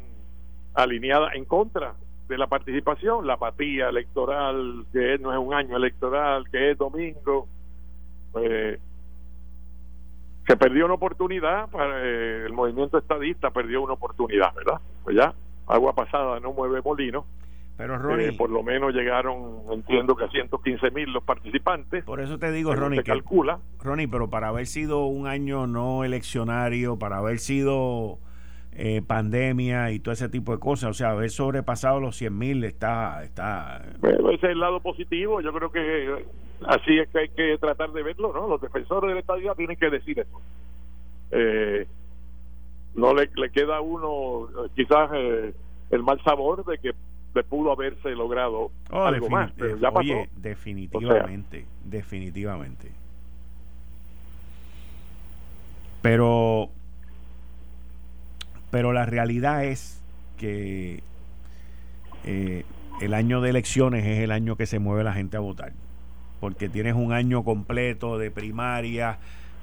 alineadas 0.74 1.34
en 1.34 1.44
contra 1.44 1.94
de 2.28 2.38
la 2.38 2.46
participación, 2.46 3.26
la 3.26 3.34
apatía 3.34 3.88
electoral, 3.88 4.86
que 4.92 5.18
no 5.18 5.32
es 5.32 5.38
un 5.38 5.54
año 5.54 5.76
electoral, 5.76 6.48
que 6.50 6.70
es 6.70 6.78
domingo. 6.78 7.46
Pues, 8.32 8.78
se 10.46 10.56
perdió 10.56 10.86
una 10.86 10.94
oportunidad, 10.94 11.68
para 11.70 12.02
eh, 12.02 12.46
el 12.46 12.52
movimiento 12.52 12.98
estadista 12.98 13.50
perdió 13.50 13.82
una 13.82 13.92
oportunidad, 13.94 14.54
¿verdad? 14.54 14.80
Pues 15.04 15.16
ya, 15.16 15.34
agua 15.66 15.94
pasada 15.94 16.40
no 16.40 16.52
mueve 16.52 16.80
molino. 16.82 17.24
Pero 17.76 17.98
Ronnie, 17.98 18.28
eh, 18.28 18.32
por 18.32 18.50
lo 18.50 18.62
menos 18.62 18.92
llegaron, 18.92 19.62
entiendo 19.72 20.14
que 20.14 20.24
a 20.24 20.28
115 20.28 20.90
mil 20.90 21.12
los 21.12 21.24
participantes. 21.24 22.04
Por 22.04 22.20
eso 22.20 22.38
te 22.38 22.50
digo, 22.52 22.74
Ronnie, 22.74 22.98
que 22.98 23.10
calcula. 23.10 23.60
Ronnie, 23.80 24.08
pero 24.08 24.28
para 24.28 24.48
haber 24.48 24.66
sido 24.66 25.06
un 25.06 25.26
año 25.26 25.66
no 25.66 26.04
eleccionario, 26.04 26.98
para 26.98 27.18
haber 27.18 27.38
sido 27.38 28.18
eh, 28.74 29.02
pandemia 29.06 29.90
y 29.90 30.00
todo 30.00 30.12
ese 30.12 30.28
tipo 30.28 30.52
de 30.52 30.58
cosas. 30.58 30.90
O 30.90 30.94
sea, 30.94 31.10
haber 31.10 31.30
sobrepasado 31.30 32.00
los 32.00 32.16
100 32.16 32.38
mil 32.38 32.64
está... 32.64 33.22
está... 33.22 33.82
ese 34.02 34.34
es 34.34 34.42
el 34.44 34.60
lado 34.60 34.80
positivo. 34.80 35.40
Yo 35.40 35.52
creo 35.52 35.70
que 35.70 36.24
así 36.66 36.98
es 36.98 37.08
que 37.10 37.18
hay 37.18 37.28
que 37.28 37.58
tratar 37.58 37.92
de 37.92 38.02
verlo, 38.02 38.32
¿no? 38.32 38.48
Los 38.48 38.60
defensores 38.60 39.08
del 39.08 39.18
estadio 39.18 39.54
tienen 39.54 39.76
que 39.76 39.90
decir 39.90 40.18
eso. 40.20 40.40
Eh, 41.30 41.86
no 42.94 43.14
le, 43.14 43.30
le, 43.34 43.50
queda 43.50 43.78
a 43.78 43.80
uno 43.80 44.48
quizás 44.76 45.10
eh, 45.14 45.54
el 45.90 46.02
mal 46.02 46.22
sabor 46.24 46.64
de 46.64 46.78
que 46.78 46.92
le 47.34 47.42
pudo 47.44 47.72
haberse 47.72 48.10
logrado 48.10 48.70
oh, 48.90 49.02
algo 49.02 49.28
más, 49.30 49.50
pero 49.52 49.76
ya 49.78 49.90
pasó. 49.90 50.12
definitivamente, 50.36 51.66
definitivamente. 51.84 52.92
Pero, 56.02 56.68
pero 58.72 58.94
la 58.94 59.04
realidad 59.04 59.66
es 59.66 60.02
que 60.38 61.02
eh, 62.24 62.64
el 63.02 63.12
año 63.12 63.42
de 63.42 63.50
elecciones 63.50 64.06
es 64.06 64.20
el 64.20 64.30
año 64.30 64.56
que 64.56 64.64
se 64.64 64.78
mueve 64.78 65.04
la 65.04 65.12
gente 65.12 65.36
a 65.36 65.40
votar. 65.40 65.74
Porque 66.40 66.70
tienes 66.70 66.94
un 66.94 67.12
año 67.12 67.44
completo 67.44 68.16
de 68.16 68.30
primaria. 68.30 69.18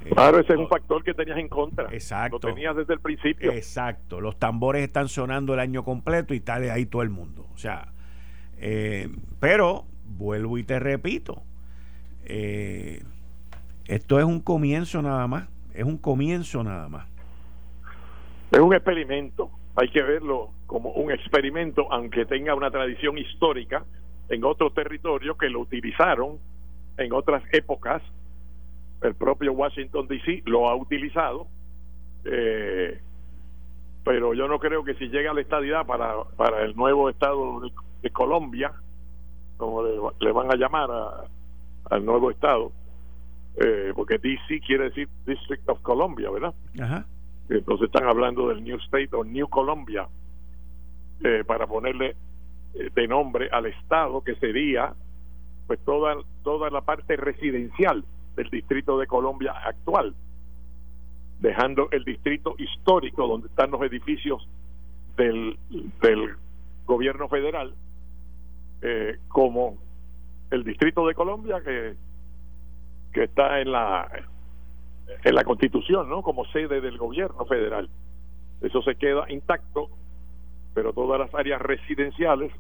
Eh, 0.05 0.11
claro, 0.11 0.39
ese 0.39 0.53
es 0.53 0.59
un 0.59 0.69
factor 0.69 1.03
que 1.03 1.15
tenías 1.15 1.39
en 1.39 1.47
contra. 1.47 1.85
Exacto. 1.91 2.37
Lo 2.43 2.53
tenías 2.53 2.75
desde 2.75 2.93
el 2.93 2.99
principio. 2.99 3.51
Exacto. 3.51 4.21
Los 4.21 4.37
tambores 4.37 4.83
están 4.83 5.09
sonando 5.09 5.55
el 5.55 5.59
año 5.59 5.83
completo 5.83 6.35
y 6.35 6.37
está 6.37 6.57
ahí 6.57 6.85
todo 6.85 7.01
el 7.01 7.09
mundo. 7.09 7.47
O 7.55 7.57
sea, 7.57 7.87
eh, 8.59 9.09
pero 9.39 9.85
vuelvo 10.05 10.59
y 10.59 10.63
te 10.63 10.77
repito. 10.77 11.41
esto 13.87 14.19
es 14.19 14.25
un 14.25 14.39
comienzo 14.39 15.01
nada 15.01 15.25
más. 15.25 15.49
Es 15.73 15.83
un 15.83 15.97
comienzo 15.97 16.63
nada 16.63 16.87
más. 16.89 17.07
Es 18.51 18.59
un 18.59 18.73
experimento 18.73 19.51
hay 19.79 19.87
que 19.89 20.01
verlo 20.01 20.49
como 20.65 20.91
un 20.91 21.09
experimento, 21.09 21.87
aunque 21.89 22.25
tenga 22.25 22.53
una 22.53 22.69
tradición 22.69 23.17
histórica 23.17 23.85
en 24.27 24.43
otros 24.43 24.73
territorios 24.73 25.37
que 25.37 25.49
lo 25.49 25.61
utilizaron 25.61 26.37
en 26.97 27.13
otras 27.13 27.41
épocas. 27.53 28.01
El 29.01 29.15
propio 29.15 29.53
Washington 29.53 30.05
DC 30.07 30.43
lo 30.45 30.67
ha 30.67 30.75
utilizado, 30.75 31.47
eh, 32.25 32.99
pero 34.03 34.33
yo 34.33 34.49
no 34.49 34.59
creo 34.59 34.83
que 34.83 34.95
si 34.95 35.07
llega 35.07 35.31
a 35.31 35.33
la 35.33 35.39
estadidad 35.39 35.85
para, 35.85 36.25
para 36.35 36.63
el 36.63 36.75
nuevo 36.75 37.09
estado 37.09 37.61
de, 38.01 38.09
Colombia, 38.09 38.73
como 39.55 39.81
le, 40.19 40.31
van 40.33 40.51
a 40.51 40.55
llamar 40.55 40.89
al 41.89 42.05
nuevo 42.05 42.31
estado, 42.31 42.73
eh, 43.55 43.93
porque 43.95 44.17
DC 44.17 44.59
quiere 44.65 44.85
decir 44.85 45.07
District 45.25 45.67
of 45.69 45.81
Columbia, 45.81 46.29
¿verdad? 46.29 46.53
Ajá. 46.81 47.05
Entonces 47.49 47.87
están 47.87 48.07
hablando 48.07 48.47
del 48.47 48.63
New 48.63 48.77
State 48.77 49.09
o 49.13 49.23
New 49.23 49.47
Colombia 49.49 50.07
eh, 51.23 51.43
para 51.45 51.65
ponerle 51.65 52.15
eh, 52.75 52.89
de 52.93 53.07
nombre 53.07 53.49
al 53.51 53.65
estado 53.65 54.21
que 54.21 54.35
sería 54.35 54.93
pues 55.67 55.79
toda 55.83 56.15
toda 56.43 56.69
la 56.69 56.81
parte 56.81 57.15
residencial 57.15 58.03
del 58.35 58.49
distrito 58.49 58.97
de 58.99 59.07
Colombia 59.07 59.53
actual 59.65 60.13
dejando 61.39 61.89
el 61.91 62.03
distrito 62.03 62.55
histórico 62.57 63.27
donde 63.27 63.47
están 63.47 63.71
los 63.71 63.81
edificios 63.81 64.47
del, 65.17 65.57
del 66.01 66.35
gobierno 66.85 67.27
federal 67.27 67.73
eh, 68.81 69.17
como 69.27 69.77
el 70.51 70.63
distrito 70.63 71.07
de 71.07 71.15
Colombia 71.15 71.61
que 71.63 71.95
que 73.11 73.23
está 73.23 73.59
en 73.59 73.71
la 73.71 74.07
en 75.23 75.35
la 75.35 75.43
Constitución, 75.43 76.09
¿no? 76.09 76.21
Como 76.21 76.45
sede 76.45 76.81
del 76.81 76.97
gobierno 76.97 77.45
federal. 77.45 77.89
Eso 78.61 78.81
se 78.81 78.95
queda 78.95 79.25
intacto, 79.29 79.89
pero 80.73 80.93
todas 80.93 81.19
las 81.19 81.33
áreas 81.33 81.61
residenciales 81.61 82.51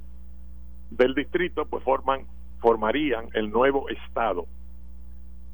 del 0.91 1.13
distrito 1.13 1.65
pues 1.65 1.83
forman 1.83 2.25
formarían 2.59 3.29
el 3.33 3.51
nuevo 3.51 3.87
estado 3.89 4.45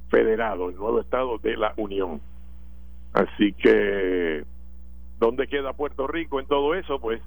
federado, 0.10 0.70
el 0.70 0.76
nuevo 0.76 1.00
estado 1.00 1.38
de 1.38 1.56
la 1.56 1.74
Unión. 1.78 2.20
Así 3.14 3.54
que 3.54 4.44
¿dónde 5.20 5.48
queda 5.48 5.74
Puerto 5.74 6.08
Rico 6.08 6.40
en 6.40 6.48
todo 6.48 6.74
eso? 6.74 7.00
Pues 7.00 7.22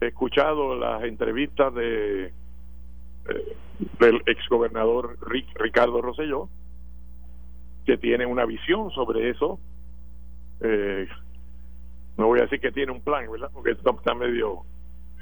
he 0.00 0.06
escuchado 0.06 0.76
las 0.76 1.02
entrevistas 1.02 1.74
de 1.74 2.26
eh, 2.26 3.56
del 3.98 4.22
exgobernador 4.26 5.18
Ricardo 5.56 6.00
Rosselló 6.00 6.48
que 7.86 7.96
tiene 7.96 8.26
una 8.26 8.44
visión 8.44 8.90
sobre 8.90 9.30
eso. 9.30 9.58
Eh, 10.60 11.08
no 12.18 12.26
voy 12.26 12.40
a 12.40 12.42
decir 12.42 12.60
que 12.60 12.72
tiene 12.72 12.92
un 12.92 13.00
plan, 13.00 13.30
¿verdad? 13.30 13.50
Porque 13.52 13.70
esto 13.70 13.96
está 13.96 14.14
medio 14.14 14.64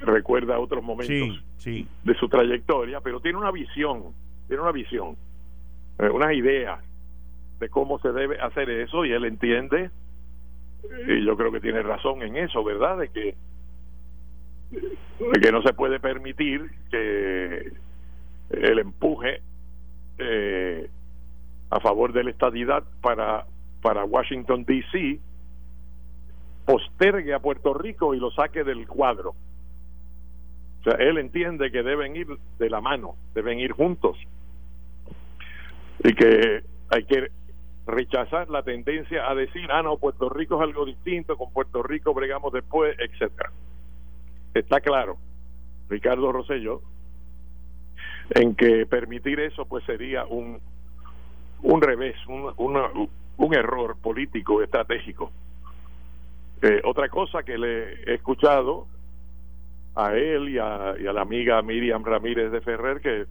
recuerda 0.01 0.59
otros 0.59 0.83
momentos 0.83 1.43
de 1.65 2.15
su 2.19 2.29
trayectoria, 2.29 3.01
pero 3.01 3.21
tiene 3.21 3.39
una 3.39 3.51
visión, 3.51 4.13
tiene 4.49 4.63
una 4.63 4.73
visión, 4.73 5.17
eh, 5.99 6.09
unas 6.09 6.33
ideas 6.35 6.81
de 7.61 7.69
cómo 7.69 7.99
se 8.01 8.13
debe 8.13 8.41
hacer 8.41 8.69
eso 8.71 9.05
y 9.05 9.13
él 9.13 9.25
entiende, 9.25 9.91
y 11.07 11.25
yo 11.25 11.37
creo 11.37 11.53
que 11.53 11.61
tiene 11.61 11.83
razón 11.83 12.23
en 12.23 12.37
eso, 12.37 12.63
¿verdad? 12.65 12.99
De 12.99 13.09
que, 13.09 13.35
de 14.73 15.41
que 15.41 15.53
no 15.53 15.63
se 15.63 15.73
puede 15.73 16.01
permitir 16.01 16.71
que 16.91 17.73
el 18.51 18.79
empuje 18.79 19.41
a 21.75 21.81
favor 21.81 22.13
de 22.13 22.23
la 22.23 22.31
estadidad 22.31 22.85
para, 23.01 23.47
para 23.83 24.05
Washington, 24.05 24.65
D.C., 24.65 25.19
postergue 26.65 27.35
a 27.35 27.41
Puerto 27.41 27.75
Rico 27.75 28.15
y 28.15 28.21
lo 28.21 28.31
saque 28.31 28.63
del 28.63 28.87
cuadro. 28.87 29.31
O 29.31 30.83
sea, 30.85 30.93
él 31.01 31.19
entiende 31.19 31.73
que 31.73 31.83
deben 31.83 32.15
ir 32.15 32.29
de 32.61 32.71
la 32.71 32.81
mano, 32.81 33.17
deben 33.35 33.59
ir 33.59 33.73
juntos. 33.73 34.17
Y 36.05 36.15
que 36.15 36.63
hay 36.91 37.05
que 37.07 37.33
rechazar 37.89 38.49
la 38.51 38.63
tendencia 38.63 39.29
a 39.29 39.35
decir, 39.35 39.69
ah, 39.73 39.83
no, 39.83 39.97
Puerto 39.97 40.29
Rico 40.29 40.55
es 40.55 40.69
algo 40.69 40.87
distinto, 40.87 41.37
con 41.37 41.53
Puerto 41.53 41.83
Rico 41.83 42.15
bregamos 42.15 42.53
después, 42.53 42.97
etcétera. 43.01 43.51
Está 44.55 44.81
claro, 44.81 45.19
Ricardo 45.89 46.31
Rosello, 46.31 46.83
en 48.31 48.55
que 48.55 48.87
permitir 48.87 49.41
eso 49.41 49.67
pues 49.67 49.83
sería 49.87 50.25
un 50.25 50.61
un 51.65 51.81
revés, 51.81 52.15
un, 52.29 53.09
un 53.37 53.55
error 53.55 53.97
político 54.01 54.63
estratégico. 54.63 55.33
Eh, 56.63 56.81
otra 56.85 57.09
cosa 57.09 57.43
que 57.43 57.59
le 57.59 57.95
he 58.05 58.15
escuchado 58.15 58.87
a 59.95 60.15
él 60.15 60.51
y 60.51 60.59
a, 60.59 60.95
y 60.99 61.07
a, 61.07 61.13
la 61.13 61.23
amiga 61.23 61.63
Miriam 61.63 62.05
Ramírez 62.05 62.51
de 62.53 62.61
Ferrer 62.61 63.01
que 63.01 63.27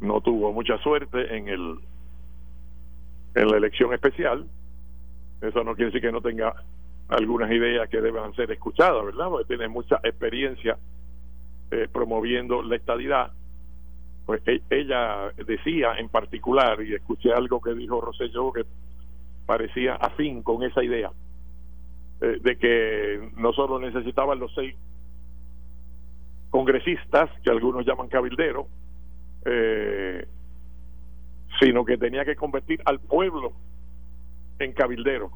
no 0.00 0.20
tuvo 0.20 0.52
mucha 0.52 0.78
suerte 0.78 1.36
en 1.36 1.48
el 1.48 1.78
en 3.34 3.48
la 3.48 3.56
elección 3.58 3.92
especial. 3.92 4.46
Eso 5.40 5.62
no 5.62 5.74
quiere 5.74 5.92
decir 5.92 6.00
que 6.00 6.12
no 6.12 6.20
tenga 6.20 6.54
algunas 7.08 7.50
ideas 7.50 7.88
que 7.88 8.00
deban 8.00 8.34
ser 8.34 8.50
escuchadas 8.50 9.04
verdad 9.04 9.28
porque 9.28 9.46
tiene 9.46 9.68
mucha 9.68 9.96
experiencia 10.02 10.78
eh, 11.70 11.88
promoviendo 11.92 12.62
la 12.62 12.76
estadidad 12.76 13.32
pues 14.26 14.42
e, 14.46 14.62
ella 14.70 15.32
decía 15.46 15.94
en 15.98 16.08
particular, 16.08 16.82
y 16.82 16.94
escuché 16.94 17.32
algo 17.32 17.60
que 17.60 17.74
dijo 17.74 18.00
Rosselló 18.00 18.52
que 18.52 18.64
parecía 19.46 19.94
afín 19.94 20.42
con 20.42 20.62
esa 20.62 20.82
idea, 20.82 21.10
eh, 22.20 22.38
de 22.40 22.56
que 22.56 23.30
no 23.36 23.52
solo 23.52 23.78
necesitaban 23.78 24.38
los 24.38 24.54
seis 24.54 24.74
congresistas, 26.50 27.30
que 27.42 27.50
algunos 27.50 27.86
llaman 27.86 28.08
cabilderos, 28.08 28.66
eh, 29.44 30.26
sino 31.60 31.84
que 31.84 31.96
tenía 31.96 32.24
que 32.24 32.36
convertir 32.36 32.82
al 32.84 33.00
pueblo 33.00 33.52
en 34.58 34.72
cabildero, 34.72 35.30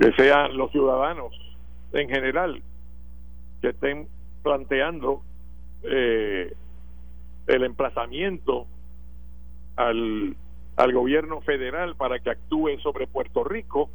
que 0.00 0.12
sean 0.12 0.56
los 0.56 0.70
ciudadanos 0.72 1.34
en 1.92 2.08
general 2.08 2.62
que 3.60 3.68
estén 3.68 4.08
planteando 4.42 5.22
eh, 5.84 6.54
el 7.46 7.64
emplazamiento 7.64 8.66
al, 9.76 10.36
al 10.76 10.92
gobierno 10.92 11.40
federal 11.42 11.96
para 11.96 12.18
que 12.18 12.30
actúe 12.30 12.78
sobre 12.82 13.06
Puerto 13.06 13.44
Rico 13.44 13.90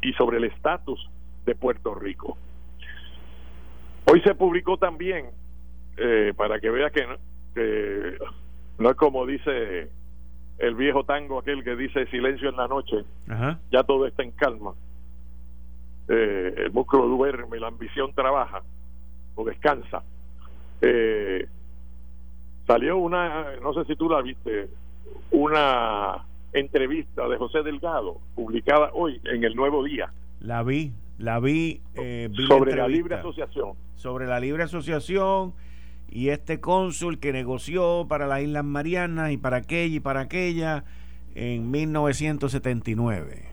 y 0.00 0.12
sobre 0.14 0.38
el 0.38 0.44
estatus 0.44 1.08
de 1.44 1.54
Puerto 1.54 1.94
Rico. 1.94 2.36
Hoy 4.04 4.20
se 4.22 4.34
publicó 4.34 4.76
también, 4.76 5.30
eh, 5.96 6.32
para 6.36 6.60
que 6.60 6.70
vea 6.70 6.90
que 6.90 7.06
no, 8.78 8.90
es 8.90 8.96
como 8.96 9.26
dice 9.26 9.90
el 10.58 10.74
viejo 10.74 11.04
tango 11.04 11.38
aquel 11.38 11.64
que 11.64 11.76
dice 11.76 12.06
silencio 12.06 12.48
en 12.48 12.56
la 12.56 12.68
noche, 12.68 13.04
ya 13.70 13.82
todo 13.84 14.06
está 14.06 14.22
en 14.22 14.32
calma. 14.32 14.74
Eh, 16.08 16.54
el 16.56 16.72
músculo 16.72 17.06
duerme, 17.06 17.58
la 17.58 17.68
ambición 17.68 18.12
trabaja 18.14 18.62
o 19.34 19.44
descansa. 19.44 20.02
Eh, 20.80 21.46
salió 22.66 22.96
una, 22.96 23.56
no 23.62 23.74
sé 23.74 23.84
si 23.84 23.96
tú 23.96 24.08
la 24.08 24.22
viste, 24.22 24.68
una 25.30 26.24
entrevista 26.52 27.28
de 27.28 27.36
José 27.36 27.62
Delgado 27.62 28.18
publicada 28.34 28.90
hoy 28.92 29.20
en 29.24 29.44
el 29.44 29.54
Nuevo 29.54 29.84
Día. 29.84 30.12
La 30.40 30.62
vi, 30.62 30.92
la 31.18 31.40
vi. 31.40 31.80
Eh, 31.94 32.30
sobre 32.46 32.76
la, 32.76 32.88
libre 32.88 33.16
asociación. 33.16 33.72
Sobre 33.94 34.26
la 34.26 34.40
libre 34.40 34.64
asociación 34.64 35.54
y 36.10 36.28
este 36.28 36.60
cónsul 36.60 37.18
que 37.18 37.32
negoció 37.32 38.06
para 38.08 38.26
las 38.26 38.42
Islas 38.42 38.64
Marianas 38.64 39.32
y 39.32 39.38
para 39.38 39.58
aquella 39.58 39.96
y 39.96 40.00
para 40.00 40.20
aquella 40.20 40.84
en 41.34 41.70
1979 41.70 43.51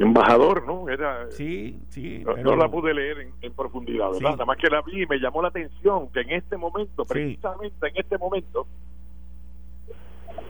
embajador, 0.00 0.66
¿no? 0.66 0.88
Era, 0.88 1.30
sí, 1.30 1.78
sí. 1.88 2.24
No, 2.24 2.56
la 2.56 2.68
pude 2.68 2.94
leer 2.94 3.28
en, 3.40 3.52
profundidad, 3.52 4.10
¿verdad? 4.12 4.30
Nada 4.30 4.44
más 4.46 4.56
que 4.56 4.68
la 4.68 4.82
vi 4.82 5.02
y 5.02 5.06
me 5.06 5.18
llamó 5.18 5.42
la 5.42 5.48
atención 5.48 6.10
que 6.10 6.20
en 6.20 6.30
este 6.30 6.56
momento, 6.56 7.04
precisamente 7.04 7.88
en 7.88 7.96
este 7.96 8.18
momento, 8.18 8.66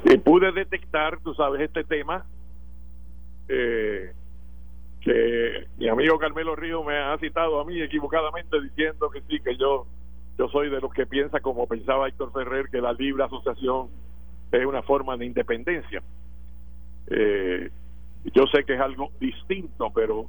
eh, 0.05 0.19
pude 0.19 0.53
detectar, 0.53 1.19
tú 1.21 1.35
sabes, 1.35 1.61
este 1.63 1.85
tema 1.85 2.25
eh, 3.49 4.13
que 5.01 5.67
mi 5.79 5.89
amigo 5.89 6.19
Carmelo 6.19 6.55
Río 6.55 6.85
me 6.85 6.97
ha 6.97 7.19
citado 7.19 7.61
a 7.61 7.65
mí 7.65 7.81
equivocadamente 7.81 8.61
diciendo 8.61 9.11
que 9.11 9.21
sí, 9.23 9.41
que 9.41 9.57
yo 9.57 9.87
yo 10.39 10.49
soy 10.49 10.71
de 10.71 10.81
los 10.81 10.91
que 10.95 11.07
piensa 11.07 11.41
como 11.41 11.67
pensaba 11.67 12.09
Héctor 12.09 12.33
Ferrer 12.33 12.71
que 12.71 12.81
la 12.81 12.95
libre 12.95 13.25
asociación 13.25 13.89
es 14.53 14.65
una 14.65 14.83
forma 14.83 15.17
de 15.19 15.27
independencia. 15.27 16.03
Eh, 17.09 17.71
yo 18.25 18.47
sé 18.47 18.65
que 18.65 18.75
es 18.75 18.81
algo 18.81 19.11
distinto, 19.19 19.91
pero 19.95 20.27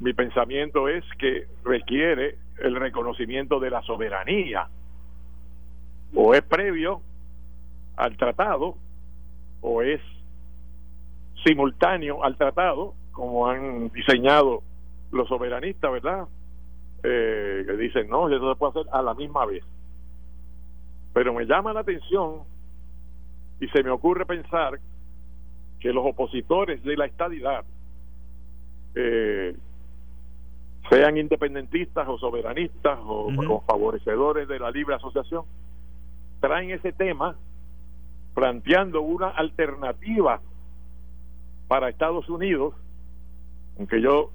mi 0.00 0.12
pensamiento 0.12 0.88
es 0.88 1.04
que 1.18 1.46
requiere 1.64 2.36
el 2.58 2.76
reconocimiento 2.76 3.60
de 3.60 3.70
la 3.70 3.82
soberanía. 3.82 4.68
O 6.14 6.34
es 6.34 6.42
previo 6.42 7.02
al 7.96 8.16
tratado, 8.16 8.76
o 9.60 9.82
es 9.82 10.00
simultáneo 11.44 12.24
al 12.24 12.36
tratado, 12.36 12.94
como 13.12 13.48
han 13.48 13.88
diseñado 13.88 14.62
los 15.10 15.28
soberanistas, 15.28 15.92
¿verdad? 15.92 16.26
Eh, 17.02 17.64
que 17.66 17.72
dicen, 17.76 18.08
no, 18.08 18.28
eso 18.28 18.52
se 18.52 18.58
puede 18.58 18.80
hacer 18.80 18.86
a 18.92 19.02
la 19.02 19.14
misma 19.14 19.44
vez. 19.46 19.64
Pero 21.12 21.32
me 21.34 21.44
llama 21.44 21.72
la 21.72 21.80
atención 21.80 22.42
y 23.60 23.68
se 23.68 23.82
me 23.82 23.90
ocurre 23.90 24.24
pensar 24.24 24.78
que 25.80 25.92
los 25.92 26.04
opositores 26.06 26.82
de 26.82 26.96
la 26.96 27.06
estadidad, 27.06 27.64
eh, 28.94 29.56
sean 30.90 31.18
independentistas 31.18 32.08
o 32.08 32.18
soberanistas 32.18 32.98
o, 33.02 33.28
o, 33.28 33.60
favorecedores 33.62 34.48
de 34.48 34.58
la 34.58 34.70
libre 34.70 34.94
asociación, 34.94 35.44
traen 36.40 36.70
ese 36.70 36.92
tema 36.92 37.36
planteando 38.34 39.02
una 39.02 39.28
alternativa 39.28 40.40
para 41.66 41.90
Estados 41.90 42.28
Unidos, 42.28 42.74
aunque 43.76 44.00
yo 44.00 44.30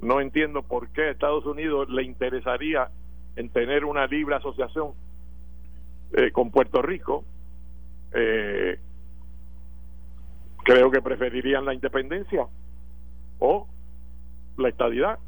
no 0.00 0.20
entiendo 0.20 0.62
por 0.62 0.88
qué 0.90 1.02
a 1.02 1.10
Estados 1.10 1.46
Unidos 1.46 1.88
le 1.88 2.02
interesaría 2.02 2.90
en 3.36 3.48
tener 3.48 3.84
una 3.84 4.06
libre 4.06 4.34
asociación 4.36 4.92
eh, 6.12 6.30
con 6.32 6.50
Puerto 6.50 6.82
Rico, 6.82 7.24
eh, 8.12 8.78
creo 10.66 10.90
que 10.90 11.00
preferirían 11.00 11.64
la 11.64 11.74
independencia 11.74 12.46
o 13.38 13.68
la 14.58 14.68
estadidad 14.68 15.18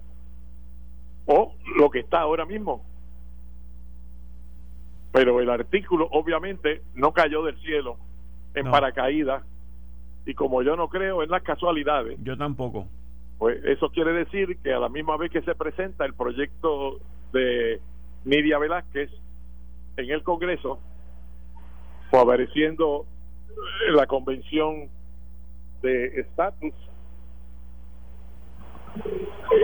o 1.27 1.55
lo 1.77 1.91
que 1.91 2.01
está 2.01 2.21
ahora 2.21 2.45
mismo. 2.45 2.85
Pero 5.13 5.41
el 5.41 5.49
artículo 5.49 6.09
obviamente 6.11 6.83
no 6.95 7.13
cayó 7.13 7.45
del 7.45 7.57
cielo 7.61 7.99
en 8.55 8.69
paracaídas 8.71 9.45
y 10.27 10.35
como 10.35 10.63
yo 10.63 10.75
no 10.75 10.89
creo 10.89 11.23
en 11.23 11.31
las 11.31 11.43
casualidades. 11.43 12.19
Yo 12.23 12.37
tampoco. 12.37 12.89
Pues 13.39 13.65
eso 13.65 13.91
quiere 13.91 14.13
decir 14.13 14.59
que 14.59 14.73
a 14.73 14.81
la 14.81 14.89
misma 14.89 15.17
vez 15.17 15.31
que 15.31 15.43
se 15.43 15.55
presenta 15.55 16.05
el 16.05 16.15
proyecto 16.15 16.99
de 17.33 17.81
Nidia 18.25 18.59
Velázquez 18.59 19.11
en 19.97 20.11
el 20.11 20.25
Congreso, 20.25 20.81
favoreciendo 22.11 23.07
la 23.91 24.07
convención 24.07 24.89
de 25.83 26.21
estatus 26.21 26.75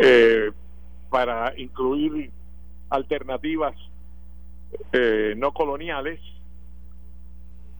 eh, 0.02 0.50
para 1.10 1.58
incluir 1.58 2.30
alternativas 2.90 3.74
eh, 4.92 5.34
no 5.36 5.52
coloniales. 5.52 6.20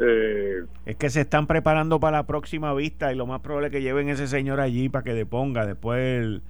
Eh, 0.01 0.65
es 0.87 0.97
que 0.97 1.11
se 1.11 1.21
están 1.21 1.47
preparando 1.47 2.01
para 2.01 2.19
la 2.19 2.27
próxima 2.27 2.75
vista 2.75 3.13
y 3.13 3.17
lo 3.17 3.27
más 3.27 3.41
probable 3.41 3.69
es 3.69 3.73
que 3.73 3.83
lleven 3.83 4.09
ese 4.09 4.27
señor 4.27 4.61
allí 4.61 4.89
para 4.89 5.05
que 5.05 5.15
deponga 5.15 5.67
después 5.67 6.41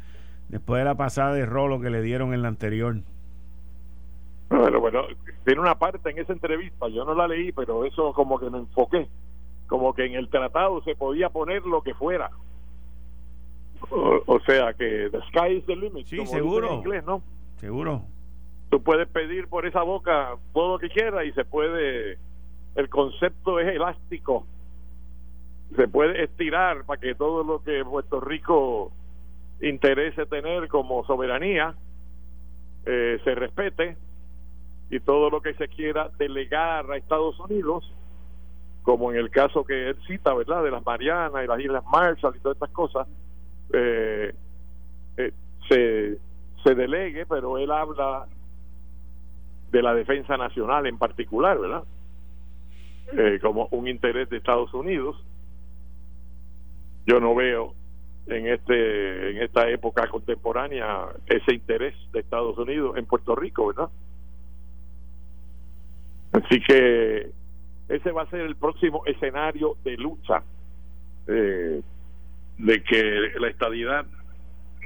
después 0.49 0.79
de 0.79 0.85
la 0.85 0.95
pasada 0.95 1.35
de 1.35 1.45
rolo 1.45 1.81
que 1.81 1.91
le 1.91 2.01
dieron 2.01 2.33
en 2.33 2.43
la 2.43 2.49
anterior. 2.49 2.97
Bueno, 4.49 4.81
bueno, 4.81 5.03
tiene 5.45 5.61
una 5.61 5.75
parte 5.79 6.11
en 6.11 6.19
esa 6.19 6.33
entrevista, 6.33 6.89
yo 6.89 7.05
no 7.05 7.15
la 7.15 7.27
leí, 7.27 7.53
pero 7.53 7.85
eso 7.85 8.13
como 8.13 8.39
que 8.39 8.51
me 8.51 8.59
enfoqué, 8.59 9.09
como 9.67 9.95
que 9.95 10.05
en 10.05 10.15
el 10.15 10.29
tratado 10.29 10.83
se 10.83 10.95
podía 10.95 11.31
poner 11.31 11.65
lo 11.65 11.83
que 11.83 11.95
fuera. 11.95 12.31
O, 13.91 14.41
sea 14.47 14.73
que 14.73 15.11
the 15.11 15.21
sky 15.29 15.57
is 15.57 15.67
the 15.67 15.77
limit. 15.77 16.07
Sí, 16.07 16.25
seguro. 16.27 16.69
En 16.69 16.75
inglés, 16.75 17.05
¿no? 17.05 17.23
Seguro. 17.57 18.03
Tú 18.71 18.83
puedes 18.83 19.09
pedir 19.09 19.49
por 19.49 19.67
esa 19.67 19.83
boca 19.83 20.37
todo 20.53 20.75
lo 20.75 20.79
que 20.79 20.89
quieras 20.89 21.27
y 21.27 21.33
se 21.33 21.45
puede. 21.45 22.19
El 22.75 22.89
concepto 22.89 23.61
es 23.61 23.69
elástico. 23.69 24.47
Se 25.77 25.87
puede 25.89 26.25
estirar 26.25 26.85
para 26.85 27.01
que 27.01 27.15
todo 27.15 27.45
lo 27.45 27.63
que 27.63 27.85
Puerto 27.85 28.21
Rico 28.21 28.93
interese 29.61 30.27
tener 30.27 30.69
como 30.69 31.05
soberanía 31.05 31.75
eh, 32.87 33.19
se 33.25 33.35
respete 33.35 33.97
y 34.91 35.01
todo 35.01 35.31
lo 35.31 35.41
que 35.41 35.55
se 35.55 35.69
quiera 35.69 36.11
delegar 36.19 36.91
a 36.91 36.97
Estados 36.97 37.39
Unidos, 37.41 37.91
como 38.85 39.11
en 39.11 39.19
el 39.19 39.31
caso 39.31 39.65
que 39.65 39.89
él 39.89 39.97
cita, 40.07 40.35
¿verdad? 40.35 40.63
De 40.63 40.71
las 40.71 40.85
Marianas 40.85 41.43
y 41.43 41.47
las 41.47 41.61
Islas 41.61 41.85
Marshall 41.91 42.37
y 42.37 42.41
todas 42.41 42.57
estas 42.57 42.71
cosas, 42.71 43.09
eh, 43.73 44.35
eh, 45.17 45.33
se, 45.69 46.19
se 46.63 46.75
delegue, 46.75 47.25
pero 47.25 47.57
él 47.57 47.71
habla 47.73 48.27
de 49.73 49.83
la 49.83 49.95
defensa 49.95 50.37
nacional 50.37 50.87
en 50.87 50.99
particular, 50.99 51.59
¿verdad? 51.59 51.83
Eh, 53.15 53.39
como 53.41 53.69
un 53.71 53.89
interés 53.89 54.29
de 54.29 54.37
Estados 54.37 54.73
Unidos. 54.75 55.17
Yo 57.07 57.21
no 57.21 57.35
veo 57.35 57.75
en 58.27 58.47
este 58.49 59.31
en 59.31 59.43
esta 59.43 59.69
época 59.69 60.09
contemporánea 60.09 61.09
ese 61.27 61.55
interés 61.55 61.95
de 62.13 62.21
Estados 62.21 62.57
Unidos 62.59 62.97
en 62.99 63.07
Puerto 63.07 63.35
Rico, 63.35 63.67
¿verdad? 63.69 63.89
Así 66.33 66.61
que 66.61 67.31
ese 67.95 68.11
va 68.11 68.23
a 68.23 68.31
ser 68.31 68.41
el 68.41 68.57
próximo 68.57 69.03
escenario 69.07 69.77
de 69.85 69.97
lucha 69.97 70.43
eh, 71.29 71.81
de 72.59 72.83
que 72.83 73.33
la 73.39 73.49
estadidad 73.49 74.05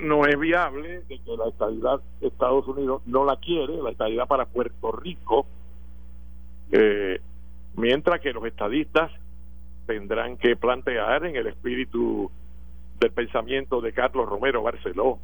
no 0.02 0.26
es 0.26 0.38
viable, 0.38 1.00
de 1.08 1.18
que 1.18 1.36
la 1.36 1.48
estadidad 1.48 2.00
Estados 2.20 2.68
Unidos 2.68 3.02
no 3.06 3.24
la 3.24 3.36
quiere, 3.36 3.82
la 3.82 3.90
estadidad 3.90 4.28
para 4.28 4.44
Puerto 4.44 4.92
Rico, 4.92 5.46
eh, 6.70 7.20
mientras 7.76 8.20
que 8.20 8.32
los 8.32 8.44
estadistas 8.44 9.10
tendrán 9.86 10.36
que 10.36 10.54
plantear 10.56 11.24
en 11.24 11.36
el 11.36 11.46
espíritu 11.46 12.30
del 13.00 13.10
pensamiento 13.12 13.80
de 13.80 13.92
Carlos 13.92 14.28
Romero 14.28 14.62
Barceló, 14.62 15.18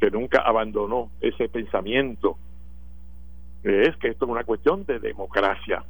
que 0.00 0.10
nunca 0.10 0.40
abandonó 0.40 1.10
ese 1.20 1.50
pensamiento, 1.50 2.38
es 3.62 3.94
que 3.98 4.08
esto 4.08 4.24
es 4.24 4.30
una 4.30 4.44
cuestión 4.44 4.86
de 4.86 4.98
democracia 4.98 5.84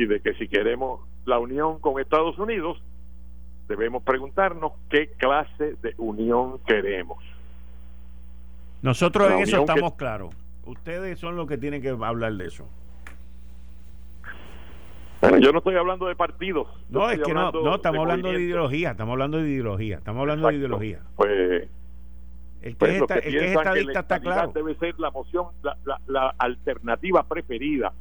y 0.00 0.06
de 0.06 0.20
que 0.20 0.32
si 0.34 0.48
queremos 0.48 1.00
la 1.26 1.38
unión 1.38 1.78
con 1.78 2.00
Estados 2.00 2.38
Unidos, 2.38 2.82
debemos 3.68 4.02
preguntarnos 4.02 4.72
qué 4.88 5.08
clase 5.18 5.76
de 5.82 5.94
unión 5.98 6.58
queremos. 6.66 7.22
Nosotros 8.80 9.30
en 9.30 9.40
eso 9.40 9.58
estamos 9.58 9.94
claros. 9.96 10.34
Ustedes 10.64 11.18
son 11.18 11.36
los 11.36 11.46
que 11.46 11.58
tienen 11.58 11.82
que 11.82 11.90
hablar 11.90 12.32
de 12.32 12.46
eso. 12.46 12.66
Bueno, 15.20 15.36
yo 15.36 15.52
no 15.52 15.58
estoy 15.58 15.76
hablando 15.76 16.06
de 16.06 16.16
partidos. 16.16 16.66
No, 16.88 17.10
es 17.10 17.20
que 17.20 17.34
no, 17.34 17.52
no, 17.52 17.74
estamos 17.74 18.00
hablando 18.00 18.32
de 18.32 18.40
ideología, 18.40 18.92
estamos 18.92 19.12
hablando 19.12 19.36
de 19.36 19.50
ideología, 19.50 19.98
estamos 19.98 20.20
hablando 20.20 20.48
de 20.48 20.54
ideología. 20.54 21.00
Pues 21.16 21.68
el 22.62 22.70
que, 22.70 22.76
pues 22.78 22.92
es, 22.92 23.00
esta, 23.02 23.14
el 23.16 23.32
que 23.32 23.44
es 23.44 23.52
estadista 23.54 24.00
está 24.00 24.20
claro. 24.20 24.52
Debe 24.54 24.74
ser 24.76 24.98
la 24.98 25.10
moción, 25.10 25.48
la, 25.62 25.76
la, 25.84 26.00
la, 26.06 26.34
alternativa 26.38 27.22
preferida 27.24 27.92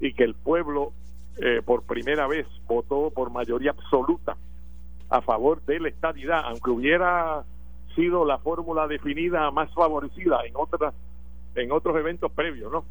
y 0.00 0.12
que 0.12 0.24
el 0.24 0.34
pueblo 0.34 0.92
eh, 1.38 1.62
por 1.64 1.82
primera 1.82 2.26
vez 2.26 2.46
votó 2.66 3.10
por 3.10 3.30
mayoría 3.30 3.72
absoluta 3.72 4.36
a 5.08 5.20
favor 5.20 5.62
de 5.66 5.80
la 5.80 5.88
estadidad, 5.88 6.42
aunque 6.44 6.70
hubiera 6.70 7.44
sido 7.94 8.24
la 8.24 8.38
fórmula 8.38 8.86
definida 8.86 9.50
más 9.50 9.72
favorecida 9.74 10.40
en 10.46 10.54
otras 10.56 10.94
en 11.54 11.72
otros 11.72 11.96
eventos 11.96 12.30
previos, 12.32 12.70
¿no? 12.70 12.84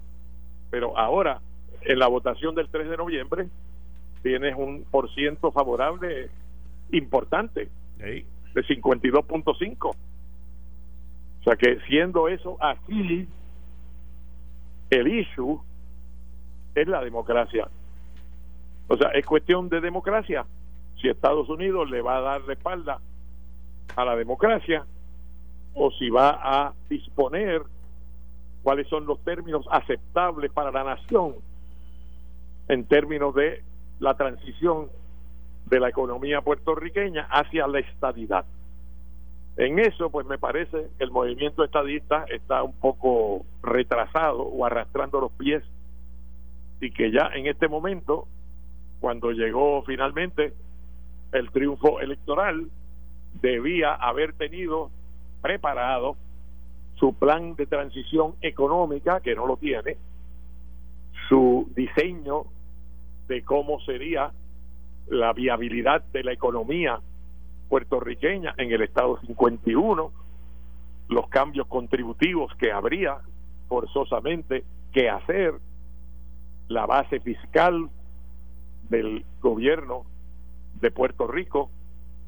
Pero 0.71 0.97
ahora 0.97 1.39
en 1.81 1.99
la 1.99 2.07
votación 2.07 2.55
del 2.55 2.67
3 2.69 2.89
de 2.89 2.97
noviembre 2.97 3.47
tienes 4.23 4.55
un 4.57 4.83
por 4.89 5.13
ciento 5.13 5.51
favorable 5.51 6.29
importante 6.91 7.69
de 7.97 8.25
52.5. 8.55 9.89
O 9.89 9.95
sea 11.43 11.55
que 11.55 11.79
siendo 11.81 12.27
eso 12.27 12.57
así, 12.59 13.27
el 14.89 15.07
issue 15.07 15.59
es 16.73 16.87
la 16.87 17.03
democracia. 17.03 17.69
O 18.87 18.97
sea, 18.97 19.09
es 19.09 19.25
cuestión 19.25 19.69
de 19.69 19.81
democracia 19.81 20.45
si 21.01 21.09
Estados 21.09 21.49
Unidos 21.49 21.89
le 21.89 22.01
va 22.01 22.17
a 22.17 22.21
dar 22.21 22.41
la 22.41 22.53
espalda 22.53 22.99
a 23.95 24.05
la 24.05 24.15
democracia 24.15 24.85
o 25.73 25.91
si 25.91 26.09
va 26.09 26.39
a 26.41 26.73
disponer 26.89 27.61
cuáles 28.63 28.87
son 28.87 29.05
los 29.05 29.23
términos 29.23 29.65
aceptables 29.69 30.51
para 30.51 30.71
la 30.71 30.83
nación 30.83 31.35
en 32.67 32.85
términos 32.85 33.35
de 33.35 33.63
la 33.99 34.15
transición 34.15 34.89
de 35.65 35.79
la 35.79 35.89
economía 35.89 36.41
puertorriqueña 36.41 37.27
hacia 37.29 37.67
la 37.67 37.79
estadidad. 37.79 38.45
En 39.57 39.79
eso, 39.79 40.09
pues 40.09 40.25
me 40.25 40.37
parece 40.37 40.89
que 40.97 41.03
el 41.03 41.11
movimiento 41.11 41.63
estadista 41.63 42.25
está 42.29 42.61
un 42.63 42.73
poco 42.73 43.45
retrasado 43.63 44.41
o 44.41 44.65
arrastrando 44.65 45.21
los 45.21 45.31
pies 45.31 45.63
y 46.81 46.91
que 46.91 47.11
ya 47.11 47.29
en 47.33 47.47
este 47.47 47.67
momento, 47.67 48.27
cuando 49.05 49.29
llegó 49.33 49.83
finalmente 49.83 50.55
el 51.31 51.51
triunfo 51.51 51.99
electoral, 51.99 52.71
debía 53.39 53.93
haber 53.93 54.33
tenido 54.33 54.89
preparado 55.43 56.15
su 56.95 57.13
plan 57.13 57.55
de 57.55 57.67
transición 57.67 58.33
económica, 58.41 59.19
que 59.19 59.35
no 59.35 59.45
lo 59.45 59.57
tiene, 59.57 59.97
su 61.29 61.71
diseño 61.75 62.45
de 63.27 63.43
cómo 63.43 63.79
sería 63.81 64.31
la 65.07 65.33
viabilidad 65.33 66.03
de 66.05 66.23
la 66.23 66.33
economía 66.33 66.99
puertorriqueña 67.69 68.55
en 68.57 68.71
el 68.71 68.81
estado 68.81 69.19
51, 69.27 70.11
los 71.09 71.29
cambios 71.29 71.67
contributivos 71.67 72.55
que 72.55 72.71
habría 72.71 73.19
forzosamente 73.67 74.63
que 74.91 75.11
hacer, 75.11 75.53
la 76.69 76.87
base 76.87 77.19
fiscal 77.19 77.91
del 78.89 79.25
gobierno 79.41 80.05
de 80.81 80.91
Puerto 80.91 81.27
Rico 81.27 81.69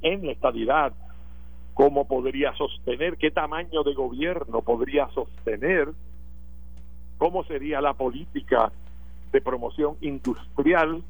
en 0.01 0.25
la 0.25 0.31
estabilidad, 0.31 0.93
cómo 1.73 2.07
podría 2.07 2.55
sostener, 2.55 3.17
qué 3.17 3.31
tamaño 3.31 3.83
de 3.83 3.93
gobierno 3.93 4.61
podría 4.61 5.09
sostener, 5.09 5.89
cómo 7.17 7.43
sería 7.43 7.81
la 7.81 7.93
política 7.93 8.71
de 9.31 9.41
promoción 9.41 9.95
industrial 10.01 11.03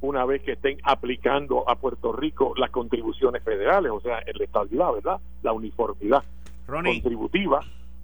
una 0.00 0.24
vez 0.24 0.42
que 0.42 0.52
estén 0.52 0.78
aplicando 0.82 1.68
a 1.68 1.76
Puerto 1.76 2.12
Rico 2.12 2.54
las 2.56 2.70
contribuciones 2.70 3.42
federales, 3.42 3.90
o 3.90 4.00
sea, 4.00 4.20
la 4.20 4.44
estabilidad, 4.44 4.92
¿verdad? 4.92 5.20
La 5.42 5.52
uniformidad 5.52 6.22
contributiva. 6.66 7.60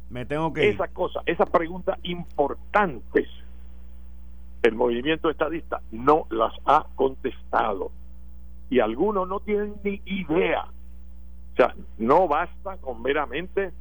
Me 0.09 0.25
tengo 0.25 0.53
que. 0.53 0.69
Esas 0.69 0.91
cosas, 0.91 1.23
esas 1.27 1.49
preguntas 1.51 1.99
importantes, 2.03 3.29
el 4.63 4.75
movimiento 4.75 5.31
estadista 5.31 5.81
no 5.91 6.27
las 6.31 6.53
ha 6.67 6.87
contestado. 6.95 7.91
Y 8.69 8.81
algunos 8.81 9.29
no 9.29 9.41
tienen 9.41 9.75
ni 9.83 10.01
idea. 10.05 10.65
O 11.53 11.57
sea, 11.57 11.75
no 11.99 12.29
basta 12.29 12.77
con 12.79 13.03
meramente 13.03 13.73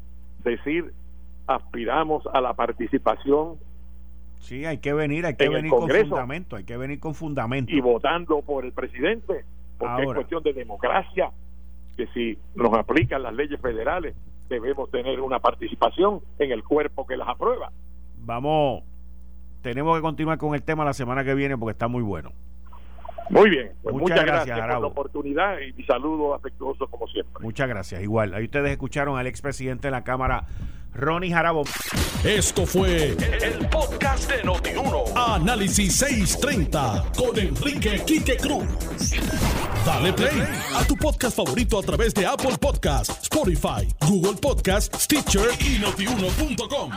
decir 0.44 0.94
aspiramos 1.48 2.24
a 2.34 2.42
la 2.42 2.54
participación 2.54 3.58
Sí, 4.40 4.66
hay 4.66 4.78
que 4.78 4.94
venir, 4.94 5.26
hay 5.26 5.36
que 5.36 5.50
venir 5.50 5.70
con 5.70 5.90
fundamento, 5.90 6.56
hay 6.56 6.64
que 6.64 6.78
venir 6.78 7.00
con 7.00 7.14
fundamento. 7.14 7.72
Y 7.72 7.82
votando 7.82 8.42
por 8.42 8.66
el 8.66 8.72
presidente, 8.72 9.46
porque 9.78 10.04
es 10.04 10.14
cuestión 10.14 10.44
de 10.44 10.54
democracia, 10.54 11.32
que 11.96 12.08
si 12.08 12.38
nos 12.56 12.74
aplican 12.74 13.22
las 13.22 13.34
leyes 13.34 13.60
federales, 13.60 14.16
debemos 14.48 14.90
tener 14.90 15.20
una 15.20 15.40
participación 15.40 16.22
en 16.40 16.52
el 16.52 16.64
cuerpo 16.64 17.06
que 17.06 17.18
las 17.18 17.28
aprueba. 17.28 17.72
Vamos, 18.22 18.84
tenemos 19.62 19.96
que 19.98 20.02
continuar 20.02 20.38
con 20.38 20.56
el 20.56 20.64
tema 20.64 20.86
la 20.86 20.94
semana 20.94 21.24
que 21.24 21.34
viene 21.34 21.58
porque 21.58 21.72
está 21.72 21.88
muy 21.88 22.04
bueno. 22.04 22.32
Muy 23.30 23.50
bien, 23.50 23.72
pues 23.84 23.96
muchas, 23.96 24.26
gracias, 24.26 24.60
por 24.60 24.82
la 24.82 24.88
oportunidad 24.88 25.60
y 25.60 25.72
mi 25.74 25.84
saludo 25.84 26.34
afectuoso 26.34 26.88
como 26.88 27.08
siempre. 27.08 27.44
Muchas 27.44 27.70
gracias, 27.70 28.02
igual. 28.02 28.34
Ahí 28.34 28.46
ustedes 28.46 28.72
escucharon 28.72 29.20
al 29.20 29.28
expresidente 29.28 29.88
de 29.88 29.92
la 29.92 30.04
Cámara 30.04 30.46
Ronnie 30.94 31.32
Jarabo. 31.32 31.64
Esto 32.24 32.66
fue 32.66 33.12
el, 33.12 33.68
podcast 33.70 34.32
de 34.32 34.44
Notiuno. 34.44 35.04
Análisis 35.16 35.96
630 35.98 37.06
con 37.16 37.38
Enrique 37.38 38.02
Quique 38.06 38.36
Cruz. 38.38 38.66
Dale 39.86 40.12
play 40.12 40.44
a 40.76 40.84
tu 40.86 40.96
podcast 40.96 41.38
favorito 41.38 41.80
a 41.80 41.84
través 41.84 42.14
de 42.16 42.26
Apple 42.26 42.58
Podcasts, 42.60 43.24
Spotify, 43.24 43.88
Google 44.08 44.40
Podcasts, 44.42 45.04
Stitcher 45.04 45.50
y 45.60 45.80
notiuno.com. 45.80 46.92